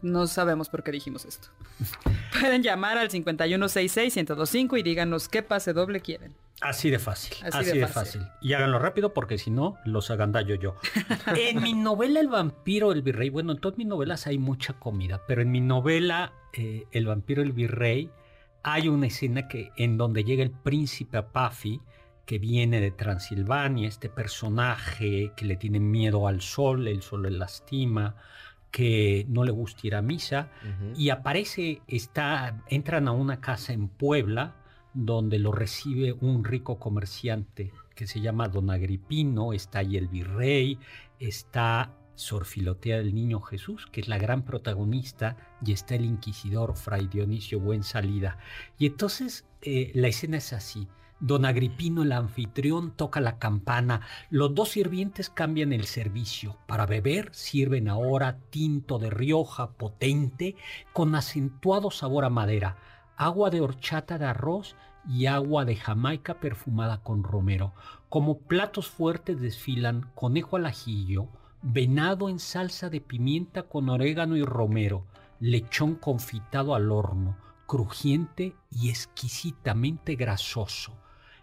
No 0.00 0.26
sabemos 0.26 0.68
por 0.68 0.82
qué 0.82 0.90
dijimos 0.90 1.24
esto. 1.24 1.46
Pueden 2.40 2.60
llamar 2.64 2.98
al 2.98 3.08
5166-1025 3.08 4.80
y 4.80 4.82
díganos 4.82 5.28
qué 5.28 5.44
pase 5.44 5.72
doble 5.72 6.00
quieren. 6.00 6.34
Así 6.60 6.90
de 6.90 6.98
fácil. 6.98 7.36
Así 7.46 7.58
Así, 7.58 7.66
de 7.66 7.78
de, 7.78 7.86
fácil. 7.86 8.22
fácil. 8.22 8.32
Y 8.40 8.54
háganlo 8.54 8.80
rápido 8.80 9.14
porque 9.14 9.38
si 9.38 9.52
no, 9.52 9.76
los 9.84 10.10
agandallo 10.10 10.56
yo. 10.56 10.74
en 11.36 11.62
mi 11.62 11.74
novela 11.74 12.18
El 12.18 12.26
vampiro, 12.26 12.90
el 12.90 13.02
virrey, 13.02 13.30
bueno, 13.30 13.52
en 13.52 13.58
todas 13.58 13.78
mis 13.78 13.86
novelas 13.86 14.26
hay 14.26 14.38
mucha 14.38 14.72
comida, 14.72 15.20
pero 15.28 15.42
en 15.42 15.52
mi 15.52 15.60
novela 15.60 16.32
eh, 16.52 16.88
El 16.90 17.06
vampiro, 17.06 17.42
el 17.42 17.52
virrey, 17.52 18.10
hay 18.64 18.88
una 18.88 19.06
escena 19.06 19.46
que, 19.46 19.70
en 19.76 19.96
donde 19.96 20.24
llega 20.24 20.42
el 20.42 20.50
príncipe 20.50 21.18
Apafi, 21.18 21.80
que 22.26 22.38
viene 22.38 22.80
de 22.80 22.90
Transilvania, 22.90 23.88
este 23.88 24.08
personaje 24.08 25.32
que 25.36 25.44
le 25.44 25.56
tiene 25.56 25.80
miedo 25.80 26.28
al 26.28 26.40
sol, 26.40 26.86
el 26.88 27.02
sol 27.02 27.22
le 27.22 27.30
lastima, 27.30 28.16
que 28.70 29.26
no 29.28 29.44
le 29.44 29.52
gusta 29.52 29.86
ir 29.86 29.94
a 29.94 30.02
misa, 30.02 30.50
y 30.96 31.10
aparece, 31.10 31.82
está, 31.86 32.62
entran 32.68 33.06
a 33.06 33.12
una 33.12 33.40
casa 33.40 33.72
en 33.72 33.88
Puebla 33.88 34.56
donde 34.94 35.38
lo 35.38 35.52
recibe 35.52 36.12
un 36.12 36.44
rico 36.44 36.78
comerciante 36.78 37.72
que 37.94 38.06
se 38.06 38.20
llama 38.20 38.48
Don 38.48 38.70
Agripino, 38.70 39.52
está 39.52 39.80
ahí 39.80 39.96
el 39.96 40.08
virrey, 40.08 40.78
está 41.18 41.94
Sor 42.14 42.44
Filotea 42.44 42.98
del 42.98 43.14
Niño 43.14 43.40
Jesús, 43.40 43.86
que 43.86 44.00
es 44.00 44.08
la 44.08 44.18
gran 44.18 44.44
protagonista, 44.44 45.36
y 45.64 45.72
está 45.72 45.94
el 45.94 46.04
inquisidor 46.04 46.76
Fray 46.76 47.06
Dionisio 47.08 47.60
Buen 47.60 47.82
Salida. 47.82 48.38
Y 48.78 48.86
entonces 48.86 49.46
eh, 49.60 49.92
la 49.94 50.08
escena 50.08 50.38
es 50.38 50.52
así. 50.52 50.88
Don 51.22 51.44
Agripino, 51.44 52.02
el 52.02 52.10
anfitrión, 52.10 52.90
toca 52.90 53.20
la 53.20 53.38
campana. 53.38 54.00
Los 54.28 54.56
dos 54.56 54.70
sirvientes 54.70 55.30
cambian 55.30 55.72
el 55.72 55.84
servicio. 55.84 56.56
Para 56.66 56.84
beber 56.84 57.32
sirven 57.32 57.88
ahora 57.88 58.40
tinto 58.50 58.98
de 58.98 59.08
Rioja 59.08 59.70
potente 59.70 60.56
con 60.92 61.14
acentuado 61.14 61.92
sabor 61.92 62.24
a 62.24 62.28
madera, 62.28 62.76
agua 63.16 63.50
de 63.50 63.60
horchata 63.60 64.18
de 64.18 64.24
arroz 64.24 64.74
y 65.08 65.26
agua 65.26 65.64
de 65.64 65.76
Jamaica 65.76 66.40
perfumada 66.40 67.04
con 67.04 67.22
romero. 67.22 67.72
Como 68.08 68.38
platos 68.38 68.88
fuertes 68.88 69.40
desfilan 69.40 70.10
conejo 70.16 70.56
al 70.56 70.66
ajillo, 70.66 71.28
venado 71.62 72.30
en 72.30 72.40
salsa 72.40 72.90
de 72.90 73.00
pimienta 73.00 73.62
con 73.62 73.88
orégano 73.90 74.36
y 74.36 74.42
romero, 74.42 75.06
lechón 75.38 75.94
confitado 75.94 76.74
al 76.74 76.90
horno, 76.90 77.36
crujiente 77.68 78.56
y 78.72 78.90
exquisitamente 78.90 80.16
grasoso, 80.16 80.98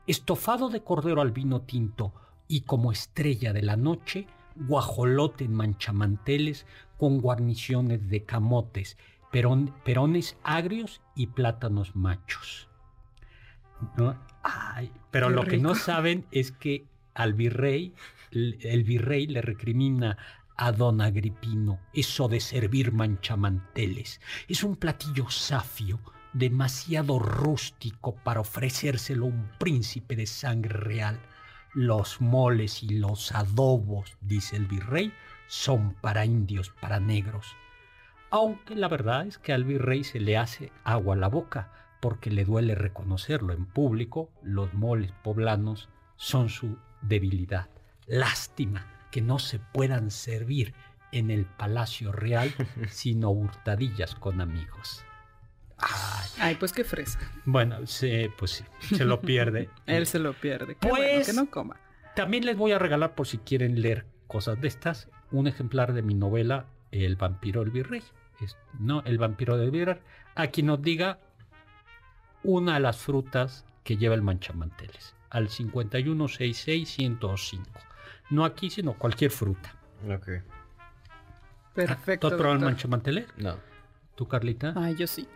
estofado 0.10 0.70
de 0.70 0.82
cordero 0.82 1.22
al 1.22 1.32
vino 1.32 1.62
tinto 1.62 2.14
y 2.47 2.62
como 2.62 2.91
estrella 2.91 3.53
de 3.53 3.62
la 3.62 3.78
noche, 3.78 4.26
guajolote 4.55 5.43
en 5.43 5.53
manchamanteles 5.53 6.66
con 6.97 7.22
guarniciones 7.22 8.10
de 8.10 8.26
camotes, 8.26 8.97
perones 9.32 10.36
agrios 10.43 11.01
y 11.16 11.28
plátanos 11.28 11.95
machos. 11.95 12.68
pero 15.12 15.30
lo 15.30 15.43
que 15.43 15.60
no 15.60 15.76
saben 15.76 16.26
es 16.32 16.51
que 16.51 16.88
al 17.14 17.36
virrey, 17.36 17.93
el 18.32 18.84
virrey 18.84 19.28
le 19.28 19.41
recrimina 19.41 20.18
a 20.57 20.72
don 20.72 21.01
Agripino 21.01 21.80
eso 21.93 22.28
de 22.28 22.39
servir 22.39 22.91
manchamanteles. 22.91 24.20
Es 24.47 24.64
un 24.64 24.76
platillo 24.76 25.30
safio, 25.30 25.99
demasiado 26.34 27.19
rústico 27.19 28.15
para 28.15 28.41
ofrecérselo 28.41 29.25
a 29.25 29.30
un 29.30 29.49
príncipe 29.57 30.15
de 30.15 30.25
sangre 30.25 30.77
real. 30.77 31.19
Los 31.73 32.21
moles 32.21 32.84
y 32.84 32.89
los 32.97 33.32
adobos, 33.32 34.17
dice 34.21 34.55
el 34.55 34.65
virrey, 34.65 35.13
son 35.47 35.93
para 35.95 36.25
indios, 36.25 36.69
para 36.69 36.99
negros. 36.99 37.55
Aunque 38.32 38.75
la 38.75 38.88
verdad 38.88 39.25
es 39.25 39.38
que 39.38 39.53
al 39.53 39.63
virrey 39.63 40.03
se 40.03 40.19
le 40.19 40.38
hace 40.38 40.71
agua 40.84 41.15
a 41.15 41.17
la 41.17 41.27
boca, 41.27 41.71
porque 41.99 42.32
le 42.32 42.45
duele 42.45 42.75
reconocerlo 42.75 43.53
en 43.53 43.65
público, 43.65 44.30
los 44.41 44.73
moles 44.73 45.11
poblanos 45.23 45.89
son 46.15 46.49
su 46.49 46.77
debilidad. 47.01 47.69
Lástima 48.07 48.86
que 49.11 49.21
no 49.21 49.39
se 49.39 49.59
puedan 49.59 50.11
servir 50.11 50.73
en 51.11 51.32
el 51.32 51.45
Palacio 51.45 52.11
Real, 52.11 52.53
sino 52.89 53.32
hurtadillas 53.32 54.15
con 54.15 54.41
amigos. 54.41 55.03
Ay, 56.39 56.55
pues 56.55 56.71
qué 56.71 56.84
fresa. 56.84 57.19
Bueno, 57.45 57.77
pues 58.38 58.51
sí, 58.51 58.65
se 58.95 59.05
lo 59.05 59.21
pierde. 59.21 59.69
Él 59.86 60.05
se 60.05 60.19
lo 60.19 60.34
pierde. 60.34 60.75
pues 60.80 61.27
que 61.27 61.34
no 61.34 61.49
coma. 61.49 61.77
También 62.15 62.45
les 62.45 62.57
voy 62.57 62.71
a 62.71 62.80
regalar, 62.80 63.15
por 63.15 63.27
si 63.27 63.38
quieren 63.38 63.82
leer 63.82 64.05
cosas 64.27 64.59
de 64.59 64.67
estas, 64.67 65.09
un 65.32 65.47
ejemplar 65.47 65.93
de 65.93 66.01
mi 66.01 66.13
novela 66.13 66.65
El 66.91 67.15
vampiro 67.15 67.61
del 67.61 67.71
virrey. 67.71 68.03
no, 68.80 69.01
El 69.05 69.17
vampiro 69.17 69.57
del 69.57 69.71
virrey. 69.71 69.99
Aquí 70.36 70.63
nos 70.63 70.82
diga 70.82 71.19
una 72.43 72.75
de 72.75 72.80
las 72.80 72.97
frutas 72.97 73.65
que 73.84 73.97
lleva 73.97 74.15
el 74.15 74.21
manchamanteles. 74.21 75.15
Al 75.30 75.49
5166 75.49 76.97
no 78.30 78.45
aquí, 78.45 78.69
sino 78.69 78.93
cualquier 78.93 79.32
fruta. 79.32 79.75
Ok. 80.07 80.30
Perfecto. 81.73 82.27
¿Tú 82.27 82.34
has 82.34 82.39
probado 82.39 82.59
el 82.59 82.65
manchamanteles? 82.65 83.27
No. 83.38 83.68
¿Tú, 84.20 84.28
Carlita? 84.28 84.74
Ay, 84.76 84.97
yo 84.97 85.07
sí. 85.07 85.30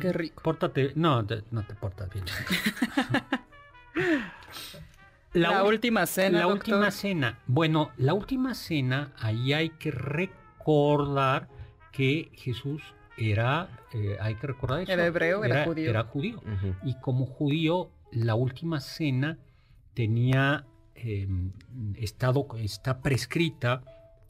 Qué 0.00 0.14
rico. 0.14 0.42
Pórtate. 0.42 0.92
No, 0.94 1.20
no 1.50 1.66
te 1.66 1.74
portas 1.74 2.08
bien. 2.08 2.24
la, 5.34 5.62
última 5.62 6.06
cena. 6.06 6.38
La 6.38 6.46
última 6.46 6.90
cena. 6.90 7.38
Bueno, 7.46 7.90
la 7.98 8.14
última 8.14 8.54
cena, 8.54 9.12
ahí 9.18 9.52
hay 9.52 9.68
que 9.68 9.90
recordar 9.90 11.50
que 11.92 12.30
Jesús 12.32 12.82
era, 13.18 13.68
eh, 13.92 14.16
hay 14.18 14.36
que 14.36 14.46
recordar 14.46 14.80
eso. 14.80 14.92
Era 14.92 15.04
hebreo, 15.04 15.44
era, 15.44 15.66
judío. 15.66 15.90
Era 15.90 16.04
judío. 16.04 16.42
Y 16.82 16.94
como 16.94 17.26
judío, 17.26 17.90
la 18.10 18.36
última 18.36 18.80
cena 18.80 19.36
tenía 19.92 20.64
Em, 21.02 21.52
estado, 21.96 22.46
está 22.58 23.00
prescrita 23.00 23.82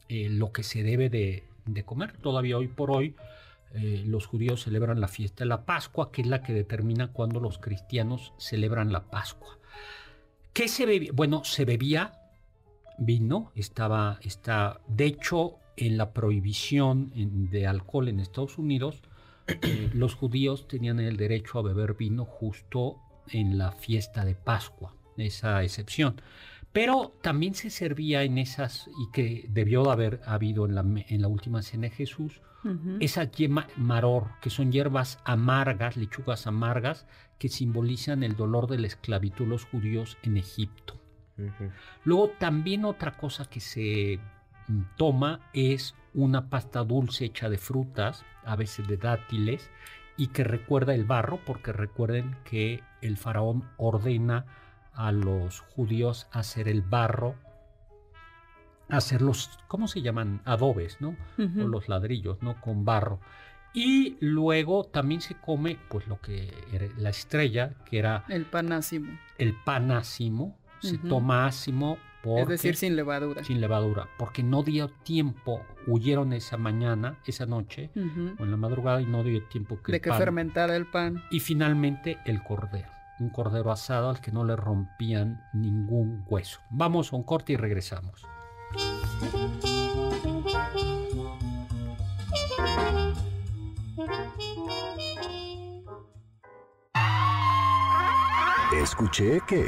eh, 0.07 0.29
lo 0.29 0.53
que 0.53 0.63
se 0.63 0.83
debe 0.83 1.09
de, 1.09 1.43
comer. 1.83 2.15
Todavía 2.17 2.57
hoy 2.57 2.67
por 2.67 2.91
hoy 2.91 3.15
eh, 3.73 4.03
los 4.05 4.25
judíos 4.25 4.63
celebran 4.63 4.99
la 4.99 5.07
fiesta 5.07 5.43
de 5.43 5.49
la 5.49 5.65
Pascua, 5.65 6.11
que 6.11 6.21
es 6.21 6.27
la 6.27 6.43
que 6.43 6.53
determina 6.53 7.11
cuando 7.11 7.39
los 7.39 7.57
cristianos 7.57 8.33
celebran 8.37 8.91
la 8.91 9.09
Pascua. 9.09 9.57
¿Qué 10.53 10.67
se 10.67 10.85
bebía? 10.85 11.11
Bueno, 11.13 11.43
se 11.45 11.63
bebía 11.63 12.13
vino, 12.97 13.51
estaba, 13.55 14.19
está, 14.21 14.81
de 14.87 15.05
hecho, 15.05 15.55
en 15.77 15.97
la 15.97 16.11
prohibición 16.11 17.11
de 17.49 17.65
alcohol 17.65 18.09
en 18.09 18.19
Estados 18.19 18.57
Unidos, 18.57 19.01
eh, 19.47 19.89
los 19.93 20.15
judíos 20.15 20.67
tenían 20.67 20.99
el 20.99 21.17
derecho 21.17 21.59
a 21.59 21.63
beber 21.63 21.95
vino 21.95 22.25
justo 22.25 22.97
en 23.29 23.57
la 23.57 23.71
fiesta 23.71 24.25
de 24.25 24.35
Pascua, 24.35 24.93
esa 25.17 25.63
excepción. 25.63 26.21
Pero 26.73 27.13
también 27.21 27.55
se 27.55 27.69
servía 27.69 28.23
en 28.23 28.37
esas, 28.37 28.89
y 28.99 29.11
que 29.11 29.45
debió 29.49 29.83
de 29.83 29.91
haber 29.91 30.21
habido 30.25 30.65
en 30.65 31.21
la 31.21 31.27
última 31.27 31.61
cena 31.61 31.83
de 31.83 31.91
Jesús, 31.91 32.41
esas 32.99 33.31
yema 33.31 33.67
maror, 33.75 34.27
que 34.41 34.49
son 34.49 34.71
hierbas 34.71 35.19
amargas, 35.23 35.97
lechugas 35.97 36.47
amargas, 36.47 37.07
que 37.37 37.49
simbolizan 37.49 38.23
el 38.23 38.35
dolor 38.35 38.67
de 38.67 38.77
la 38.77 38.87
esclavitud 38.87 39.45
de 39.45 39.51
los 39.51 39.65
judíos 39.65 40.17
en 40.23 40.37
Egipto. 40.37 40.99
Luego 42.03 42.29
también 42.39 42.85
otra 42.85 43.17
cosa 43.17 43.45
que 43.45 43.59
se 43.59 44.19
mm, 44.67 44.81
toma 44.95 45.39
es 45.53 45.95
una 46.13 46.49
pasta 46.49 46.83
dulce 46.83 47.25
hecha 47.25 47.49
de 47.49 47.57
frutas, 47.57 48.23
a 48.45 48.55
veces 48.55 48.87
de 48.87 48.97
dátiles, 48.97 49.71
y 50.17 50.27
que 50.27 50.43
recuerda 50.43 50.93
el 50.93 51.05
barro, 51.05 51.39
porque 51.45 51.71
recuerden 51.71 52.35
que 52.43 52.83
el 53.01 53.17
faraón 53.17 53.63
ordena 53.77 54.45
a 54.93 55.11
los 55.11 55.61
judíos 55.61 56.27
hacer 56.31 56.67
el 56.67 56.81
barro, 56.81 57.35
hacer 58.91 59.21
los, 59.21 59.59
¿cómo 59.67 59.87
se 59.87 60.01
llaman? 60.01 60.41
Adobes, 60.45 60.99
¿no? 61.01 61.15
O 61.37 61.67
los 61.67 61.89
ladrillos, 61.89 62.41
¿no? 62.41 62.59
Con 62.61 62.85
barro. 62.85 63.19
Y 63.73 64.17
luego 64.19 64.83
también 64.83 65.21
se 65.21 65.35
come, 65.35 65.77
pues 65.89 66.07
lo 66.07 66.19
que 66.19 66.53
era 66.73 66.87
la 66.97 67.09
estrella, 67.09 67.73
que 67.89 67.99
era... 67.99 68.25
El 68.27 68.45
panásimo. 68.45 69.17
El 69.37 69.55
panásimo. 69.63 70.57
Se 70.79 70.97
toma 70.97 71.45
ácimo 71.45 71.97
es 72.23 72.47
decir, 72.47 72.75
sin 72.75 72.95
levadura. 72.95 73.43
Sin 73.43 73.61
levadura, 73.61 74.07
porque 74.17 74.43
no 74.43 74.63
dio 74.63 74.89
tiempo, 74.89 75.65
huyeron 75.87 76.33
esa 76.33 76.57
mañana, 76.57 77.17
esa 77.25 77.45
noche, 77.45 77.89
o 77.95 78.43
en 78.43 78.51
la 78.51 78.57
madrugada, 78.57 79.01
y 79.01 79.05
no 79.05 79.23
dio 79.23 79.43
tiempo 79.45 79.81
que... 79.81 79.91
De 79.91 80.01
que 80.01 80.13
fermentara 80.13 80.75
el 80.75 80.85
pan. 80.85 81.23
Y 81.31 81.39
finalmente 81.39 82.19
el 82.25 82.43
cordero 82.43 82.89
un 83.19 83.29
cordero 83.29 83.71
asado 83.71 84.09
al 84.09 84.19
que 84.19 84.31
no 84.31 84.43
le 84.43 84.55
rompían 84.55 85.43
ningún 85.53 86.25
hueso. 86.27 86.59
Vamos 86.71 87.13
a 87.13 87.15
un 87.15 87.21
corte 87.21 87.53
y 87.53 87.55
regresamos. 87.55 88.25
Escuché 98.73 99.41
que... 99.47 99.63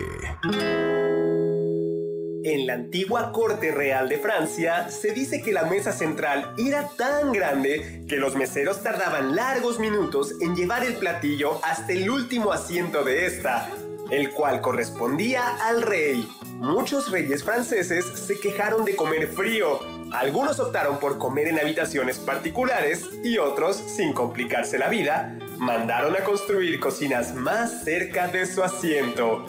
En 2.45 2.67
la 2.67 2.73
antigua 2.73 3.31
corte 3.31 3.71
real 3.71 4.09
de 4.09 4.17
Francia 4.17 4.89
se 4.89 5.11
dice 5.11 5.41
que 5.41 5.53
la 5.53 5.63
mesa 5.63 5.93
central 5.93 6.53
era 6.57 6.89
tan 6.97 7.31
grande 7.31 8.05
que 8.09 8.17
los 8.17 8.35
meseros 8.35 8.83
tardaban 8.83 9.35
largos 9.35 9.79
minutos 9.79 10.33
en 10.41 10.55
llevar 10.55 10.83
el 10.83 10.95
platillo 10.95 11.59
hasta 11.63 11.93
el 11.93 12.09
último 12.09 12.51
asiento 12.51 13.03
de 13.03 13.27
esta, 13.27 13.69
el 14.11 14.31
cual 14.31 14.61
correspondía 14.61 15.55
al 15.67 15.83
rey. 15.83 16.27
Muchos 16.63 17.11
reyes 17.11 17.43
franceses 17.43 18.05
se 18.05 18.39
quejaron 18.39 18.85
de 18.85 18.95
comer 18.95 19.27
frío. 19.27 19.81
Algunos 20.13 20.61
optaron 20.61 20.97
por 20.97 21.17
comer 21.17 21.49
en 21.49 21.59
habitaciones 21.59 22.19
particulares 22.19 23.09
y 23.21 23.37
otros, 23.37 23.75
sin 23.75 24.13
complicarse 24.13 24.77
la 24.77 24.87
vida, 24.87 25.37
mandaron 25.57 26.15
a 26.15 26.23
construir 26.23 26.79
cocinas 26.79 27.35
más 27.35 27.83
cerca 27.83 28.29
de 28.29 28.45
su 28.45 28.63
asiento. 28.63 29.45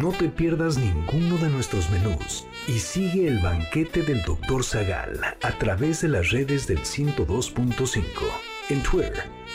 No 0.00 0.12
te 0.12 0.28
pierdas 0.28 0.78
ninguno 0.78 1.36
de 1.38 1.48
nuestros 1.48 1.90
menús 1.90 2.46
y 2.68 2.78
sigue 2.78 3.26
el 3.26 3.40
banquete 3.40 4.02
del 4.02 4.22
Dr. 4.22 4.62
Zagal 4.62 5.18
a 5.42 5.58
través 5.58 6.02
de 6.02 6.08
las 6.08 6.30
redes 6.30 6.68
del 6.68 6.78
102.5 6.78 8.04
en 8.70 8.82
Twitter, 8.82 9.37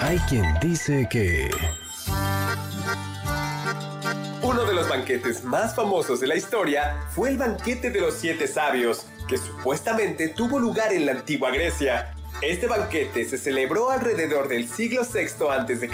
Hay 0.00 0.18
quien 0.20 0.58
dice 0.60 1.06
que... 1.10 1.50
Uno 4.42 4.64
de 4.64 4.72
los 4.72 4.88
banquetes 4.88 5.44
más 5.44 5.74
famosos 5.74 6.20
de 6.20 6.26
la 6.26 6.36
historia 6.36 7.02
fue 7.10 7.28
el 7.28 7.36
banquete 7.36 7.90
de 7.90 8.00
los 8.00 8.14
siete 8.14 8.48
sabios, 8.48 9.06
que 9.28 9.36
supuestamente 9.36 10.28
tuvo 10.28 10.58
lugar 10.58 10.92
en 10.94 11.04
la 11.04 11.12
antigua 11.12 11.50
Grecia. 11.50 12.14
Este 12.40 12.66
banquete 12.66 13.26
se 13.26 13.36
celebró 13.36 13.90
alrededor 13.90 14.48
del 14.48 14.66
siglo 14.66 15.02
VI 15.02 15.48
a.C. 15.50 15.90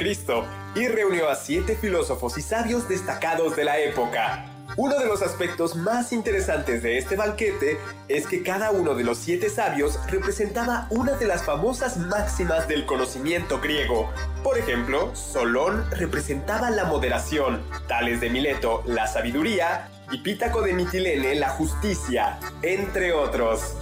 y 0.76 0.86
reunió 0.86 1.28
a 1.28 1.34
siete 1.34 1.76
filósofos 1.76 2.38
y 2.38 2.42
sabios 2.42 2.88
destacados 2.88 3.56
de 3.56 3.64
la 3.64 3.80
época. 3.80 4.55
Uno 4.74 4.98
de 4.98 5.06
los 5.06 5.22
aspectos 5.22 5.76
más 5.76 6.12
interesantes 6.12 6.82
de 6.82 6.98
este 6.98 7.16
banquete 7.16 7.78
es 8.08 8.26
que 8.26 8.42
cada 8.42 8.72
uno 8.72 8.94
de 8.94 9.04
los 9.04 9.18
siete 9.18 9.48
sabios 9.48 9.98
representaba 10.10 10.88
una 10.90 11.12
de 11.12 11.26
las 11.26 11.44
famosas 11.44 11.96
máximas 11.96 12.66
del 12.66 12.84
conocimiento 12.84 13.60
griego. 13.60 14.12
Por 14.42 14.58
ejemplo, 14.58 15.14
Solón 15.14 15.88
representaba 15.92 16.70
la 16.70 16.84
moderación, 16.84 17.62
Tales 17.86 18.20
de 18.20 18.28
Mileto 18.28 18.82
la 18.86 19.06
sabiduría 19.06 19.88
y 20.10 20.18
Pítaco 20.18 20.62
de 20.62 20.74
Mitilene 20.74 21.36
la 21.36 21.48
justicia, 21.50 22.38
entre 22.62 23.12
otros. 23.12 23.76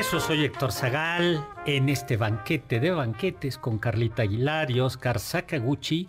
Regreso 0.00 0.26
soy 0.26 0.46
Héctor 0.46 0.72
Zagal 0.72 1.46
en 1.66 1.90
este 1.90 2.16
banquete 2.16 2.80
de 2.80 2.90
banquetes 2.90 3.58
con 3.58 3.78
Carlita 3.78 4.22
Aguilar 4.22 4.70
y 4.70 4.80
Oscar 4.80 5.18
Sakaguchi 5.18 6.08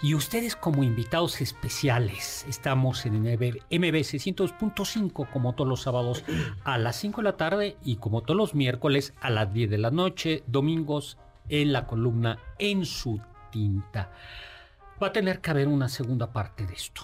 y 0.00 0.14
ustedes 0.14 0.54
como 0.54 0.84
invitados 0.84 1.40
especiales. 1.40 2.46
Estamos 2.48 3.06
en 3.06 3.22
MB, 3.22 3.56
MBC 3.72 4.20
102.5 4.20 5.28
como 5.32 5.56
todos 5.56 5.68
los 5.68 5.82
sábados 5.82 6.24
a 6.62 6.78
las 6.78 6.94
5 6.94 7.20
de 7.20 7.24
la 7.24 7.36
tarde 7.36 7.76
y 7.82 7.96
como 7.96 8.22
todos 8.22 8.36
los 8.36 8.54
miércoles 8.54 9.14
a 9.20 9.30
las 9.30 9.52
10 9.52 9.68
de 9.68 9.78
la 9.78 9.90
noche, 9.90 10.44
domingos 10.46 11.18
en 11.48 11.72
la 11.72 11.88
columna 11.88 12.38
En 12.60 12.84
su 12.84 13.20
tinta. 13.50 14.12
Va 15.02 15.08
a 15.08 15.12
tener 15.12 15.40
que 15.40 15.50
haber 15.50 15.66
una 15.66 15.88
segunda 15.88 16.32
parte 16.32 16.66
de 16.66 16.74
esto. 16.74 17.02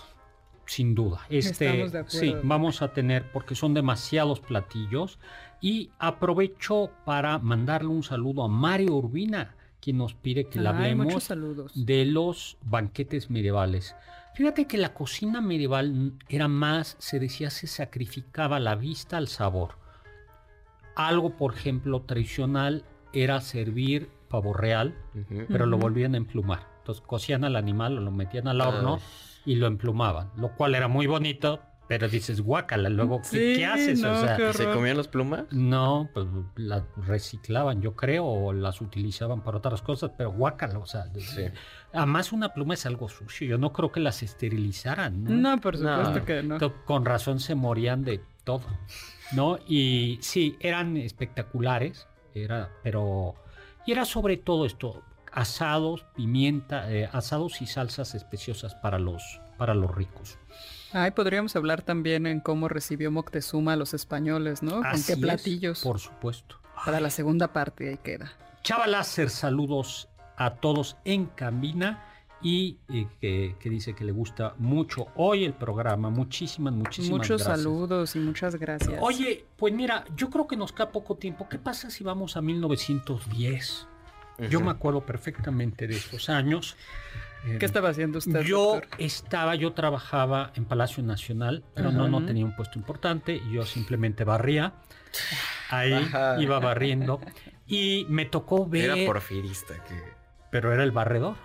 Sin 0.67 0.95
duda. 0.95 1.21
Este, 1.29 1.67
Estamos 1.67 1.93
de 1.93 1.99
acuerdo. 1.99 2.19
sí, 2.19 2.35
vamos 2.43 2.83
a 2.83 2.93
tener, 2.93 3.31
porque 3.33 3.55
son 3.55 3.75
demasiados 3.75 4.41
platillos. 4.41 5.19
Y 5.61 5.91
aprovecho 5.99 6.91
para 7.05 7.39
mandarle 7.39 7.89
un 7.89 8.03
saludo 8.03 8.45
a 8.45 8.49
Mario 8.49 8.95
Urbina, 8.95 9.55
quien 9.81 9.99
nos 9.99 10.15
pide 10.15 10.47
que 10.49 10.61
le 10.61 10.69
hablemos 10.69 11.29
de 11.75 12.05
los 12.05 12.59
banquetes 12.63 13.31
medievales. 13.31 13.95
Fíjate 14.35 14.67
que 14.67 14.79
la 14.79 14.95
cocina 14.95 15.41
medieval 15.41 16.15
era 16.29 16.49
más, 16.49 16.97
se 16.99 17.21
decía, 17.21 17.51
se 17.51 17.67
sacrificaba 17.67 18.59
la 18.59 18.75
vista 18.75 19.17
al 19.17 19.29
sabor. 19.29 19.79
Algo, 20.97 21.37
por 21.37 21.55
ejemplo, 21.55 22.03
tradicional 22.03 22.85
era 23.13 23.41
servir 23.41 24.11
pavo 24.29 24.53
real, 24.53 24.95
pero 25.49 25.67
lo 25.67 25.79
volvían 25.79 26.15
a 26.15 26.17
emplumar. 26.17 26.67
Entonces 26.79 27.03
cocían 27.07 27.45
al 27.45 27.57
animal, 27.57 27.99
o 27.99 28.01
lo 28.01 28.11
metían 28.11 28.49
al 28.49 28.61
horno 28.61 28.97
Ay. 28.97 29.34
Y 29.45 29.57
lo 29.57 29.67
emplumaban, 29.67 30.31
lo 30.37 30.55
cual 30.55 30.75
era 30.75 30.89
muy 30.89 31.07
bonito, 31.07 31.61
pero 31.87 32.09
dices, 32.09 32.41
guácala, 32.41 32.89
luego, 32.89 33.21
¿qué, 33.21 33.29
Sí, 33.29 33.53
qué 33.57 33.67
haces? 33.67 34.01
no, 34.01 34.13
o 34.13 34.17
sea, 34.17 34.37
qué 34.39 34.49
¿Y 34.49 34.53
¿Se 34.55 34.71
comían 34.71 34.97
las 34.97 35.07
plumas? 35.09 35.45
no, 35.51 36.09
pues 36.15 36.27
las 36.57 36.83
reciclaban, 36.97 37.83
yo 37.83 37.95
creo, 37.95 38.25
o 38.25 38.53
las 38.55 38.81
utilizaban 38.81 39.43
para 39.43 39.59
otras 39.59 39.83
cosas, 39.83 40.13
pero 40.17 40.33
guácala, 40.33 40.79
o 40.79 40.87
sea, 40.87 41.05
Sí. 41.19 41.43
además 41.93 42.33
una 42.33 42.55
pluma 42.55 42.73
es 42.73 42.87
algo 42.87 43.11
sucio, 43.11 43.47
yo 43.47 43.59
no 43.59 43.73
creo 43.75 43.93
que 43.93 44.01
las 44.01 44.23
esterilizaran, 44.23 45.25
¿no? 45.25 45.31
No, 45.31 45.61
por 45.61 45.77
supuesto 45.77 46.19
No. 46.21 46.25
que 46.25 46.43
no. 46.43 46.59
To- 46.59 46.85
Con 46.87 47.05
razón 47.05 47.39
se 47.39 47.55
morían 47.55 48.03
de 48.03 48.23
todo, 48.45 48.65
¿no? 49.33 49.59
Y 49.69 50.19
sí, 50.23 50.57
eran 50.61 50.97
espectaculares, 50.97 52.07
era, 52.35 52.71
pero, 52.83 53.35
y 53.87 53.93
era 53.93 54.07
sobre 54.07 54.39
todo 54.39 54.65
esto, 54.65 55.03
asados, 55.35 56.07
pimienta, 56.15 56.91
eh, 56.93 57.09
asados 57.13 57.61
y 57.61 57.67
salsas 57.67 58.15
especiosas 58.15 58.75
para 58.77 58.99
los, 58.99 59.41
para 59.59 59.75
los 59.75 59.95
ricos. 59.95 60.39
Ay, 60.93 61.11
podríamos 61.11 61.57
hablar 61.57 61.83
también 61.83 62.27
en 62.27 62.39
cómo 62.41 62.69
recibió 62.69 63.11
Moctezuma 63.11 63.73
a 63.73 63.77
los 63.77 63.95
españoles, 63.95 64.63
¿no? 64.63 64.77
Con 64.77 64.87
Así 64.87 65.07
qué 65.07 65.13
es, 65.15 65.19
platillos. 65.19 65.83
por 65.83 65.99
supuesto. 65.99 66.61
Para 66.85 67.01
la 67.01 67.11
segunda 67.11 67.53
parte, 67.53 67.89
ahí 67.89 67.99
queda. 67.99 68.33
Chava 68.63 68.87
Láser, 68.87 69.29
saludos 69.29 70.09
a 70.37 70.55
todos 70.55 70.97
en 71.05 71.27
Cambina 71.27 72.05
y 72.41 72.79
eh, 72.89 73.09
que, 73.21 73.57
que 73.59 73.71
dice 73.71 73.95
que 73.95 74.05
le 74.05 74.13
gusta 74.13 74.55
mucho 74.59 75.07
hoy 75.17 75.45
el 75.45 75.55
programa. 75.55 76.11
Muchísimas, 76.11 76.73
muchísimas 76.75 77.19
Muchos 77.19 77.43
gracias. 77.43 77.59
saludos 77.59 78.17
y 78.17 78.19
muchas 78.21 78.55
gracias. 78.57 78.99
Oye, 79.01 79.47
pues 79.57 79.75
mira, 79.75 80.05
yo 80.17 80.31
creo 80.31 80.47
que 80.47 80.57
nos 80.57 80.73
queda 80.73 80.93
poco 80.93 81.17
tiempo. 81.17 81.49
¿Qué 81.49 81.59
pasa 81.59 81.91
si 81.91 82.05
vamos 82.05 82.37
a 82.37 82.43
1910? 82.43 83.89
Yo 84.51 84.61
me 84.61 84.71
acuerdo 84.71 85.05
perfectamente 85.07 85.87
de 85.87 85.97
esos 85.97 86.29
años. 86.29 86.77
Eh, 87.47 87.59
¿Qué 87.59 87.67
estaba 87.67 87.91
haciendo 87.91 88.19
usted? 88.19 88.41
yo 88.41 88.75
doctor? 88.77 88.89
estaba, 88.99 89.55
yo 89.55 89.73
trabajaba 89.75 90.51
en 90.55 90.65
Palacio 90.65 91.03
Nacional, 91.03 91.63
pero 91.75 91.93
no, 91.93 92.09
no 92.09 92.25
tenía 92.25 92.45
un 92.45 92.57
puesto 92.57 92.79
importante. 92.79 93.41
Yo 93.53 93.65
simplemente 93.65 94.25
barría. 94.25 94.75
Ahí 95.71 95.93
Ajá. 95.93 96.41
iba 96.41 96.59
barriendo. 96.59 97.21
Y 97.67 98.07
me 98.09 98.25
tocó 98.25 98.67
ver 98.67 98.91
Era 98.91 99.07
porfirista 99.07 99.75
que... 99.85 99.95
pero 100.51 100.73
era 100.73 100.83
el 100.85 100.91
barredor. 100.93 101.37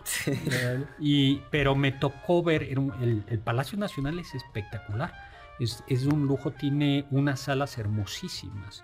Y, 0.99 1.41
pero 1.49 1.75
me 1.75 1.91
tocó 1.91 2.43
ver, 2.43 2.63
el, 2.63 3.23
el 3.27 3.39
Palacio 3.39 3.77
Nacional 3.77 4.19
es 4.19 4.33
espectacular, 4.35 5.13
es, 5.59 5.83
es 5.87 6.05
un 6.05 6.27
lujo, 6.27 6.51
tiene 6.51 7.05
unas 7.11 7.39
salas 7.41 7.77
hermosísimas, 7.77 8.83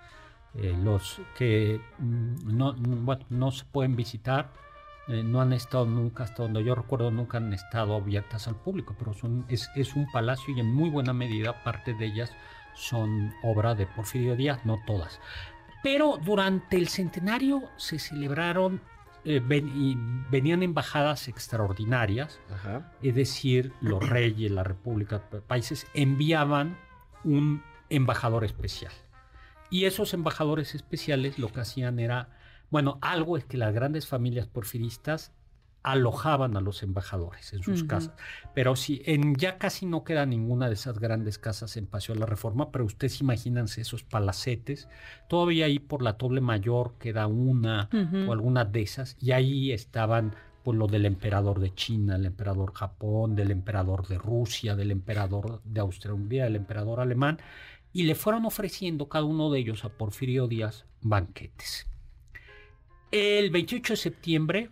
eh, 0.58 0.76
los 0.82 1.20
que 1.36 1.80
mm, 1.98 2.56
no, 2.56 2.72
mm, 2.74 3.04
bueno, 3.04 3.24
no 3.30 3.50
se 3.50 3.64
pueden 3.64 3.96
visitar, 3.96 4.52
eh, 5.08 5.22
no 5.22 5.40
han 5.40 5.52
estado 5.52 5.86
nunca, 5.86 6.24
hasta 6.24 6.42
donde 6.42 6.64
yo 6.64 6.74
recuerdo, 6.74 7.10
nunca 7.10 7.38
han 7.38 7.52
estado 7.52 7.94
abiertas 7.96 8.48
al 8.48 8.56
público, 8.56 8.94
pero 8.98 9.14
son, 9.14 9.44
es, 9.48 9.70
es 9.76 9.94
un 9.94 10.10
palacio 10.10 10.54
y 10.54 10.60
en 10.60 10.72
muy 10.74 10.90
buena 10.90 11.12
medida 11.12 11.62
parte 11.62 11.94
de 11.94 12.06
ellas 12.06 12.32
son 12.74 13.32
obra 13.42 13.74
de 13.74 13.86
Porfirio 13.86 14.36
Díaz, 14.36 14.64
no 14.64 14.78
todas. 14.86 15.20
Pero 15.82 16.18
durante 16.24 16.76
el 16.76 16.88
centenario 16.88 17.62
se 17.76 17.98
celebraron, 17.98 18.80
eh, 19.24 19.40
ven- 19.44 19.70
y 19.74 19.96
venían 20.30 20.62
embajadas 20.62 21.28
extraordinarias, 21.28 22.40
Ajá. 22.52 22.92
es 23.02 23.14
decir, 23.14 23.72
los 23.80 24.06
reyes, 24.08 24.50
la 24.50 24.64
república, 24.64 25.20
pa- 25.30 25.40
países 25.40 25.86
enviaban 25.94 26.76
un 27.24 27.62
embajador 27.88 28.44
especial. 28.44 28.92
Y 29.70 29.84
esos 29.84 30.14
embajadores 30.14 30.74
especiales 30.74 31.38
lo 31.38 31.48
que 31.52 31.60
hacían 31.60 31.98
era, 31.98 32.28
bueno, 32.70 32.98
algo 33.00 33.36
es 33.36 33.44
que 33.44 33.56
las 33.56 33.74
grandes 33.74 34.06
familias 34.06 34.46
porfiristas 34.46 35.32
alojaban 35.86 36.56
a 36.56 36.60
los 36.60 36.82
embajadores 36.82 37.52
en 37.52 37.62
sus 37.62 37.84
casas. 37.84 38.12
Pero 38.54 38.74
si 38.74 39.02
en 39.04 39.36
ya 39.36 39.56
casi 39.56 39.86
no 39.86 40.02
queda 40.02 40.26
ninguna 40.26 40.66
de 40.66 40.74
esas 40.74 40.98
grandes 40.98 41.38
casas 41.38 41.76
en 41.76 41.86
Paseo 41.86 42.16
de 42.16 42.22
la 42.22 42.26
Reforma, 42.26 42.72
pero 42.72 42.84
ustedes 42.84 43.20
imagínense 43.20 43.82
esos 43.82 44.02
palacetes, 44.02 44.88
todavía 45.28 45.66
ahí 45.66 45.78
por 45.78 46.02
la 46.02 46.14
Doble 46.14 46.40
Mayor 46.40 46.94
queda 46.98 47.28
una 47.28 47.88
o 48.26 48.32
alguna 48.32 48.64
de 48.64 48.82
esas, 48.82 49.16
y 49.20 49.30
ahí 49.30 49.70
estaban 49.70 50.34
pues 50.64 50.76
lo 50.76 50.88
del 50.88 51.06
emperador 51.06 51.60
de 51.60 51.72
China, 51.72 52.16
el 52.16 52.26
emperador 52.26 52.74
Japón, 52.74 53.36
del 53.36 53.52
emperador 53.52 54.08
de 54.08 54.18
Rusia, 54.18 54.74
del 54.74 54.90
emperador 54.90 55.62
de 55.62 55.78
Austria-Hungría, 55.78 56.42
del 56.42 56.56
emperador 56.56 56.98
alemán, 56.98 57.38
y 57.96 58.02
le 58.02 58.14
fueron 58.14 58.44
ofreciendo 58.44 59.08
cada 59.08 59.24
uno 59.24 59.50
de 59.50 59.58
ellos 59.60 59.84
a 59.84 59.88
Porfirio 59.88 60.46
Díaz 60.48 60.84
banquetes. 61.00 61.86
El 63.10 63.50
28 63.50 63.94
de 63.94 63.96
septiembre, 63.96 64.70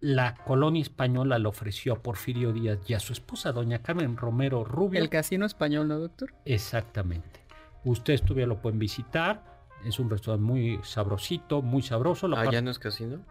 la 0.00 0.34
colonia 0.34 0.82
española 0.82 1.38
le 1.38 1.48
ofreció 1.48 1.94
a 1.94 2.02
Porfirio 2.02 2.52
Díaz 2.52 2.78
y 2.86 2.94
a 2.94 3.00
su 3.00 3.12
esposa, 3.14 3.52
doña 3.52 3.82
Carmen 3.82 4.16
Romero 4.16 4.64
Rubio, 4.64 5.00
El 5.00 5.08
casino 5.08 5.46
español, 5.46 5.88
¿no, 5.88 5.98
doctor? 5.98 6.34
Exactamente. 6.44 7.40
Ustedes 7.84 8.20
todavía 8.22 8.46
lo 8.46 8.60
pueden 8.60 8.78
visitar. 8.78 9.42
Es 9.84 9.98
un 9.98 10.10
restaurante 10.10 10.44
muy 10.44 10.80
sabrosito, 10.82 11.62
muy 11.62 11.82
sabroso. 11.82 12.28
La 12.28 12.40
Ah, 12.40 12.50
¿ya 12.50 12.60
no 12.60 12.70
es 12.70 12.78
casino? 12.78 13.24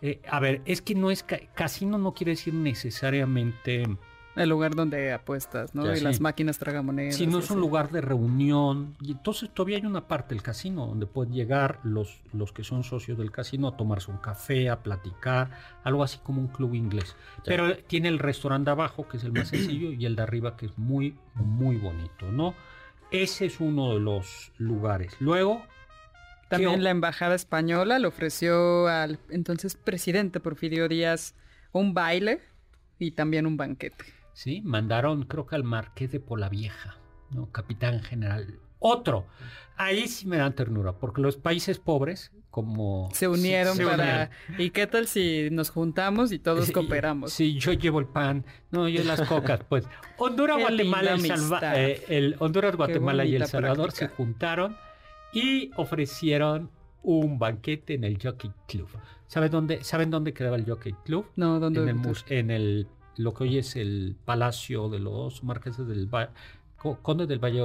Eh, 0.00 0.22
a 0.30 0.40
ver, 0.40 0.62
es 0.64 0.80
que 0.80 0.94
no 0.94 1.10
es 1.10 1.22
ca- 1.22 1.40
casino, 1.54 1.98
no 1.98 2.14
quiere 2.14 2.32
decir 2.32 2.54
necesariamente 2.54 3.84
El 4.34 4.48
lugar 4.48 4.74
donde 4.74 5.12
apuestas, 5.12 5.74
¿no? 5.74 5.84
Ya, 5.84 5.92
y 5.92 5.96
sí. 5.98 6.04
las 6.04 6.20
máquinas 6.20 6.58
tragamonedas. 6.58 7.16
Si 7.16 7.26
no 7.26 7.38
es 7.38 7.50
un 7.50 7.58
así. 7.58 7.60
lugar 7.60 7.90
de 7.90 8.00
reunión, 8.00 8.96
y 9.00 9.12
entonces 9.12 9.50
todavía 9.52 9.76
hay 9.76 9.84
una 9.84 10.08
parte 10.08 10.34
del 10.34 10.42
casino 10.42 10.86
donde 10.86 11.06
pueden 11.06 11.34
llegar 11.34 11.80
los, 11.82 12.20
los 12.32 12.50
que 12.52 12.64
son 12.64 12.82
socios 12.82 13.18
del 13.18 13.30
casino 13.30 13.68
a 13.68 13.76
tomarse 13.76 14.10
un 14.10 14.16
café, 14.16 14.70
a 14.70 14.82
platicar, 14.82 15.50
algo 15.84 16.02
así 16.02 16.18
como 16.22 16.40
un 16.40 16.48
club 16.48 16.74
inglés. 16.74 17.14
Pero 17.44 17.76
tiene 17.76 18.08
el 18.08 18.18
restaurante 18.18 18.66
de 18.66 18.72
abajo, 18.72 19.06
que 19.06 19.18
es 19.18 19.24
el 19.24 19.32
más 19.32 19.48
sencillo, 19.48 19.92
y 19.92 20.06
el 20.06 20.16
de 20.16 20.22
arriba, 20.22 20.56
que 20.56 20.66
es 20.66 20.78
muy, 20.78 21.14
muy 21.34 21.76
bonito, 21.76 22.32
¿no? 22.32 22.54
Ese 23.10 23.44
es 23.44 23.60
uno 23.60 23.92
de 23.92 24.00
los 24.00 24.52
lugares. 24.56 25.14
Luego, 25.20 25.60
¿qué 26.44 26.56
También 26.56 26.82
la 26.82 26.88
embajada 26.88 27.34
española 27.34 27.98
le 27.98 28.06
ofreció 28.06 28.88
al 28.88 29.18
entonces 29.28 29.76
presidente 29.76 30.40
Porfirio 30.40 30.88
Díaz 30.88 31.34
un 31.72 31.92
baile 31.92 32.40
y 32.98 33.10
también 33.10 33.46
un 33.46 33.58
banquete. 33.58 34.21
Sí, 34.32 34.62
mandaron 34.62 35.24
creo 35.24 35.46
que 35.46 35.54
al 35.56 35.64
Marqués 35.64 36.10
de 36.12 36.20
Polavieja, 36.20 36.96
¿no? 37.30 37.50
Capitán 37.52 38.00
general. 38.00 38.58
Otro. 38.78 39.26
Ahí 39.76 40.08
sí 40.08 40.26
me 40.26 40.36
dan 40.38 40.54
ternura, 40.54 40.92
porque 40.92 41.20
los 41.22 41.36
países 41.36 41.78
pobres, 41.78 42.32
como... 42.50 43.08
Se 43.12 43.26
unieron 43.28 43.76
para... 43.78 43.94
unieron. 44.48 44.60
¿Y 44.60 44.70
qué 44.70 44.86
tal 44.86 45.06
si 45.06 45.48
nos 45.50 45.70
juntamos 45.70 46.30
y 46.32 46.38
todos 46.38 46.66
Sí, 46.66 46.72
cooperamos? 46.72 47.32
Sí, 47.32 47.58
yo 47.58 47.72
llevo 47.72 48.00
el 48.00 48.06
pan, 48.06 48.44
no, 48.70 48.88
yo 48.88 49.02
las 49.04 49.20
cocas, 49.28 49.60
pues. 49.68 49.86
Honduras, 50.18 50.56
Qué 50.58 50.62
Guatemala, 50.64 51.12
el, 51.14 51.20
Salva- 51.20 51.60
eh, 51.76 52.02
el 52.08 52.36
Honduras, 52.38 52.76
Guatemala 52.76 53.24
y 53.24 53.36
El 53.36 53.46
Salvador 53.46 53.86
práctica. 53.88 54.08
se 54.08 54.14
juntaron 54.14 54.76
y 55.32 55.70
ofrecieron 55.76 56.70
un 57.02 57.38
banquete 57.38 57.94
en 57.94 58.04
el 58.04 58.18
Jockey 58.22 58.50
Club. 58.68 58.88
¿Saben 59.26 59.50
dónde, 59.50 59.82
¿saben 59.82 60.10
dónde 60.10 60.32
quedaba 60.34 60.56
el 60.56 60.66
Jockey 60.66 60.92
Club? 61.04 61.26
No, 61.36 61.58
¿dónde? 61.58 61.80
en 61.80 61.88
el, 61.88 61.94
mus- 61.94 62.24
en 62.28 62.50
el 62.50 62.86
lo 63.16 63.34
que 63.34 63.44
hoy 63.44 63.58
es 63.58 63.76
el 63.76 64.16
Palacio 64.24 64.88
de 64.88 64.98
los 64.98 65.42
Marqueses 65.44 65.86
del 65.86 66.12
Va- 66.12 66.30
Co- 66.76 66.98
Conde 67.02 67.26
del 67.26 67.38
Valle 67.38 67.58
de 67.58 67.64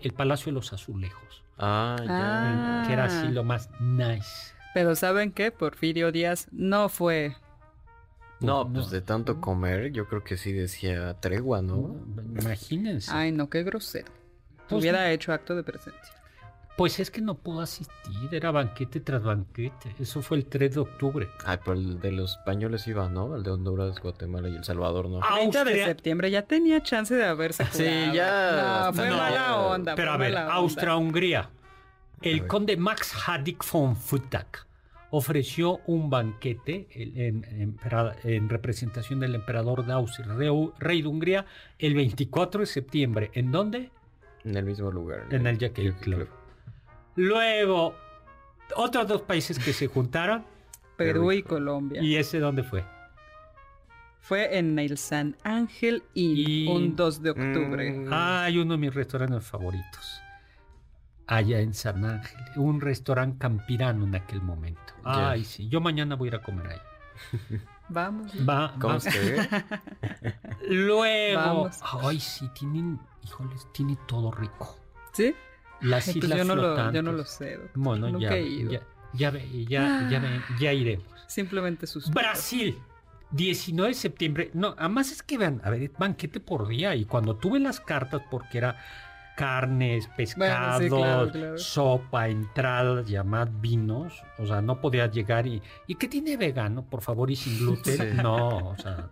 el 0.00 0.12
Palacio 0.12 0.46
de 0.46 0.52
los 0.54 0.72
Azulejos, 0.72 1.42
Ah, 1.58 1.96
ya. 2.00 2.06
Ah. 2.08 2.84
que 2.86 2.92
era 2.92 3.04
así 3.04 3.28
lo 3.28 3.44
más 3.44 3.68
nice. 3.80 4.52
Pero 4.74 4.94
¿saben 4.96 5.32
qué? 5.32 5.50
Porfirio 5.52 6.10
Díaz 6.12 6.48
no 6.50 6.88
fue... 6.88 7.36
No, 8.40 8.68
pues 8.72 8.90
de 8.90 9.00
tanto 9.02 9.40
comer, 9.40 9.92
yo 9.92 10.08
creo 10.08 10.24
que 10.24 10.36
sí 10.36 10.50
decía 10.52 11.14
tregua, 11.20 11.62
¿no? 11.62 11.94
Imagínense. 12.40 13.08
Ay, 13.14 13.30
no, 13.30 13.48
qué 13.48 13.62
grosero. 13.62 14.10
Pues 14.68 14.80
Hubiera 14.80 15.12
hecho 15.12 15.32
acto 15.32 15.54
de 15.54 15.62
presencia. 15.62 16.14
Pues 16.76 16.98
es 17.00 17.10
que 17.10 17.20
no 17.20 17.34
pudo 17.34 17.60
asistir, 17.60 18.28
era 18.34 18.50
banquete 18.50 19.00
tras 19.00 19.22
banquete. 19.22 19.94
Eso 20.00 20.22
fue 20.22 20.38
el 20.38 20.46
3 20.46 20.74
de 20.74 20.80
octubre. 20.80 21.28
Ay, 21.44 21.58
pero 21.62 21.74
el 21.74 22.00
de 22.00 22.12
los 22.12 22.32
españoles 22.38 22.86
iba, 22.88 23.08
¿no? 23.10 23.36
El 23.36 23.42
de 23.42 23.50
Honduras, 23.50 24.00
Guatemala 24.00 24.48
y 24.48 24.56
El 24.56 24.64
Salvador, 24.64 25.08
¿no? 25.08 25.20
Ah, 25.22 25.34
30 25.36 25.64
de 25.64 25.84
septiembre 25.84 26.30
ya 26.30 26.42
tenía 26.42 26.82
chance 26.82 27.14
de 27.14 27.24
haberse 27.24 27.64
Sí, 27.72 27.84
jugado. 27.84 28.14
ya. 28.14 28.84
No, 28.86 28.92
fue 28.94 29.08
No, 29.10 29.16
mala 29.18 29.56
onda. 29.60 29.94
Pero 29.94 30.12
a 30.12 30.16
ver. 30.16 30.36
Austria-Hungría. 30.36 31.50
El 32.22 32.46
conde 32.46 32.76
Max 32.76 33.12
Hadik 33.26 33.62
von 33.70 33.94
Futak 33.96 34.66
ofreció 35.10 35.80
un 35.86 36.08
banquete 36.08 36.86
el- 36.92 37.18
en, 37.20 37.44
en- 37.44 37.60
empera- 37.78 38.16
en 38.24 38.48
representación 38.48 39.20
del 39.20 39.34
emperador 39.34 39.84
de 39.84 39.92
Austria, 39.92 40.26
rey 40.78 41.02
de 41.02 41.08
Hungría, 41.08 41.44
el 41.78 41.94
24 41.94 42.60
de 42.60 42.66
septiembre. 42.66 43.30
¿En 43.34 43.52
dónde? 43.52 43.90
En 44.44 44.56
el 44.56 44.64
mismo 44.64 44.90
lugar. 44.90 45.26
En 45.30 45.46
el 45.46 45.58
Jockey 45.60 45.92
Club. 45.92 46.28
Luego, 47.16 47.94
otros 48.76 49.06
dos 49.06 49.22
países 49.22 49.58
que 49.58 49.72
se 49.72 49.86
juntaron. 49.88 50.44
Perú 50.96 51.32
y. 51.32 51.42
Colombia. 51.42 52.02
¿Y 52.02 52.16
ese 52.16 52.38
dónde 52.38 52.62
fue? 52.62 52.84
Fue 54.20 54.56
en 54.56 54.78
el 54.78 54.98
San 54.98 55.36
Ángel 55.42 56.04
y 56.14 56.64
Y- 56.64 56.68
un 56.68 56.94
2 56.94 57.22
de 57.22 57.30
octubre. 57.30 57.90
Mm, 57.92 58.08
Ah, 58.12 58.44
hay 58.44 58.58
uno 58.58 58.74
de 58.74 58.78
mis 58.78 58.94
restaurantes 58.94 59.44
favoritos. 59.44 60.20
Allá 61.26 61.60
en 61.60 61.74
San 61.74 62.04
Ángel. 62.04 62.38
Un 62.56 62.80
restaurante 62.80 63.38
campirano 63.38 64.04
en 64.06 64.14
aquel 64.14 64.40
momento. 64.42 64.80
Ay, 65.02 65.44
sí. 65.44 65.68
Yo 65.68 65.80
mañana 65.80 66.14
voy 66.14 66.28
a 66.28 66.30
ir 66.30 66.34
a 66.36 66.42
comer 66.42 66.66
ahí. 66.68 66.78
Vamos. 67.88 68.32
Va, 68.48 68.74
¿eh? 69.16 69.48
Luego. 70.68 71.40
Vamos. 71.40 71.80
Ay, 71.82 72.20
sí, 72.20 72.48
tienen. 72.54 73.00
Híjoles, 73.24 73.66
tiene 73.72 73.96
todo 74.06 74.30
rico. 74.30 74.76
¿Sí? 75.12 75.34
Las 75.82 76.08
Ay, 76.08 76.14
pues 76.14 76.24
islas 76.24 76.38
yo, 76.38 76.44
no 76.44 76.54
lo, 76.56 76.92
yo 76.92 77.02
no 77.02 77.12
lo 77.12 77.24
sé. 77.24 77.52
doctor. 77.56 77.70
Bueno, 77.74 78.08
Nunca 78.10 78.30
ya, 78.30 78.36
he 78.36 78.42
ido. 78.42 78.70
ya, 78.72 78.80
ya, 79.14 79.30
ve- 79.30 79.64
ya, 79.68 80.08
ya, 80.10 80.18
ve- 80.20 80.40
ya 80.60 80.72
iremos. 80.72 81.06
Simplemente 81.26 81.86
sus. 81.86 82.10
Brasil. 82.10 82.78
19 83.30 83.88
de 83.88 83.94
septiembre. 83.94 84.50
No, 84.52 84.74
además 84.78 85.10
es 85.10 85.22
que 85.22 85.38
vean, 85.38 85.60
a 85.64 85.70
ver, 85.70 85.90
banquete 85.98 86.38
por 86.40 86.68
día. 86.68 86.94
Y 86.94 87.04
cuando 87.06 87.36
tuve 87.36 87.58
las 87.60 87.80
cartas, 87.80 88.20
porque 88.30 88.58
era 88.58 88.76
carnes, 89.36 90.06
pescados, 90.16 90.80
Bueno, 90.80 90.96
sí, 90.96 91.02
claro, 91.02 91.30
claro. 91.32 91.58
sopa, 91.58 92.28
entradas, 92.28 93.08
llamadas 93.08 93.48
vinos. 93.62 94.22
O 94.38 94.46
sea, 94.46 94.60
no 94.60 94.80
podía 94.82 95.06
llegar 95.06 95.46
y. 95.46 95.62
¿Y 95.86 95.94
qué 95.94 96.08
tiene 96.08 96.36
vegano, 96.36 96.84
por 96.84 97.00
favor, 97.00 97.30
y 97.30 97.36
sin 97.36 97.58
gluten? 97.58 97.96
Sí. 97.96 98.22
No, 98.22 98.58
o 98.68 98.76
sea. 98.76 99.08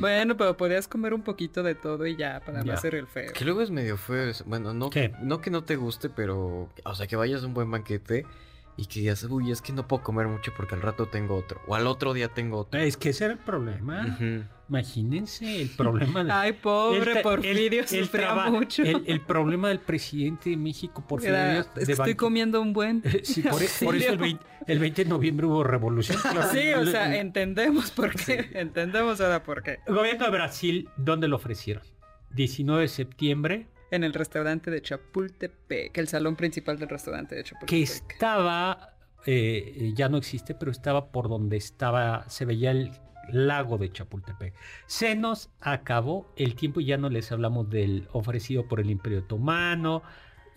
Bueno, 0.00 0.36
pero 0.36 0.56
podías 0.56 0.88
comer 0.88 1.14
un 1.14 1.22
poquito 1.22 1.62
de 1.62 1.74
todo 1.74 2.06
y 2.06 2.16
ya, 2.16 2.40
para 2.44 2.58
Ya. 2.60 2.64
no 2.64 2.72
hacer 2.72 2.94
el 2.94 3.06
feo. 3.06 3.32
Que 3.32 3.44
luego 3.44 3.62
es 3.62 3.70
medio 3.70 3.96
feo. 3.96 4.32
Bueno, 4.46 4.74
no, 4.74 4.90
¿Qué? 4.90 5.12
no 5.22 5.40
que 5.40 5.50
no 5.50 5.62
te 5.64 5.76
guste, 5.76 6.08
pero. 6.08 6.68
O 6.84 6.94
sea, 6.94 7.06
que 7.06 7.16
vayas 7.16 7.42
a 7.42 7.46
un 7.46 7.54
buen 7.54 7.70
banquete 7.70 8.26
y 8.78 8.86
que 8.86 9.00
digas, 9.00 9.24
uy, 9.24 9.50
es 9.50 9.60
que 9.60 9.72
no 9.74 9.86
puedo 9.88 10.02
comer 10.04 10.28
mucho 10.28 10.52
porque 10.56 10.74
al 10.76 10.80
rato 10.82 11.06
tengo 11.06 11.34
otro. 11.36 11.60
O 11.66 11.74
al 11.74 11.86
otro 11.88 12.14
día 12.14 12.28
tengo 12.28 12.58
otro. 12.58 12.80
Es 12.80 12.96
que 12.96 13.08
ese 13.10 13.24
era 13.24 13.32
el 13.34 13.40
problema. 13.40 14.16
Imagínense 14.68 15.62
el 15.62 15.68
problema 15.70 16.22
de. 16.24 16.30
Ay, 16.32 16.52
pobre 16.52 17.12
el 17.16 17.22
Porfirio, 17.22 17.84
el- 17.90 17.96
el 17.98 18.08
traba- 18.10 18.50
mucho. 18.50 18.82
El, 18.82 19.02
el 19.06 19.20
problema 19.20 19.68
del 19.68 19.80
presidente 19.80 20.50
de 20.50 20.56
México, 20.56 21.02
Porfirio 21.06 21.34
Era, 21.34 21.52
Díaz, 21.52 21.66
es 21.68 21.74
de 21.74 21.86
que 21.86 21.92
estoy 21.92 21.96
banque- 22.12 22.16
comiendo 22.16 22.60
un 22.60 22.72
buen. 22.72 23.02
Sí, 23.24 23.42
por, 23.42 23.62
e- 23.62 23.68
por 23.84 23.96
eso 23.96 24.12
el 24.12 24.18
20, 24.18 24.44
el 24.66 24.78
20 24.78 25.04
de 25.04 25.10
noviembre 25.10 25.46
hubo 25.46 25.64
revolución. 25.64 26.18
claro. 26.20 26.48
Sí, 26.52 26.72
o 26.74 26.84
sea, 26.86 27.16
entendemos 27.18 27.90
por 27.90 28.14
qué. 28.14 28.50
Entendemos 28.54 29.20
ahora 29.20 29.42
por 29.42 29.62
qué. 29.62 29.80
El 29.86 29.94
gobierno 29.94 30.24
de 30.26 30.30
Brasil, 30.30 30.88
¿dónde 30.96 31.28
lo 31.28 31.36
ofrecieron? 31.36 31.82
19 32.30 32.82
de 32.82 32.88
septiembre, 32.88 33.66
En 33.90 34.04
el 34.04 34.12
restaurante 34.12 34.70
de 34.70 34.82
Chapultepec, 34.82 35.96
el 35.96 36.08
salón 36.08 36.36
principal 36.36 36.78
del 36.78 36.88
restaurante 36.88 37.34
de 37.34 37.44
Chapultepec. 37.44 37.68
que 37.68 37.82
estaba, 37.82 38.94
eh, 39.24 39.92
ya 39.94 40.08
no 40.08 40.18
existe, 40.18 40.54
pero 40.54 40.70
estaba 40.70 41.10
por 41.10 41.28
donde 41.28 41.56
estaba, 41.56 42.28
se 42.28 42.44
veía 42.44 42.70
el 42.70 42.92
lago 43.30 43.78
de 43.78 43.90
Chapultepec. 43.90 44.54
Se 44.86 45.14
nos 45.14 45.50
acabó 45.60 46.32
el 46.36 46.54
tiempo 46.54 46.80
y 46.80 46.86
ya 46.86 46.96
no 46.96 47.08
les 47.08 47.30
hablamos 47.32 47.70
del 47.70 48.08
ofrecido 48.12 48.66
por 48.68 48.80
el 48.80 48.90
Imperio 48.90 49.20
Otomano 49.20 50.02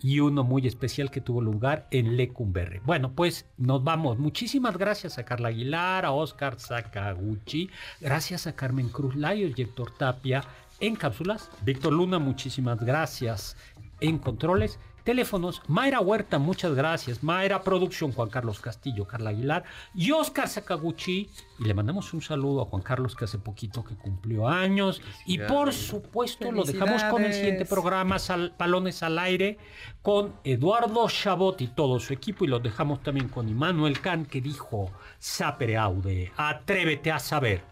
y 0.02 0.18
uno 0.20 0.42
muy 0.42 0.66
especial 0.66 1.10
que 1.10 1.20
tuvo 1.20 1.40
lugar 1.40 1.86
en 1.90 2.16
Lecumberri. 2.16 2.80
Bueno, 2.84 3.12
pues 3.14 3.46
nos 3.56 3.84
vamos. 3.84 4.18
Muchísimas 4.18 4.76
gracias 4.76 5.18
a 5.18 5.24
Carla 5.24 5.48
Aguilar, 5.48 6.04
a 6.04 6.10
Oscar 6.10 6.58
Sakaguchi, 6.58 7.70
gracias 8.00 8.46
a 8.46 8.56
Carmen 8.56 8.88
Cruz 8.88 9.14
Layos 9.14 9.52
y 9.56 9.62
Héctor 9.62 9.96
Tapia 9.96 10.42
en 10.82 10.96
cápsulas. 10.96 11.50
Víctor 11.62 11.92
Luna, 11.94 12.18
muchísimas 12.18 12.78
gracias 12.80 13.56
en 14.00 14.18
controles. 14.18 14.78
Teléfonos, 15.04 15.62
Mayra 15.66 15.98
Huerta, 16.00 16.38
muchas 16.38 16.74
gracias. 16.76 17.24
Mayra 17.24 17.62
Producción, 17.62 18.12
Juan 18.12 18.28
Carlos 18.28 18.60
Castillo, 18.60 19.04
Carla 19.04 19.30
Aguilar 19.30 19.64
y 19.96 20.12
Oscar 20.12 20.48
Sakaguchi. 20.48 21.28
Y 21.58 21.64
le 21.64 21.74
mandamos 21.74 22.14
un 22.14 22.22
saludo 22.22 22.62
a 22.62 22.66
Juan 22.66 22.82
Carlos 22.82 23.16
que 23.16 23.24
hace 23.24 23.38
poquito 23.38 23.82
que 23.82 23.96
cumplió 23.96 24.46
años. 24.46 25.02
Y 25.26 25.38
por 25.38 25.72
supuesto 25.72 26.52
lo 26.52 26.62
dejamos 26.62 27.02
con 27.04 27.24
el 27.24 27.34
siguiente 27.34 27.64
programa, 27.64 28.20
Sal- 28.20 28.54
Palones 28.56 29.02
al 29.02 29.18
Aire, 29.18 29.58
con 30.02 30.34
Eduardo 30.44 31.08
Chabot 31.08 31.60
y 31.60 31.66
todo 31.66 31.98
su 31.98 32.12
equipo. 32.12 32.44
Y 32.44 32.48
los 32.48 32.62
dejamos 32.62 33.02
también 33.02 33.28
con 33.28 33.48
Immanuel 33.48 34.00
Kant 34.00 34.28
que 34.28 34.40
dijo, 34.40 34.92
Sapere 35.18 35.76
Aude, 35.78 36.30
atrévete 36.36 37.10
a 37.10 37.18
saber. 37.18 37.71